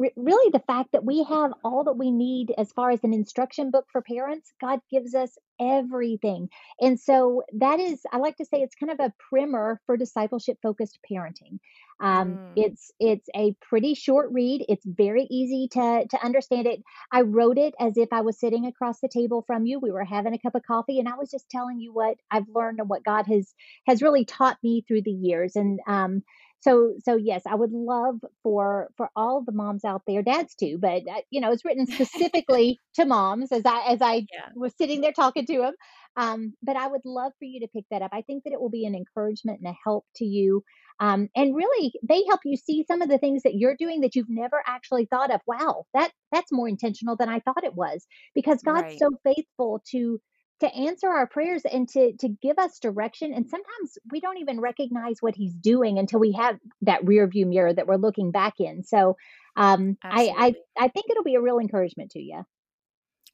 re- 0.00 0.12
really 0.16 0.50
the 0.50 0.64
fact 0.66 0.92
that 0.92 1.04
we 1.04 1.22
have 1.24 1.52
all 1.62 1.84
that 1.84 1.98
we 1.98 2.10
need 2.10 2.52
as 2.56 2.72
far 2.72 2.90
as 2.90 3.04
an 3.04 3.12
instruction 3.12 3.70
book 3.70 3.86
for 3.92 4.00
parents. 4.00 4.52
God 4.60 4.80
gives 4.90 5.14
us 5.14 5.36
everything. 5.60 6.48
And 6.80 6.98
so 6.98 7.42
that 7.58 7.78
is, 7.78 8.00
I 8.10 8.16
like 8.16 8.36
to 8.38 8.46
say, 8.46 8.62
it's 8.62 8.74
kind 8.74 8.90
of 8.90 8.98
a 8.98 9.12
primer 9.28 9.80
for 9.84 9.96
discipleship 9.96 10.56
focused 10.62 10.98
parenting. 11.10 11.58
Um, 12.00 12.38
mm. 12.38 12.52
It's 12.56 12.90
it's 12.98 13.28
a 13.36 13.54
pretty 13.60 13.92
short 13.92 14.30
read. 14.32 14.64
It's 14.70 14.86
very 14.86 15.26
easy 15.30 15.68
to 15.72 16.06
to 16.08 16.24
understand 16.24 16.66
it. 16.66 16.82
I 17.12 17.20
wrote 17.20 17.58
it 17.58 17.74
as 17.78 17.98
if 17.98 18.08
I 18.10 18.22
was 18.22 18.40
sitting 18.40 18.64
across 18.64 19.00
the 19.00 19.08
table 19.08 19.44
from 19.46 19.66
you. 19.66 19.78
We 19.78 19.90
were 19.90 20.04
having 20.04 20.32
a 20.32 20.38
cup 20.38 20.54
of 20.54 20.62
coffee, 20.62 20.98
and 20.98 21.08
I 21.08 21.16
was 21.16 21.30
just 21.30 21.50
telling 21.50 21.78
you 21.78 21.92
what 21.92 22.16
I've 22.30 22.48
learned 22.54 22.80
and 22.80 22.88
what 22.88 23.04
God 23.04 23.26
has 23.26 23.52
has 23.86 24.00
really 24.00 24.24
taught 24.24 24.56
me 24.62 24.82
through 24.88 25.02
the 25.02 25.10
years. 25.10 25.56
And 25.56 25.78
um, 25.86 26.22
so 26.60 26.94
so 27.04 27.16
yes 27.16 27.42
i 27.46 27.54
would 27.54 27.72
love 27.72 28.16
for 28.42 28.90
for 28.96 29.10
all 29.16 29.42
the 29.44 29.52
moms 29.52 29.84
out 29.84 30.02
there 30.06 30.22
dads 30.22 30.54
too 30.54 30.78
but 30.80 31.02
uh, 31.08 31.20
you 31.30 31.40
know 31.40 31.50
it's 31.50 31.64
written 31.64 31.86
specifically 31.90 32.78
to 32.94 33.04
moms 33.04 33.50
as 33.52 33.62
i 33.64 33.80
as 33.88 34.00
i 34.02 34.14
yeah. 34.32 34.48
was 34.54 34.74
sitting 34.76 35.00
there 35.00 35.12
talking 35.12 35.46
to 35.46 35.58
them 35.58 35.74
um, 36.16 36.54
but 36.62 36.76
i 36.76 36.86
would 36.86 37.02
love 37.04 37.32
for 37.38 37.44
you 37.44 37.60
to 37.60 37.68
pick 37.68 37.84
that 37.90 38.02
up 38.02 38.10
i 38.12 38.22
think 38.22 38.44
that 38.44 38.52
it 38.52 38.60
will 38.60 38.70
be 38.70 38.84
an 38.84 38.94
encouragement 38.94 39.60
and 39.62 39.72
a 39.72 39.76
help 39.84 40.04
to 40.16 40.24
you 40.24 40.62
um, 41.00 41.28
and 41.34 41.56
really 41.56 41.92
they 42.06 42.22
help 42.28 42.40
you 42.44 42.56
see 42.56 42.84
some 42.86 43.00
of 43.00 43.08
the 43.08 43.18
things 43.18 43.42
that 43.42 43.54
you're 43.54 43.76
doing 43.78 44.02
that 44.02 44.14
you've 44.14 44.28
never 44.28 44.62
actually 44.66 45.06
thought 45.06 45.32
of 45.32 45.40
wow 45.46 45.84
that 45.94 46.10
that's 46.32 46.52
more 46.52 46.68
intentional 46.68 47.16
than 47.16 47.28
i 47.28 47.40
thought 47.40 47.64
it 47.64 47.74
was 47.74 48.06
because 48.34 48.62
god's 48.62 48.82
right. 48.82 48.98
so 48.98 49.08
faithful 49.24 49.82
to 49.90 50.20
to 50.60 50.74
answer 50.74 51.08
our 51.08 51.26
prayers 51.26 51.62
and 51.70 51.88
to 51.88 52.12
to 52.18 52.28
give 52.42 52.58
us 52.58 52.78
direction 52.78 53.32
and 53.34 53.48
sometimes 53.48 53.98
we 54.10 54.20
don't 54.20 54.38
even 54.38 54.60
recognize 54.60 55.16
what 55.20 55.34
he's 55.34 55.54
doing 55.54 55.98
until 55.98 56.20
we 56.20 56.32
have 56.32 56.58
that 56.82 57.04
rear 57.06 57.26
view 57.26 57.46
mirror 57.46 57.72
that 57.72 57.86
we're 57.86 57.96
looking 57.96 58.30
back 58.30 58.54
in 58.58 58.82
so 58.82 59.16
um, 59.56 59.96
I, 60.02 60.32
I 60.36 60.54
i 60.78 60.88
think 60.88 61.06
it'll 61.10 61.24
be 61.24 61.34
a 61.34 61.40
real 61.40 61.58
encouragement 61.58 62.12
to 62.12 62.20
you 62.20 62.44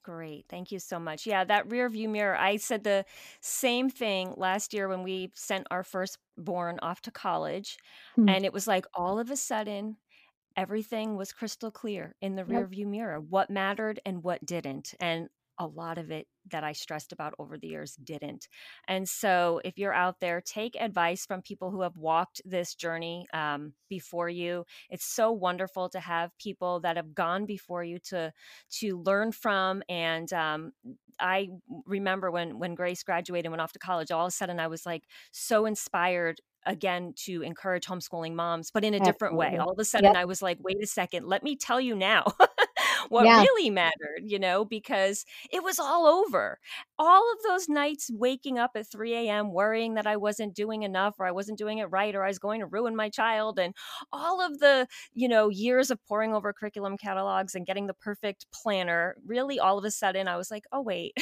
Great. 0.06 0.44
Thank 0.48 0.70
you 0.70 0.78
so 0.78 1.00
much. 1.00 1.26
Yeah, 1.26 1.42
that 1.42 1.68
rear 1.68 1.88
view 1.88 2.08
mirror. 2.08 2.36
I 2.36 2.58
said 2.58 2.84
the 2.84 3.04
same 3.40 3.90
thing 3.90 4.34
last 4.36 4.72
year 4.72 4.86
when 4.86 5.02
we 5.02 5.32
sent 5.34 5.66
our 5.72 5.82
firstborn 5.82 6.78
off 6.80 7.02
to 7.02 7.10
college. 7.10 7.76
Hmm. 8.14 8.28
And 8.28 8.44
it 8.44 8.52
was 8.52 8.68
like 8.68 8.86
all 8.94 9.18
of 9.18 9.32
a 9.32 9.36
sudden, 9.36 9.96
everything 10.56 11.16
was 11.16 11.32
crystal 11.32 11.72
clear 11.72 12.14
in 12.20 12.36
the 12.36 12.44
rear 12.44 12.60
yep. 12.60 12.70
view 12.70 12.86
mirror 12.86 13.18
what 13.20 13.50
mattered 13.50 13.98
and 14.06 14.22
what 14.22 14.46
didn't. 14.46 14.94
And 15.00 15.28
a 15.58 15.66
lot 15.66 15.98
of 15.98 16.12
it 16.12 16.28
that 16.50 16.64
I 16.64 16.72
stressed 16.72 17.12
about 17.12 17.34
over 17.38 17.58
the 17.58 17.68
years 17.68 17.96
didn't. 17.96 18.48
And 18.88 19.08
so, 19.08 19.60
if 19.64 19.78
you're 19.78 19.94
out 19.94 20.20
there, 20.20 20.40
take 20.40 20.76
advice 20.80 21.26
from 21.26 21.42
people 21.42 21.70
who 21.70 21.82
have 21.82 21.96
walked 21.96 22.40
this 22.44 22.74
journey 22.74 23.26
um, 23.32 23.72
before 23.88 24.28
you. 24.28 24.64
It's 24.90 25.06
so 25.06 25.32
wonderful 25.32 25.88
to 25.90 26.00
have 26.00 26.36
people 26.38 26.80
that 26.80 26.96
have 26.96 27.14
gone 27.14 27.46
before 27.46 27.84
you 27.84 27.98
to 28.10 28.32
to 28.78 29.02
learn 29.02 29.32
from. 29.32 29.82
And 29.88 30.32
um, 30.32 30.72
I 31.18 31.48
remember 31.86 32.30
when 32.30 32.58
when 32.58 32.74
Grace 32.74 33.02
graduated 33.02 33.46
and 33.46 33.52
went 33.52 33.62
off 33.62 33.72
to 33.72 33.78
college, 33.78 34.10
all 34.10 34.26
of 34.26 34.28
a 34.28 34.32
sudden 34.32 34.60
I 34.60 34.66
was 34.66 34.86
like 34.86 35.04
so 35.32 35.66
inspired 35.66 36.40
again 36.66 37.14
to 37.16 37.42
encourage 37.42 37.86
homeschooling 37.86 38.34
moms, 38.34 38.70
but 38.70 38.84
in 38.84 38.92
a 38.92 39.00
different 39.00 39.36
way. 39.36 39.56
All 39.56 39.70
of 39.70 39.78
a 39.78 39.84
sudden, 39.84 40.12
yep. 40.12 40.16
I 40.16 40.24
was 40.24 40.42
like, 40.42 40.58
wait 40.60 40.82
a 40.82 40.86
second, 40.86 41.26
let 41.26 41.42
me 41.42 41.56
tell 41.56 41.80
you 41.80 41.94
now 41.94 42.24
what 43.10 43.26
yeah. 43.26 43.40
really 43.40 43.70
mattered, 43.70 44.22
you 44.22 44.38
know, 44.38 44.64
because 44.64 45.24
it 45.50 45.62
was 45.62 45.78
all 45.78 46.06
over. 46.06 46.58
All 46.98 47.32
of 47.32 47.38
those 47.46 47.68
nights 47.68 48.10
waking 48.12 48.58
up 48.58 48.72
at 48.74 48.90
3 48.90 49.14
a.m., 49.14 49.52
worrying 49.52 49.94
that 49.94 50.06
I 50.06 50.16
wasn't 50.16 50.54
doing 50.54 50.82
enough 50.82 51.14
or 51.18 51.26
I 51.26 51.32
wasn't 51.32 51.58
doing 51.58 51.78
it 51.78 51.84
right 51.84 52.14
or 52.14 52.24
I 52.24 52.28
was 52.28 52.38
going 52.38 52.60
to 52.60 52.66
ruin 52.66 52.96
my 52.96 53.08
child, 53.08 53.58
and 53.58 53.74
all 54.12 54.40
of 54.40 54.58
the, 54.58 54.86
you 55.14 55.28
know, 55.28 55.48
years 55.48 55.90
of 55.90 56.04
poring 56.06 56.34
over 56.34 56.52
curriculum 56.52 56.96
catalogs 56.96 57.54
and 57.54 57.66
getting 57.66 57.86
the 57.86 57.94
perfect 57.94 58.46
planner, 58.52 59.16
really 59.26 59.58
all 59.58 59.78
of 59.78 59.84
a 59.84 59.90
sudden 59.90 60.28
I 60.28 60.36
was 60.36 60.50
like, 60.50 60.64
oh, 60.72 60.82
wait. 60.82 61.12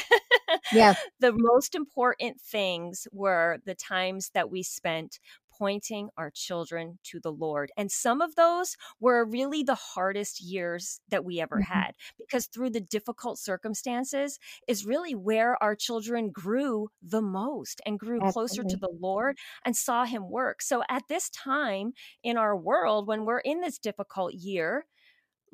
yeah. 0.72 0.94
The 1.20 1.32
most 1.34 1.74
important 1.74 2.40
things 2.40 3.06
were 3.12 3.58
the 3.64 3.74
times 3.74 4.30
that 4.34 4.50
we 4.50 4.62
spent 4.62 5.18
pointing 5.58 6.08
our 6.16 6.30
children 6.30 6.98
to 7.04 7.20
the 7.20 7.32
Lord. 7.32 7.70
And 7.76 7.90
some 7.90 8.20
of 8.20 8.34
those 8.34 8.76
were 9.00 9.24
really 9.24 9.62
the 9.62 9.74
hardest 9.74 10.40
years 10.42 11.00
that 11.08 11.24
we 11.24 11.40
ever 11.40 11.56
mm-hmm. 11.56 11.72
had 11.72 11.92
because 12.18 12.46
through 12.46 12.70
the 12.70 12.80
difficult 12.80 13.38
circumstances 13.38 14.38
is 14.68 14.86
really 14.86 15.14
where 15.14 15.62
our 15.62 15.74
children 15.74 16.30
grew 16.30 16.88
the 17.02 17.22
most 17.22 17.80
and 17.86 17.98
grew 17.98 18.20
Absolutely. 18.22 18.32
closer 18.32 18.62
to 18.64 18.76
the 18.76 18.92
Lord 19.00 19.36
and 19.64 19.76
saw 19.76 20.04
Him 20.04 20.30
work. 20.30 20.62
So 20.62 20.82
at 20.88 21.02
this 21.08 21.30
time 21.30 21.92
in 22.22 22.36
our 22.36 22.56
world, 22.56 23.06
when 23.06 23.24
we're 23.24 23.38
in 23.38 23.60
this 23.60 23.78
difficult 23.78 24.34
year, 24.34 24.86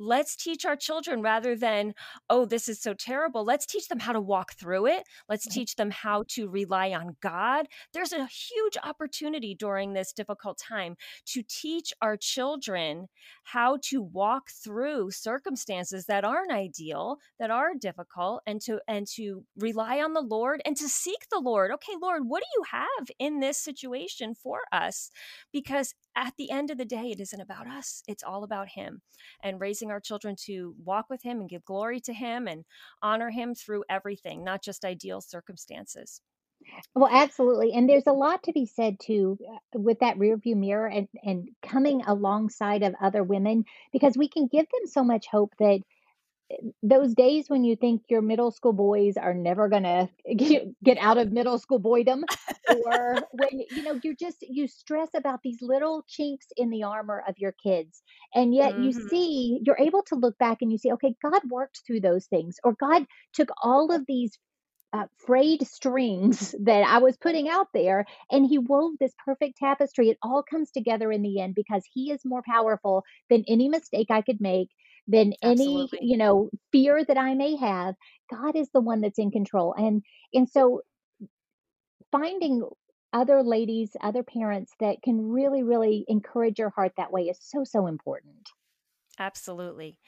let's 0.00 0.34
teach 0.34 0.64
our 0.64 0.76
children 0.76 1.20
rather 1.20 1.54
than, 1.54 1.94
oh, 2.30 2.46
this 2.46 2.68
is 2.68 2.80
so 2.80 2.94
terrible. 2.94 3.44
Let's 3.44 3.66
teach 3.66 3.88
them 3.88 4.00
how 4.00 4.12
to 4.12 4.20
walk 4.20 4.54
through 4.54 4.86
it. 4.86 5.04
Let's 5.28 5.46
teach 5.46 5.76
them 5.76 5.90
how 5.90 6.24
to 6.28 6.48
rely 6.48 6.92
on 6.92 7.16
God. 7.20 7.66
There's 7.92 8.12
a 8.12 8.26
huge 8.26 8.76
opportunity 8.82 9.54
during 9.54 9.92
this 9.92 10.12
difficult 10.12 10.58
time 10.58 10.96
to 11.26 11.42
teach 11.46 11.92
our 12.00 12.16
children 12.16 13.08
how 13.44 13.78
to 13.82 14.02
walk 14.02 14.50
through 14.50 15.10
circumstances 15.10 16.06
that 16.06 16.24
aren't 16.24 16.52
ideal, 16.52 17.18
that 17.38 17.50
are 17.50 17.74
difficult, 17.78 18.42
and 18.46 18.60
to 18.62 18.80
and 18.88 19.06
to 19.16 19.44
rely 19.56 20.00
on 20.00 20.14
the 20.14 20.22
Lord 20.22 20.62
and 20.64 20.76
to 20.78 20.88
seek 20.88 21.28
the 21.30 21.40
Lord. 21.40 21.70
Okay, 21.72 21.92
Lord, 22.00 22.22
what 22.26 22.42
do 22.42 22.48
you 22.58 22.64
have 22.70 23.10
in 23.18 23.40
this 23.40 23.58
situation 23.58 24.34
for 24.34 24.60
us? 24.72 25.10
Because 25.52 25.94
at 26.16 26.34
the 26.36 26.50
end 26.50 26.70
of 26.70 26.78
the 26.78 26.84
day, 26.84 27.10
it 27.10 27.20
isn't 27.20 27.40
about 27.40 27.66
us. 27.66 28.02
It's 28.08 28.22
all 28.22 28.44
about 28.44 28.68
Him 28.68 29.02
and 29.42 29.60
raising 29.60 29.90
our 29.90 30.00
children 30.00 30.36
to 30.46 30.74
walk 30.84 31.06
with 31.10 31.22
Him 31.22 31.40
and 31.40 31.48
give 31.48 31.64
glory 31.64 32.00
to 32.00 32.12
Him 32.12 32.46
and 32.46 32.64
honor 33.02 33.30
Him 33.30 33.54
through 33.54 33.84
everything, 33.88 34.44
not 34.44 34.62
just 34.62 34.84
ideal 34.84 35.20
circumstances. 35.20 36.20
Well, 36.94 37.10
absolutely. 37.10 37.72
And 37.72 37.88
there's 37.88 38.06
a 38.06 38.12
lot 38.12 38.42
to 38.44 38.52
be 38.52 38.66
said 38.66 38.98
too 39.00 39.38
uh, 39.48 39.78
with 39.78 40.00
that 40.00 40.18
rear 40.18 40.36
view 40.36 40.56
mirror 40.56 40.86
and, 40.86 41.08
and 41.24 41.48
coming 41.62 42.02
alongside 42.06 42.82
of 42.82 42.94
other 43.00 43.22
women 43.22 43.64
because 43.92 44.16
we 44.16 44.28
can 44.28 44.46
give 44.46 44.66
them 44.66 44.86
so 44.86 45.02
much 45.02 45.26
hope 45.26 45.54
that 45.58 45.80
those 46.82 47.14
days 47.14 47.48
when 47.48 47.64
you 47.64 47.76
think 47.76 48.02
your 48.08 48.22
middle 48.22 48.50
school 48.50 48.72
boys 48.72 49.16
are 49.16 49.34
never 49.34 49.68
going 49.68 49.84
to 50.38 50.74
get 50.82 50.98
out 50.98 51.18
of 51.18 51.32
middle 51.32 51.58
school 51.58 51.80
boydom 51.80 52.22
or 52.86 53.16
when 53.32 53.62
you 53.70 53.82
know 53.82 53.98
you're 54.02 54.14
just 54.14 54.38
you 54.42 54.66
stress 54.66 55.08
about 55.14 55.40
these 55.42 55.58
little 55.60 56.04
chinks 56.08 56.46
in 56.56 56.70
the 56.70 56.82
armor 56.82 57.22
of 57.28 57.34
your 57.38 57.54
kids 57.62 58.02
and 58.34 58.54
yet 58.54 58.72
mm-hmm. 58.72 58.84
you 58.84 59.08
see 59.08 59.60
you're 59.64 59.78
able 59.78 60.02
to 60.02 60.14
look 60.14 60.36
back 60.38 60.58
and 60.60 60.70
you 60.70 60.78
see 60.78 60.92
okay 60.92 61.14
god 61.22 61.42
worked 61.50 61.80
through 61.86 62.00
those 62.00 62.26
things 62.26 62.56
or 62.64 62.74
god 62.78 63.04
took 63.32 63.48
all 63.62 63.92
of 63.92 64.04
these 64.06 64.38
uh, 64.92 65.06
frayed 65.24 65.64
strings 65.66 66.52
that 66.64 66.82
I 66.82 66.98
was 66.98 67.16
putting 67.16 67.48
out 67.48 67.68
there, 67.72 68.06
and 68.28 68.44
he 68.44 68.58
wove 68.58 68.94
this 68.98 69.14
perfect 69.24 69.56
tapestry. 69.58 70.08
It 70.08 70.18
all 70.20 70.42
comes 70.42 70.72
together 70.72 71.12
in 71.12 71.22
the 71.22 71.40
end 71.40 71.54
because 71.54 71.84
he 71.94 72.10
is 72.10 72.22
more 72.24 72.42
powerful 72.44 73.04
than 73.28 73.44
any 73.46 73.68
mistake 73.68 74.08
I 74.10 74.22
could 74.22 74.40
make 74.40 74.68
than 75.10 75.32
any 75.42 75.82
Absolutely. 75.82 75.98
you 76.02 76.16
know 76.16 76.50
fear 76.72 77.04
that 77.04 77.18
i 77.18 77.34
may 77.34 77.56
have 77.56 77.94
god 78.30 78.54
is 78.56 78.68
the 78.72 78.80
one 78.80 79.00
that's 79.00 79.18
in 79.18 79.30
control 79.30 79.74
and 79.76 80.02
and 80.34 80.48
so 80.48 80.82
finding 82.10 82.62
other 83.12 83.42
ladies, 83.42 83.96
other 84.00 84.22
parents 84.22 84.72
that 84.80 85.02
can 85.02 85.30
really, 85.30 85.62
really 85.62 86.04
encourage 86.08 86.58
your 86.58 86.70
heart 86.70 86.92
that 86.96 87.12
way 87.12 87.22
is 87.22 87.38
so, 87.40 87.64
so 87.64 87.86
important. 87.86 88.50
Absolutely. 89.18 89.98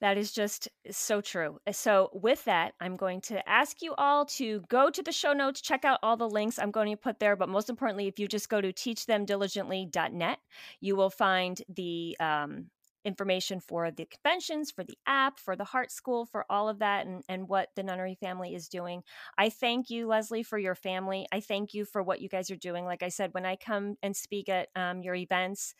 That 0.00 0.16
is 0.16 0.32
just 0.32 0.68
so 0.90 1.20
true. 1.20 1.58
Uh, 1.66 1.72
so, 1.72 2.10
with 2.12 2.44
that, 2.44 2.74
I'm 2.80 2.96
going 2.96 3.20
to 3.22 3.46
ask 3.48 3.82
you 3.82 3.94
all 3.98 4.26
to 4.26 4.62
go 4.68 4.90
to 4.90 5.02
the 5.02 5.10
show 5.10 5.32
notes, 5.32 5.60
check 5.60 5.84
out 5.84 5.98
all 6.04 6.16
the 6.16 6.28
links 6.28 6.58
I'm 6.58 6.70
going 6.70 6.90
to 6.90 6.96
put 6.96 7.18
there. 7.18 7.34
But 7.34 7.48
most 7.48 7.68
importantly, 7.68 8.06
if 8.06 8.18
you 8.18 8.28
just 8.28 8.48
go 8.48 8.60
to 8.60 8.72
teachthemdiligently.net, 8.72 10.38
you 10.80 10.94
will 10.94 11.10
find 11.10 11.60
the 11.68 12.16
um, 12.20 12.66
information 13.04 13.60
for 13.60 13.90
the 13.90 14.06
conventions, 14.06 14.70
for 14.70 14.84
the 14.84 14.98
app, 15.06 15.38
for 15.38 15.56
the 15.56 15.64
Heart 15.64 15.90
School, 15.90 16.26
for 16.26 16.44
all 16.50 16.68
of 16.68 16.80
that, 16.80 17.06
and, 17.06 17.22
and 17.28 17.48
what 17.48 17.68
the 17.76 17.82
Nunnery 17.82 18.16
family 18.20 18.54
is 18.54 18.68
doing. 18.68 19.02
I 19.36 19.50
thank 19.50 19.90
you, 19.90 20.06
Leslie, 20.06 20.42
for 20.42 20.58
your 20.58 20.74
family. 20.74 21.26
I 21.32 21.40
thank 21.40 21.74
you 21.74 21.84
for 21.84 22.02
what 22.02 22.20
you 22.20 22.28
guys 22.28 22.50
are 22.50 22.56
doing. 22.56 22.84
Like 22.84 23.02
I 23.02 23.08
said, 23.08 23.34
when 23.34 23.46
I 23.46 23.56
come 23.56 23.96
and 24.02 24.16
speak 24.16 24.48
at 24.48 24.68
um, 24.76 25.02
your 25.02 25.14
events, 25.14 25.74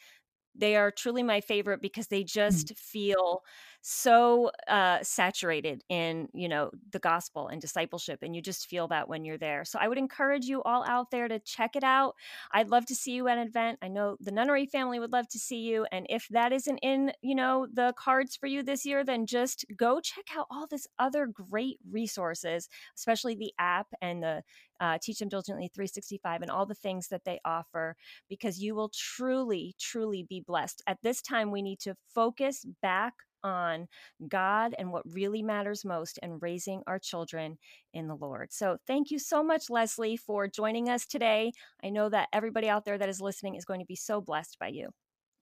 they 0.59 0.76
are 0.76 0.90
truly 0.90 1.22
my 1.22 1.40
favorite 1.40 1.80
because 1.80 2.09
they 2.09 2.22
mm. 2.22 2.26
just 2.26 2.76
feel 2.76 3.42
so 3.80 4.50
uh, 4.66 4.98
saturated 5.02 5.84
in 5.88 6.28
you 6.34 6.48
know 6.48 6.70
the 6.90 6.98
gospel 6.98 7.48
and 7.48 7.61
discipleship 7.61 8.18
and 8.22 8.34
you 8.34 8.42
just 8.42 8.66
feel 8.66 8.88
that 8.88 9.09
when 9.09 9.24
you're 9.24 9.38
there. 9.38 9.64
So 9.64 9.78
i 9.80 9.88
would 9.88 9.98
encourage 9.98 10.46
you 10.46 10.62
all 10.62 10.84
out 10.86 11.11
there 11.11 11.28
to 11.28 11.38
check 11.38 11.76
it 11.76 11.84
out. 11.84 12.14
I'd 12.52 12.70
love 12.70 12.86
to 12.86 12.94
see 12.94 13.12
you 13.12 13.28
at 13.28 13.38
an 13.38 13.46
event. 13.46 13.78
I 13.80 13.88
know 13.88 14.16
the 14.20 14.32
nunnery 14.32 14.66
family 14.66 14.98
would 14.98 15.12
love 15.12 15.28
to 15.28 15.38
see 15.38 15.61
you 15.61 15.86
and 15.92 16.06
if 16.11 16.26
that 16.30 16.52
isn't 16.52 16.78
in 16.78 17.12
you 17.22 17.34
know 17.34 17.66
the 17.72 17.94
cards 17.96 18.36
for 18.36 18.46
you 18.46 18.62
this 18.62 18.84
year 18.84 19.04
then 19.04 19.26
just 19.26 19.64
go 19.76 20.00
check 20.00 20.24
out 20.36 20.46
all 20.50 20.66
this 20.66 20.86
other 20.98 21.26
great 21.26 21.78
resources 21.90 22.68
especially 22.96 23.34
the 23.34 23.52
app 23.59 23.86
and 24.02 24.22
the 24.22 24.42
uh, 24.81 24.99
teach 25.03 25.18
them 25.18 25.29
diligently 25.29 25.70
365 25.74 26.43
and 26.43 26.51
all 26.51 26.66
the 26.66 26.74
things 26.74 27.09
that 27.09 27.24
they 27.24 27.39
offer 27.45 27.97
because 28.29 28.61
you 28.61 28.74
will 28.74 28.91
truly 28.95 29.74
truly 29.79 30.26
be 30.29 30.43
blessed 30.47 30.83
at 30.87 30.99
this 31.03 31.22
time 31.22 31.51
we 31.51 31.62
need 31.62 31.79
to 31.79 31.95
focus 32.14 32.64
back 32.83 33.14
on 33.45 33.87
God 34.26 34.74
and 34.79 34.91
what 34.91 35.03
really 35.07 35.43
matters 35.43 35.85
most 35.85 36.18
and 36.22 36.43
raising 36.43 36.83
our 36.87 36.99
children 36.99 37.59
in 37.95 38.09
the 38.09 38.16
Lord. 38.16 38.53
So, 38.53 38.79
thank 38.87 39.11
you 39.11 39.18
so 39.18 39.43
much, 39.43 39.70
Leslie, 39.70 40.16
for 40.16 40.49
joining 40.49 40.89
us 40.89 41.07
today. 41.07 41.53
I 41.83 41.91
know 41.91 42.09
that 42.09 42.29
everybody 42.33 42.68
out 42.68 42.85
there 42.85 42.99
that 42.99 43.09
is 43.09 43.20
listening 43.20 43.55
is 43.55 43.64
going 43.64 43.81
to 43.81 43.87
be 43.87 43.97
so 43.97 44.20
blessed 44.20 44.59
by 44.59 44.68
you. 44.68 44.89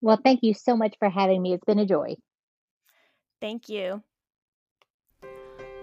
Well, 0.01 0.21
thank 0.23 0.41
you 0.43 0.55
so 0.55 0.77
much 0.77 0.95
for 0.99 1.09
having 1.09 1.43
me. 1.43 1.55
It's 1.55 1.65
been 1.65 1.79
a 1.79 1.87
joy. 1.87 2.17
Thank 3.41 3.69
you. 3.69 4.03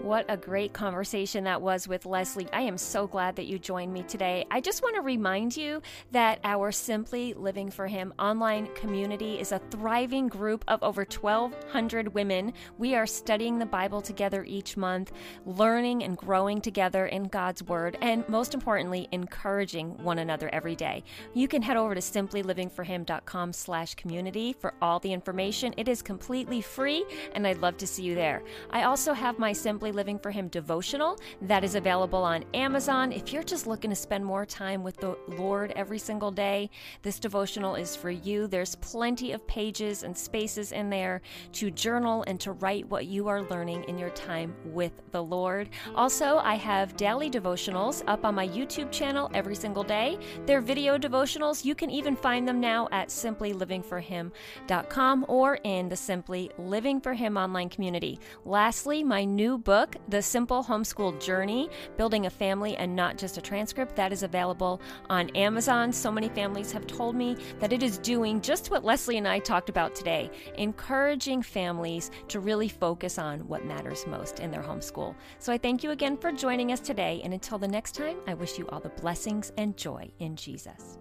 What 0.00 0.26
a 0.28 0.36
great 0.36 0.72
conversation 0.72 1.44
that 1.44 1.62
was 1.62 1.88
with 1.88 2.04
Leslie. 2.04 2.48
I 2.52 2.62
am 2.62 2.76
so 2.76 3.06
glad 3.06 3.36
that 3.36 3.46
you 3.46 3.58
joined 3.58 3.92
me 3.92 4.02
today. 4.02 4.44
I 4.50 4.60
just 4.60 4.82
want 4.82 4.96
to 4.96 5.00
remind 5.00 5.56
you 5.56 5.80
that 6.10 6.40
our 6.44 6.72
Simply 6.72 7.32
Living 7.32 7.70
for 7.70 7.86
Him 7.86 8.12
online 8.18 8.66
community 8.74 9.38
is 9.38 9.52
a 9.52 9.60
thriving 9.70 10.26
group 10.28 10.64
of 10.68 10.82
over 10.82 11.06
1,200 11.08 12.12
women. 12.12 12.52
We 12.76 12.94
are 12.96 13.06
studying 13.06 13.58
the 13.58 13.66
Bible 13.66 14.02
together 14.02 14.44
each 14.44 14.76
month, 14.76 15.12
learning 15.46 16.02
and 16.02 16.18
growing 16.18 16.60
together 16.60 17.06
in 17.06 17.24
God's 17.24 17.62
Word, 17.62 17.96
and 18.02 18.28
most 18.28 18.52
importantly, 18.52 19.08
encouraging 19.12 19.96
one 20.02 20.18
another 20.18 20.50
every 20.52 20.76
day. 20.76 21.02
You 21.32 21.48
can 21.48 21.62
head 21.62 21.78
over 21.78 21.94
to 21.94 22.00
simplylivingforhim.com 22.00 23.52
slash 23.52 23.94
community 23.94 24.52
for 24.52 24.74
all 24.82 24.98
the 24.98 25.12
information. 25.12 25.72
It 25.78 25.88
is 25.88 26.02
completely 26.02 26.60
free, 26.60 27.06
and 27.34 27.46
I'd 27.46 27.58
love 27.58 27.78
to 27.78 27.86
see 27.86 28.02
you 28.02 28.14
there. 28.14 28.42
I 28.70 28.82
also 28.82 29.14
have 29.14 29.38
my 29.38 29.52
Simply 29.52 29.93
Living 29.94 30.18
for 30.18 30.30
Him 30.30 30.48
devotional 30.48 31.18
that 31.42 31.64
is 31.64 31.74
available 31.74 32.22
on 32.22 32.44
Amazon. 32.52 33.12
If 33.12 33.32
you're 33.32 33.42
just 33.42 33.66
looking 33.66 33.90
to 33.90 33.96
spend 33.96 34.24
more 34.24 34.44
time 34.44 34.82
with 34.82 34.96
the 34.96 35.16
Lord 35.28 35.72
every 35.76 35.98
single 35.98 36.30
day, 36.30 36.70
this 37.02 37.18
devotional 37.18 37.76
is 37.76 37.94
for 37.94 38.10
you. 38.10 38.46
There's 38.46 38.74
plenty 38.76 39.32
of 39.32 39.46
pages 39.46 40.02
and 40.02 40.16
spaces 40.16 40.72
in 40.72 40.88
there 40.90 41.20
to 41.52 41.70
journal 41.70 42.24
and 42.26 42.40
to 42.40 42.52
write 42.52 42.88
what 42.88 43.06
you 43.06 43.28
are 43.28 43.42
learning 43.42 43.84
in 43.84 43.98
your 43.98 44.10
time 44.10 44.54
with 44.64 44.92
the 45.12 45.22
Lord. 45.22 45.68
Also, 45.94 46.38
I 46.38 46.56
have 46.56 46.96
daily 46.96 47.30
devotionals 47.30 48.02
up 48.06 48.24
on 48.24 48.34
my 48.34 48.48
YouTube 48.48 48.90
channel 48.90 49.30
every 49.34 49.54
single 49.54 49.84
day. 49.84 50.18
They're 50.46 50.60
video 50.60 50.98
devotionals. 50.98 51.64
You 51.64 51.74
can 51.74 51.90
even 51.90 52.16
find 52.16 52.48
them 52.48 52.60
now 52.60 52.88
at 52.90 53.08
simplylivingforhim.com 53.08 55.26
or 55.28 55.58
in 55.64 55.88
the 55.88 55.96
Simply 55.96 56.50
Living 56.58 57.00
for 57.00 57.14
Him 57.14 57.36
online 57.36 57.68
community. 57.68 58.18
Lastly, 58.44 59.04
my 59.04 59.24
new 59.24 59.58
book 59.58 59.73
book, 59.74 59.96
The 60.08 60.22
Simple 60.22 60.62
Homeschool 60.62 61.20
Journey 61.20 61.68
Building 61.96 62.26
a 62.26 62.30
Family 62.30 62.76
and 62.76 62.94
Not 62.94 63.18
Just 63.18 63.38
a 63.38 63.40
Transcript, 63.40 63.96
that 63.96 64.12
is 64.12 64.22
available 64.22 64.80
on 65.10 65.30
Amazon. 65.30 65.92
So 65.92 66.12
many 66.12 66.28
families 66.28 66.70
have 66.70 66.86
told 66.86 67.16
me 67.16 67.36
that 67.58 67.72
it 67.72 67.82
is 67.82 67.98
doing 67.98 68.40
just 68.40 68.70
what 68.70 68.84
Leslie 68.84 69.16
and 69.16 69.26
I 69.26 69.40
talked 69.40 69.68
about 69.68 69.96
today, 69.96 70.30
encouraging 70.58 71.42
families 71.42 72.12
to 72.28 72.38
really 72.38 72.68
focus 72.68 73.18
on 73.18 73.40
what 73.48 73.66
matters 73.66 74.06
most 74.06 74.38
in 74.38 74.52
their 74.52 74.62
homeschool. 74.62 75.16
So 75.40 75.52
I 75.52 75.58
thank 75.58 75.82
you 75.82 75.90
again 75.90 76.18
for 76.18 76.30
joining 76.30 76.70
us 76.70 76.78
today. 76.78 77.20
And 77.24 77.34
until 77.34 77.58
the 77.58 77.66
next 77.66 77.96
time, 77.96 78.18
I 78.28 78.34
wish 78.34 78.56
you 78.56 78.68
all 78.68 78.78
the 78.78 78.90
blessings 78.90 79.50
and 79.58 79.76
joy 79.76 80.08
in 80.20 80.36
Jesus. 80.36 80.98